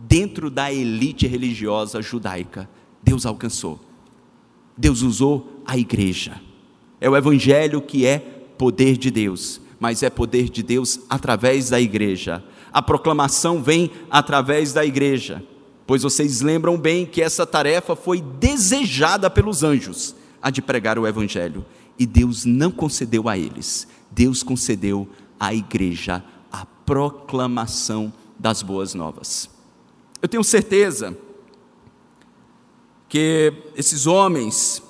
dentro 0.09 0.51
da 0.51 0.73
elite 0.73 1.27
religiosa 1.27 2.01
judaica. 2.03 2.69
Deus 3.03 3.27
alcançou. 3.27 3.81
Deus 4.77 5.03
usou 5.03 5.63
a 5.67 5.77
igreja. 5.77 6.41
É 7.01 7.09
o 7.09 7.17
evangelho 7.17 7.81
que 7.81 8.07
é 8.07 8.19
poder 8.19 8.97
de 8.97 9.11
Deus, 9.11 9.61
mas 9.79 10.03
é 10.03 10.11
poder 10.11 10.49
de 10.49 10.63
Deus 10.63 11.01
através 11.09 11.71
da 11.71 11.81
igreja. 11.81 12.45
A 12.73 12.83
proclamação 12.83 13.63
vem 13.63 13.91
através 14.11 14.73
da 14.73 14.85
igreja, 14.85 15.43
pois 15.87 16.03
vocês 16.03 16.41
lembram 16.41 16.79
bem 16.79 17.07
que 17.07 17.23
essa 17.23 17.47
tarefa 17.47 17.97
foi 17.97 18.21
desejada 18.21 19.29
pelos 19.31 19.63
anjos, 19.63 20.15
a 20.41 20.51
de 20.51 20.63
pregar 20.63 20.99
o 20.99 21.07
evangelho 21.07 21.65
e 22.01 22.07
Deus 22.07 22.47
não 22.47 22.71
concedeu 22.71 23.29
a 23.29 23.37
eles, 23.37 23.87
Deus 24.11 24.43
concedeu 24.43 25.07
à 25.39 25.53
igreja 25.53 26.25
a 26.51 26.65
proclamação 26.65 28.11
das 28.39 28.63
boas 28.63 28.95
novas. 28.95 29.51
Eu 30.23 30.29
tenho 30.29 30.45
certeza 30.45 31.17
que 33.09 33.53
esses 33.75 34.07
homens, 34.07 34.83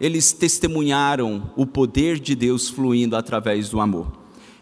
eles 0.00 0.32
testemunharam 0.32 1.50
o 1.54 1.66
poder 1.66 2.18
de 2.18 2.34
Deus 2.34 2.68
fluindo 2.68 3.16
através 3.16 3.68
do 3.68 3.80
amor. 3.80 4.10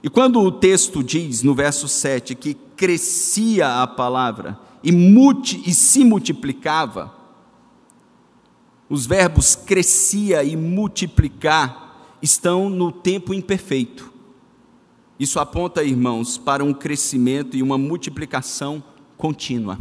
E 0.02 0.10
quando 0.10 0.40
o 0.40 0.52
texto 0.52 1.02
diz 1.02 1.42
no 1.42 1.54
verso 1.54 1.88
7 1.88 2.34
que 2.34 2.54
crescia 2.76 3.82
a 3.82 3.86
palavra 3.86 4.58
e, 4.82 4.92
multi, 4.92 5.62
e 5.64 5.72
se 5.72 6.04
multiplicava, 6.04 7.14
os 8.88 9.06
verbos 9.06 9.54
crescia 9.54 10.44
e 10.44 10.56
multiplicar 10.56 12.18
estão 12.20 12.68
no 12.68 12.92
tempo 12.92 13.32
imperfeito. 13.32 14.12
Isso 15.18 15.40
aponta, 15.40 15.82
irmãos, 15.82 16.36
para 16.36 16.64
um 16.64 16.74
crescimento 16.74 17.56
e 17.56 17.62
uma 17.62 17.78
multiplicação 17.78 18.82
contínua. 19.16 19.78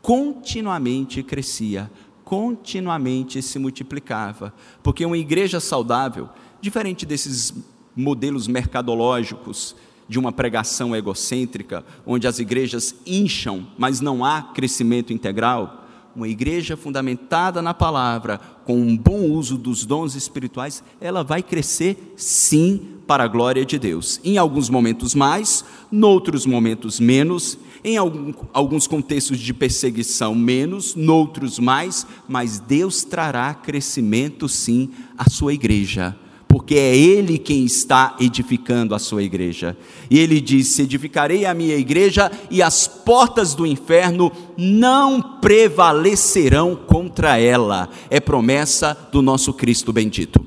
Continuamente 0.00 1.22
crescia, 1.22 1.90
continuamente 2.24 3.40
se 3.42 3.58
multiplicava, 3.58 4.52
porque 4.82 5.04
uma 5.04 5.18
igreja 5.18 5.60
saudável, 5.60 6.28
diferente 6.60 7.06
desses 7.06 7.54
modelos 7.94 8.48
mercadológicos 8.48 9.76
de 10.08 10.18
uma 10.18 10.32
pregação 10.32 10.94
egocêntrica, 10.96 11.84
onde 12.04 12.26
as 12.26 12.38
igrejas 12.38 12.94
incham, 13.06 13.66
mas 13.78 14.00
não 14.00 14.24
há 14.24 14.42
crescimento 14.42 15.12
integral, 15.12 15.82
uma 16.14 16.28
igreja 16.28 16.76
fundamentada 16.76 17.62
na 17.62 17.72
palavra, 17.72 18.38
com 18.64 18.76
um 18.76 18.96
bom 18.96 19.30
uso 19.30 19.56
dos 19.56 19.84
dons 19.86 20.14
espirituais, 20.14 20.82
ela 21.00 21.24
vai 21.24 21.42
crescer 21.42 22.14
sim 22.16 22.98
para 23.06 23.24
a 23.24 23.28
glória 23.28 23.64
de 23.64 23.78
Deus. 23.78 24.20
Em 24.22 24.36
alguns 24.36 24.68
momentos 24.68 25.14
mais, 25.14 25.64
noutros 25.90 26.44
momentos 26.44 27.00
menos, 27.00 27.58
em 27.84 27.96
alguns 27.96 28.86
contextos 28.86 29.38
de 29.38 29.52
perseguição 29.52 30.34
menos, 30.34 30.94
noutros 30.94 31.58
mais, 31.58 32.06
mas 32.28 32.58
Deus 32.58 33.04
trará 33.04 33.52
crescimento 33.54 34.48
sim 34.48 34.90
à 35.18 35.28
sua 35.28 35.52
igreja 35.52 36.16
porque 36.52 36.74
é 36.74 36.94
Ele 36.94 37.38
quem 37.38 37.64
está 37.64 38.14
edificando 38.20 38.94
a 38.94 38.98
sua 38.98 39.22
igreja. 39.22 39.74
E 40.10 40.18
ele 40.18 40.38
disse: 40.38 40.82
Edificarei 40.82 41.46
a 41.46 41.54
minha 41.54 41.76
igreja, 41.76 42.30
e 42.50 42.60
as 42.60 42.86
portas 42.86 43.54
do 43.54 43.66
inferno 43.66 44.30
não 44.54 45.40
prevalecerão 45.40 46.76
contra 46.76 47.38
ela. 47.38 47.88
É 48.10 48.20
promessa 48.20 48.94
do 49.10 49.22
nosso 49.22 49.54
Cristo 49.54 49.94
bendito. 49.94 50.44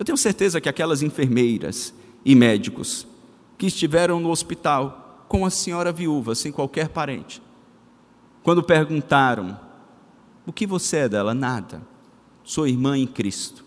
Eu 0.00 0.04
tenho 0.04 0.18
certeza 0.18 0.60
que 0.60 0.68
aquelas 0.68 1.00
enfermeiras 1.00 1.94
e 2.24 2.34
médicos 2.34 3.06
que 3.56 3.66
estiveram 3.66 4.18
no 4.18 4.30
hospital 4.30 5.03
com 5.28 5.44
a 5.44 5.50
senhora 5.50 5.92
viúva, 5.92 6.34
sem 6.34 6.52
qualquer 6.52 6.88
parente, 6.88 7.42
quando 8.42 8.62
perguntaram: 8.62 9.58
O 10.46 10.52
que 10.52 10.66
você 10.66 10.98
é 10.98 11.08
dela? 11.08 11.34
Nada. 11.34 11.82
Sou 12.42 12.66
irmã 12.66 12.98
em 12.98 13.06
Cristo 13.06 13.64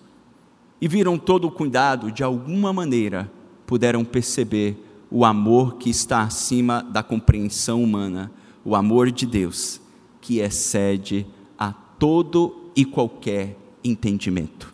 e 0.80 0.88
viram 0.88 1.18
todo 1.18 1.48
o 1.48 1.52
cuidado, 1.52 2.12
de 2.12 2.24
alguma 2.24 2.72
maneira 2.72 3.32
puderam 3.66 4.06
perceber 4.06 4.78
o 5.10 5.26
amor 5.26 5.76
que 5.78 5.90
está 5.90 6.22
acima 6.22 6.82
da 6.84 7.02
compreensão 7.02 7.84
humana, 7.84 8.32
o 8.64 8.76
amor 8.76 9.12
de 9.12 9.26
Deus, 9.26 9.82
que 10.22 10.40
excede 10.40 11.26
a 11.58 11.72
todo 11.72 12.72
e 12.76 12.86
qualquer 12.86 13.58
entendimento. 13.84 14.74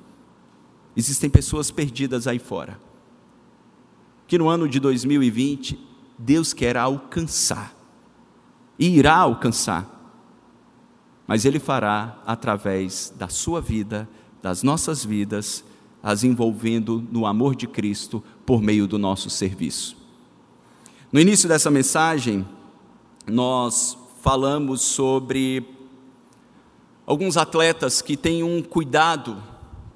Existem 0.96 1.30
pessoas 1.30 1.72
perdidas 1.72 2.28
aí 2.28 2.40
fora, 2.40 2.80
que 4.28 4.38
no 4.38 4.48
ano 4.48 4.68
de 4.68 4.80
2020 4.80 5.93
Deus 6.18 6.54
quer 6.54 6.78
alcançar, 6.78 7.76
e 8.78 8.98
irá 8.98 9.18
alcançar, 9.18 9.90
mas 11.28 11.46
Ele 11.46 11.60
fará 11.60 12.22
através 12.26 13.14
da 13.18 13.28
sua 13.28 13.62
vida, 13.62 14.08
das 14.42 14.62
nossas 14.62 15.04
vidas, 15.04 15.64
as 16.02 16.24
envolvendo 16.24 17.06
no 17.12 17.26
amor 17.26 17.56
de 17.56 17.66
Cristo 17.66 18.24
por 18.46 18.62
meio 18.62 18.86
do 18.86 19.00
nosso 19.00 19.30
serviço. 19.30 19.96
No 21.12 21.20
início 21.20 21.48
dessa 21.48 21.72
mensagem, 21.72 22.46
nós 23.26 23.98
falamos 24.22 24.82
sobre 24.82 25.66
alguns 27.06 27.38
atletas 27.38 28.02
que 28.02 28.18
têm 28.18 28.44
um 28.44 28.62
cuidado 28.62 29.42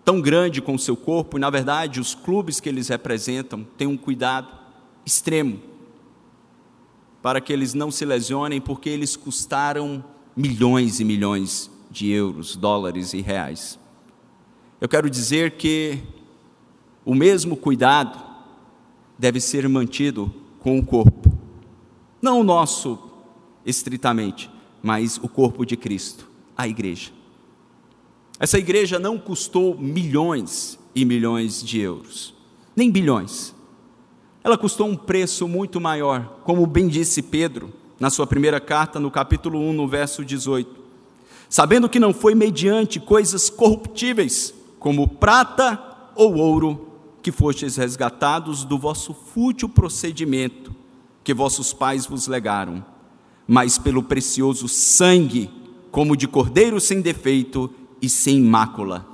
tão 0.05 0.21
grande 0.21 0.61
com 0.61 0.75
o 0.75 0.79
seu 0.79 0.95
corpo, 0.95 1.37
e 1.37 1.41
na 1.41 1.49
verdade 1.49 1.99
os 1.99 2.15
clubes 2.15 2.61
que 2.61 2.69
eles 2.69 2.87
representam 2.87 3.65
têm 3.77 3.87
um 3.87 3.97
cuidado 3.97 4.47
extremo 5.05 5.59
para 7.27 7.41
que 7.41 7.51
eles 7.51 7.73
não 7.73 7.91
se 7.91 8.05
lesionem, 8.05 8.61
porque 8.61 8.87
eles 8.87 9.17
custaram 9.17 10.01
milhões 10.33 11.01
e 11.01 11.03
milhões 11.03 11.69
de 11.91 12.09
euros, 12.09 12.55
dólares 12.55 13.11
e 13.11 13.19
reais. 13.19 13.77
Eu 14.79 14.87
quero 14.87 15.09
dizer 15.09 15.57
que 15.57 15.99
o 17.03 17.13
mesmo 17.13 17.57
cuidado 17.57 18.17
deve 19.19 19.41
ser 19.41 19.67
mantido 19.67 20.33
com 20.61 20.79
o 20.79 20.85
corpo. 20.85 21.29
Não 22.21 22.39
o 22.39 22.45
nosso 22.45 22.97
estritamente, 23.65 24.49
mas 24.81 25.17
o 25.17 25.27
corpo 25.27 25.65
de 25.65 25.75
Cristo, 25.75 26.31
a 26.55 26.65
igreja. 26.65 27.11
Essa 28.39 28.57
igreja 28.57 28.97
não 28.99 29.19
custou 29.19 29.77
milhões 29.77 30.79
e 30.95 31.03
milhões 31.03 31.61
de 31.61 31.77
euros, 31.77 32.33
nem 32.73 32.89
bilhões. 32.89 33.53
Ela 34.47 34.57
custou 34.57 34.87
um 34.87 34.95
preço 34.95 35.45
muito 35.45 35.77
maior, 35.81 36.39
como 36.45 36.65
bem 36.65 36.87
disse 36.87 37.21
Pedro 37.21 37.69
na 37.99 38.09
sua 38.09 38.25
primeira 38.25 38.61
carta, 38.61 38.97
no 38.97 39.11
capítulo 39.11 39.59
1, 39.59 39.73
no 39.73 39.89
verso 39.89 40.23
18. 40.23 40.73
Sabendo 41.49 41.89
que 41.89 41.99
não 41.99 42.13
foi 42.13 42.33
mediante 42.33 42.97
coisas 42.97 43.49
corruptíveis, 43.49 44.53
como 44.79 45.05
prata 45.05 45.83
ou 46.15 46.37
ouro, 46.37 46.87
que 47.21 47.29
fostes 47.29 47.75
resgatados 47.75 48.63
do 48.63 48.77
vosso 48.77 49.13
fútil 49.13 49.67
procedimento 49.67 50.73
que 51.25 51.33
vossos 51.33 51.73
pais 51.73 52.05
vos 52.05 52.25
legaram, 52.27 52.85
mas 53.45 53.77
pelo 53.77 54.01
precioso 54.01 54.69
sangue, 54.69 55.49
como 55.91 56.15
de 56.15 56.25
cordeiro 56.25 56.79
sem 56.79 57.01
defeito 57.01 57.69
e 58.01 58.07
sem 58.07 58.41
mácula, 58.41 59.05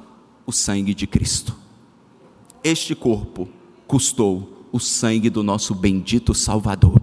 o 0.46 0.52
sangue 0.52 0.94
de 0.94 1.08
Cristo. 1.08 1.56
Este 2.64 2.94
corpo 2.94 3.50
custou 3.88 4.53
o 4.74 4.80
sangue 4.80 5.30
do 5.30 5.44
nosso 5.44 5.76
bendito 5.76 6.34
Salvador. 6.34 7.00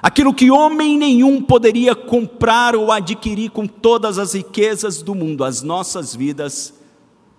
Aquilo 0.00 0.32
que 0.32 0.48
homem 0.48 0.96
nenhum 0.96 1.42
poderia 1.42 1.92
comprar 1.92 2.76
ou 2.76 2.92
adquirir 2.92 3.50
com 3.50 3.66
todas 3.66 4.16
as 4.16 4.32
riquezas 4.32 5.02
do 5.02 5.12
mundo, 5.12 5.42
as 5.42 5.60
nossas 5.60 6.14
vidas 6.14 6.72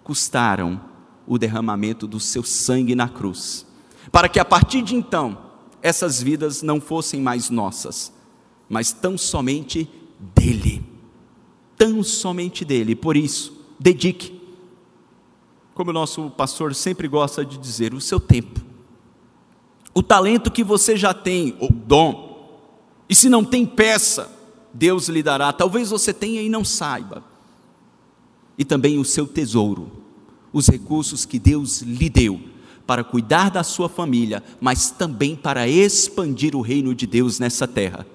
custaram 0.03 0.81
o 1.25 1.37
derramamento 1.37 2.05
do 2.05 2.19
seu 2.19 2.43
sangue 2.43 2.95
na 2.95 3.07
cruz, 3.07 3.65
para 4.11 4.27
que 4.27 4.41
a 4.41 4.45
partir 4.45 4.81
de 4.81 4.93
então 4.93 5.37
essas 5.81 6.21
vidas 6.21 6.61
não 6.61 6.81
fossem 6.81 7.21
mais 7.21 7.49
nossas, 7.49 8.11
mas 8.67 8.91
tão 8.91 9.17
somente 9.17 9.89
dele. 10.35 10.83
Tão 11.77 12.03
somente 12.03 12.65
dele. 12.65 12.93
Por 12.93 13.15
isso, 13.15 13.65
dedique, 13.79 14.38
como 15.79 15.91
o 15.91 15.93
nosso 15.93 16.29
pastor 16.31 16.75
sempre 16.75 17.07
gosta 17.07 17.45
de 17.45 17.57
dizer, 17.57 17.93
o 17.93 18.01
seu 18.01 18.19
tempo. 18.19 18.59
O 19.93 20.03
talento 20.03 20.51
que 20.51 20.61
você 20.61 20.97
já 20.97 21.13
tem, 21.13 21.55
o 21.57 21.71
dom, 21.71 22.59
e 23.07 23.15
se 23.15 23.29
não 23.29 23.45
tem 23.45 23.65
peça, 23.65 24.29
Deus 24.73 25.07
lhe 25.07 25.23
dará. 25.23 25.53
Talvez 25.53 25.89
você 25.89 26.13
tenha 26.13 26.41
e 26.41 26.49
não 26.49 26.65
saiba. 26.65 27.23
E 28.57 28.65
também 28.65 28.99
o 28.99 29.05
seu 29.05 29.25
tesouro 29.25 29.89
os 30.51 30.67
recursos 30.67 31.23
que 31.23 31.39
Deus 31.39 31.81
lhe 31.81 32.09
deu 32.09 32.41
para 32.85 33.01
cuidar 33.01 33.49
da 33.49 33.63
sua 33.63 33.87
família, 33.87 34.43
mas 34.59 34.91
também 34.91 35.33
para 35.33 35.65
expandir 35.65 36.57
o 36.57 36.61
reino 36.61 36.93
de 36.93 37.07
Deus 37.07 37.39
nessa 37.39 37.65
terra. 37.65 38.05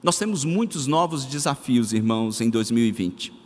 Nós 0.00 0.16
temos 0.16 0.44
muitos 0.44 0.86
novos 0.86 1.24
desafios, 1.24 1.92
irmãos, 1.92 2.40
em 2.40 2.50
2020. 2.50 3.45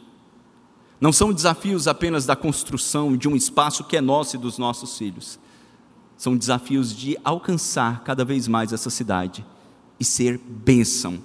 Não 1.00 1.12
são 1.12 1.32
desafios 1.32 1.88
apenas 1.88 2.26
da 2.26 2.36
construção 2.36 3.16
de 3.16 3.26
um 3.26 3.34
espaço 3.34 3.84
que 3.84 3.96
é 3.96 4.00
nosso 4.00 4.36
e 4.36 4.38
dos 4.38 4.58
nossos 4.58 4.98
filhos. 4.98 5.38
São 6.16 6.36
desafios 6.36 6.94
de 6.94 7.16
alcançar 7.24 8.04
cada 8.04 8.24
vez 8.24 8.46
mais 8.46 8.72
essa 8.72 8.90
cidade 8.90 9.44
e 9.98 10.04
ser 10.04 10.38
bênção 10.38 11.18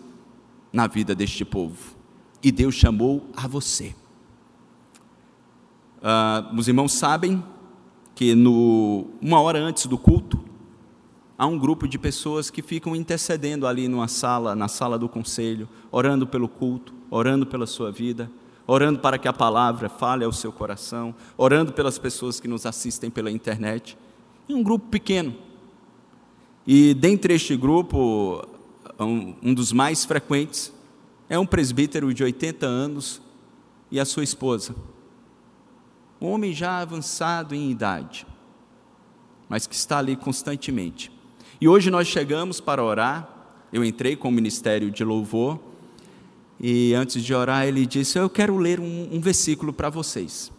na 0.72 0.88
vida 0.88 1.14
deste 1.14 1.44
povo. 1.44 1.96
E 2.42 2.52
Deus 2.52 2.76
chamou 2.76 3.30
a 3.36 3.48
você. 3.48 3.94
Uh, 5.98 6.56
os 6.58 6.68
irmãos 6.68 6.94
sabem 6.94 7.44
que 8.14 8.34
no, 8.34 9.08
uma 9.22 9.42
hora 9.42 9.60
antes 9.60 9.88
do 9.88 9.98
culto, 9.98 10.40
há 11.38 11.46
um 11.46 11.60
grupo 11.60 11.86
de 11.86 12.00
pessoas 12.00 12.50
que 12.50 12.62
ficam 12.62 12.96
intercedendo 12.96 13.68
ali 13.68 13.90
numa 13.90 14.08
sala, 14.08 14.56
na 14.56 14.70
sala 14.70 14.98
do 14.98 15.10
conselho, 15.10 15.68
orando 15.92 16.26
pelo 16.26 16.48
culto, 16.48 16.94
orando 17.10 17.46
pela 17.46 17.66
sua 17.66 17.92
vida, 17.92 18.32
orando 18.68 19.00
para 19.00 19.18
que 19.18 19.28
a 19.28 19.34
palavra 19.34 19.90
fale 19.90 20.24
ao 20.24 20.32
seu 20.32 20.52
coração, 20.52 21.14
orando 21.38 21.74
pelas 21.74 21.98
pessoas 21.98 22.40
que 22.40 22.48
nos 22.48 22.66
assistem 22.66 23.10
pela 23.10 23.32
internet. 23.32 23.98
E 24.48 24.54
um 24.54 24.64
grupo 24.64 24.88
pequeno. 24.90 25.36
E 26.66 26.94
dentre 26.94 27.34
este 27.34 27.56
grupo, 27.56 28.48
um 29.00 29.54
dos 29.54 29.72
mais 29.72 30.06
frequentes 30.06 30.74
é 31.30 31.38
um 31.38 31.46
presbítero 31.46 32.14
de 32.14 32.24
80 32.24 32.66
anos 32.66 33.22
e 33.92 34.00
a 34.00 34.06
sua 34.06 34.24
esposa 34.24 34.76
um 36.20 36.28
homem 36.28 36.54
já 36.54 36.80
avançado 36.80 37.54
em 37.54 37.70
idade, 37.70 38.26
mas 39.50 39.68
que 39.68 39.76
está 39.76 40.00
ali 40.00 40.16
constantemente. 40.16 41.12
E 41.60 41.68
hoje 41.68 41.92
nós 41.92 42.08
chegamos 42.08 42.60
para 42.60 42.84
orar. 42.84 43.30
Eu 43.72 43.84
entrei 43.84 44.16
com 44.16 44.30
o 44.30 44.32
ministério 44.32 44.90
de 44.90 45.04
louvor 45.04 45.60
e 46.68 46.94
antes 46.94 47.24
de 47.24 47.34
orar 47.34 47.66
ele 47.66 47.86
disse: 47.86 48.18
Eu 48.18 48.30
quero 48.30 48.58
ler 48.58 48.80
um, 48.80 49.10
um 49.12 49.20
versículo 49.20 49.72
para 49.72 49.90
vocês. 49.90 50.52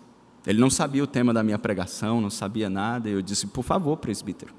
Ele 0.46 0.60
não 0.60 0.70
sabia 0.70 1.02
o 1.02 1.06
tema 1.06 1.34
da 1.34 1.42
minha 1.42 1.58
pregação, 1.58 2.20
não 2.20 2.30
sabia 2.30 2.70
nada. 2.70 3.08
Eu 3.08 3.20
disse: 3.20 3.46
Por 3.46 3.64
favor, 3.64 3.96
presbítero. 3.96 4.54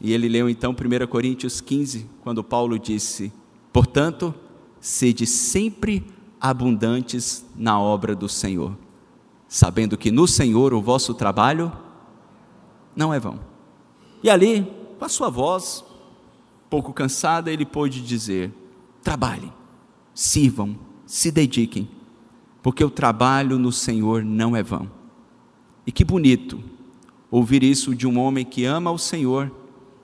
E 0.00 0.12
ele 0.12 0.28
leu 0.28 0.48
então 0.48 0.72
1 0.72 1.06
Coríntios 1.08 1.60
15, 1.60 2.08
quando 2.22 2.42
Paulo 2.42 2.78
disse: 2.78 3.32
Portanto, 3.72 4.34
sede 4.80 5.26
sempre 5.26 6.04
abundantes 6.40 7.44
na 7.54 7.78
obra 7.78 8.14
do 8.14 8.28
Senhor 8.28 8.74
sabendo 9.50 9.98
que 9.98 10.12
no 10.12 10.28
Senhor 10.28 10.72
o 10.72 10.80
vosso 10.80 11.12
trabalho 11.12 11.72
não 12.94 13.12
é 13.12 13.18
vão. 13.18 13.40
E 14.22 14.30
ali, 14.30 14.64
com 14.96 15.04
a 15.04 15.08
sua 15.08 15.28
voz, 15.28 15.84
pouco 16.70 16.92
cansada, 16.92 17.50
ele 17.50 17.66
pôde 17.66 18.00
dizer: 18.00 18.52
trabalhem, 19.02 19.52
sirvam, 20.20 20.76
se 21.06 21.30
dediquem, 21.30 21.88
porque 22.62 22.84
o 22.84 22.90
trabalho 22.90 23.58
no 23.58 23.72
Senhor 23.72 24.22
não 24.22 24.54
é 24.54 24.62
vão. 24.62 24.90
E 25.86 25.90
que 25.90 26.04
bonito 26.04 26.62
ouvir 27.30 27.62
isso 27.62 27.94
de 27.94 28.06
um 28.06 28.18
homem 28.18 28.44
que 28.44 28.66
ama 28.66 28.90
o 28.90 28.98
Senhor 28.98 29.50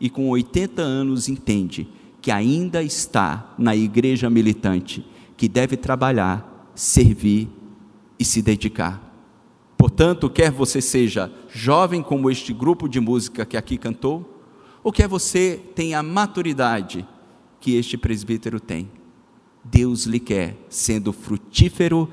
e 0.01 0.09
com 0.09 0.31
80 0.31 0.81
anos 0.81 1.29
entende 1.29 1.87
que 2.23 2.31
ainda 2.31 2.83
está 2.83 3.55
na 3.59 3.77
igreja 3.77 4.31
militante, 4.31 5.05
que 5.37 5.51
deve 5.51 5.77
trabalhar, 5.77 6.71
servir 6.75 7.51
e 8.19 8.25
se 8.25 8.41
dedicar. 8.41 9.03
Portanto, 9.77 10.31
quer 10.31 10.51
você 10.51 10.81
seja 10.81 11.31
jovem 11.51 12.03
como 12.03 12.31
este 12.31 12.55
grupo 12.55 12.89
de 12.89 13.01
música 13.01 13.45
que 13.45 13.57
aqui 13.57 13.77
cantou, 13.77 14.43
ou 14.83 14.91
quer 14.91 15.09
você 15.09 15.61
tenha 15.75 15.99
a 15.99 16.03
maturidade 16.03 17.07
que 17.61 17.75
este 17.75 17.99
presbítero 17.99 18.59
tem, 18.59 18.96
Deus 19.71 20.05
lhe 20.05 20.21
quer 20.21 20.57
sendo 20.69 21.13
frutífero, 21.13 22.09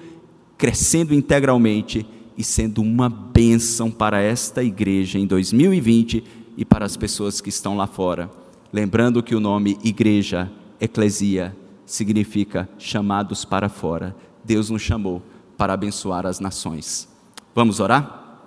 crescendo 0.57 1.13
integralmente 1.13 2.05
e 2.37 2.43
sendo 2.43 2.81
uma 2.81 3.09
bênção 3.09 3.91
para 3.91 4.21
esta 4.21 4.63
igreja 4.63 5.19
em 5.19 5.25
2020 5.25 6.23
e 6.57 6.65
para 6.65 6.85
as 6.85 6.97
pessoas 6.97 7.41
que 7.41 7.49
estão 7.49 7.77
lá 7.77 7.87
fora. 7.87 8.29
Lembrando 8.71 9.21
que 9.21 9.35
o 9.35 9.39
nome 9.39 9.77
igreja, 9.83 10.51
eclesia, 10.79 11.55
significa 11.85 12.67
chamados 12.77 13.45
para 13.45 13.69
fora. 13.69 14.15
Deus 14.43 14.69
nos 14.69 14.81
chamou 14.81 15.21
para 15.57 15.73
abençoar 15.73 16.25
as 16.25 16.39
nações. 16.39 17.07
Vamos 17.53 17.79
orar? 17.79 18.39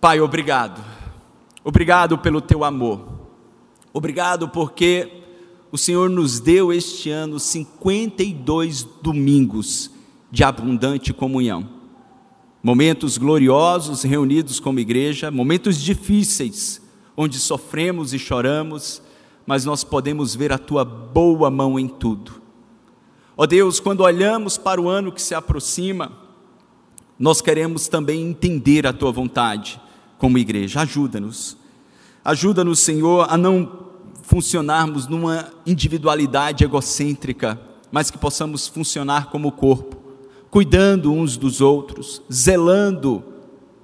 Pai, 0.00 0.20
obrigado. 0.20 0.82
Obrigado 1.62 2.18
pelo 2.18 2.40
teu 2.40 2.64
amor. 2.64 3.06
Obrigado 3.92 4.48
porque 4.48 5.21
o 5.72 5.78
Senhor 5.78 6.10
nos 6.10 6.38
deu 6.38 6.70
este 6.70 7.08
ano 7.08 7.40
52 7.40 8.86
domingos 9.00 9.90
de 10.30 10.44
abundante 10.44 11.14
comunhão. 11.14 11.66
Momentos 12.62 13.16
gloriosos 13.16 14.02
reunidos 14.02 14.60
como 14.60 14.78
igreja, 14.78 15.30
momentos 15.30 15.80
difíceis, 15.80 16.82
onde 17.16 17.38
sofremos 17.38 18.12
e 18.12 18.18
choramos, 18.18 19.00
mas 19.46 19.64
nós 19.64 19.82
podemos 19.82 20.34
ver 20.34 20.52
a 20.52 20.58
tua 20.58 20.84
boa 20.84 21.50
mão 21.50 21.78
em 21.78 21.88
tudo. 21.88 22.42
Ó 23.34 23.46
Deus, 23.46 23.80
quando 23.80 24.02
olhamos 24.02 24.58
para 24.58 24.78
o 24.78 24.90
ano 24.90 25.10
que 25.10 25.22
se 25.22 25.34
aproxima, 25.34 26.12
nós 27.18 27.40
queremos 27.40 27.88
também 27.88 28.20
entender 28.20 28.86
a 28.86 28.92
tua 28.92 29.10
vontade 29.10 29.80
como 30.18 30.36
igreja. 30.36 30.82
Ajuda-nos. 30.82 31.56
Ajuda-nos, 32.22 32.78
Senhor, 32.78 33.26
a 33.28 33.38
não 33.38 33.91
funcionarmos 34.22 35.06
numa 35.06 35.52
individualidade 35.66 36.64
egocêntrica, 36.64 37.60
mas 37.90 38.10
que 38.10 38.16
possamos 38.16 38.66
funcionar 38.66 39.30
como 39.30 39.52
corpo, 39.52 39.96
cuidando 40.50 41.12
uns 41.12 41.36
dos 41.36 41.60
outros, 41.60 42.22
zelando 42.32 43.22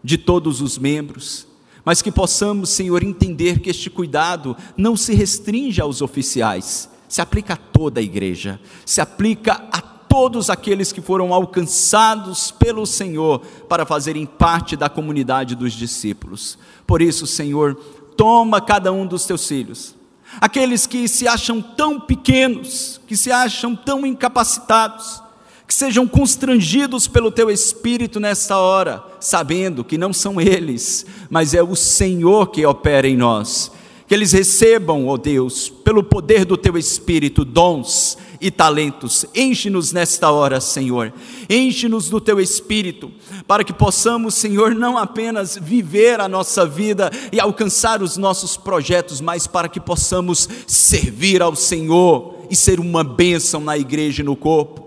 de 0.02 0.16
todos 0.16 0.60
os 0.62 0.78
membros, 0.78 1.46
mas 1.84 2.02
que 2.02 2.12
possamos, 2.12 2.70
Senhor, 2.70 3.02
entender 3.02 3.60
que 3.60 3.70
este 3.70 3.90
cuidado 3.90 4.56
não 4.76 4.96
se 4.96 5.14
restringe 5.14 5.80
aos 5.80 6.00
oficiais, 6.00 6.88
se 7.08 7.20
aplica 7.20 7.54
a 7.54 7.56
toda 7.56 8.00
a 8.00 8.02
igreja, 8.02 8.60
se 8.84 9.00
aplica 9.00 9.66
a 9.72 9.80
todos 9.80 10.50
aqueles 10.50 10.92
que 10.92 11.00
foram 11.00 11.32
alcançados 11.32 12.50
pelo 12.50 12.86
Senhor 12.86 13.40
para 13.68 13.86
fazerem 13.86 14.26
parte 14.26 14.76
da 14.76 14.88
comunidade 14.88 15.54
dos 15.54 15.72
discípulos. 15.72 16.58
Por 16.86 17.00
isso, 17.00 17.26
Senhor, 17.26 17.74
toma 18.16 18.60
cada 18.60 18.92
um 18.92 19.06
dos 19.06 19.24
teus 19.24 19.46
filhos, 19.46 19.94
aqueles 20.40 20.86
que 20.86 21.08
se 21.08 21.26
acham 21.26 21.60
tão 21.60 21.98
pequenos, 21.98 23.00
que 23.06 23.16
se 23.16 23.30
acham 23.30 23.74
tão 23.74 24.04
incapacitados, 24.06 25.22
que 25.66 25.74
sejam 25.74 26.06
constrangidos 26.06 27.06
pelo 27.06 27.30
teu 27.30 27.50
espírito 27.50 28.18
nesta 28.18 28.56
hora, 28.56 29.04
sabendo 29.20 29.84
que 29.84 29.98
não 29.98 30.12
são 30.12 30.40
eles, 30.40 31.04
mas 31.28 31.52
é 31.52 31.62
o 31.62 31.76
Senhor 31.76 32.50
que 32.50 32.64
opera 32.64 33.06
em 33.06 33.16
nós. 33.16 33.70
Que 34.06 34.14
eles 34.14 34.32
recebam, 34.32 35.06
ó 35.06 35.12
oh 35.12 35.18
Deus, 35.18 35.68
pelo 35.68 36.02
poder 36.02 36.46
do 36.46 36.56
teu 36.56 36.78
espírito, 36.78 37.44
dons 37.44 38.16
e 38.40 38.50
talentos. 38.50 39.26
Enche-nos 39.34 39.92
nesta 39.92 40.30
hora, 40.30 40.60
Senhor. 40.60 41.12
Enche-nos 41.48 42.08
do 42.08 42.20
teu 42.20 42.40
espírito, 42.40 43.10
para 43.46 43.64
que 43.64 43.72
possamos, 43.72 44.34
Senhor, 44.34 44.74
não 44.74 44.96
apenas 44.96 45.56
viver 45.60 46.20
a 46.20 46.28
nossa 46.28 46.64
vida 46.64 47.10
e 47.32 47.40
alcançar 47.40 48.02
os 48.02 48.16
nossos 48.16 48.56
projetos, 48.56 49.20
mas 49.20 49.46
para 49.46 49.68
que 49.68 49.80
possamos 49.80 50.48
servir 50.66 51.42
ao 51.42 51.54
Senhor 51.54 52.46
e 52.50 52.56
ser 52.56 52.80
uma 52.80 53.02
bênção 53.02 53.60
na 53.60 53.76
igreja 53.76 54.22
e 54.22 54.24
no 54.24 54.36
corpo. 54.36 54.86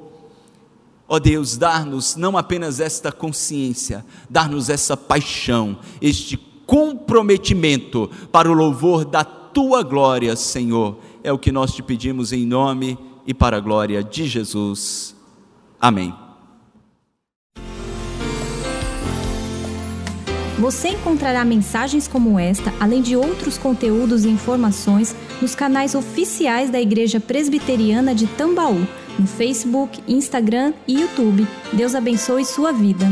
Ó 1.08 1.16
oh 1.16 1.20
Deus, 1.20 1.58
dar-nos 1.58 2.16
não 2.16 2.38
apenas 2.38 2.80
esta 2.80 3.12
consciência, 3.12 4.06
dar-nos 4.30 4.70
essa 4.70 4.95
paixão, 4.95 5.78
este 6.02 6.38
comprometimento 6.66 8.10
para 8.32 8.49
o 8.49 8.54
louvor 8.54 9.04
da 9.04 9.26
tua 9.26 9.84
glória, 9.84 10.38
Senhor. 10.38 10.97
É 11.22 11.32
o 11.32 11.38
que 11.38 11.52
nós 11.52 11.74
te 11.74 11.84
pedimos 11.84 12.32
em 12.32 12.45
nome 12.45 12.97
e 13.32 13.34
para 13.34 13.57
a 13.57 13.59
glória 13.61 14.03
de 14.03 14.27
Jesus. 14.27 15.15
Amém. 15.79 16.13
Você 20.59 20.89
encontrará 20.89 21.43
mensagens 21.43 22.07
como 22.07 22.38
esta, 22.38 22.71
além 22.79 23.01
de 23.01 23.15
outros 23.15 23.57
conteúdos 23.57 24.25
e 24.25 24.29
informações, 24.29 25.15
nos 25.41 25.55
canais 25.55 25.95
oficiais 25.95 26.69
da 26.69 26.79
Igreja 26.79 27.19
Presbiteriana 27.19 28.13
de 28.13 28.27
Tambaú, 28.27 28.86
no 29.17 29.25
Facebook, 29.25 30.03
Instagram 30.07 30.73
e 30.88 30.99
YouTube. 30.99 31.47
Deus 31.73 31.95
abençoe 31.95 32.45
sua 32.45 32.71
vida. 32.71 33.07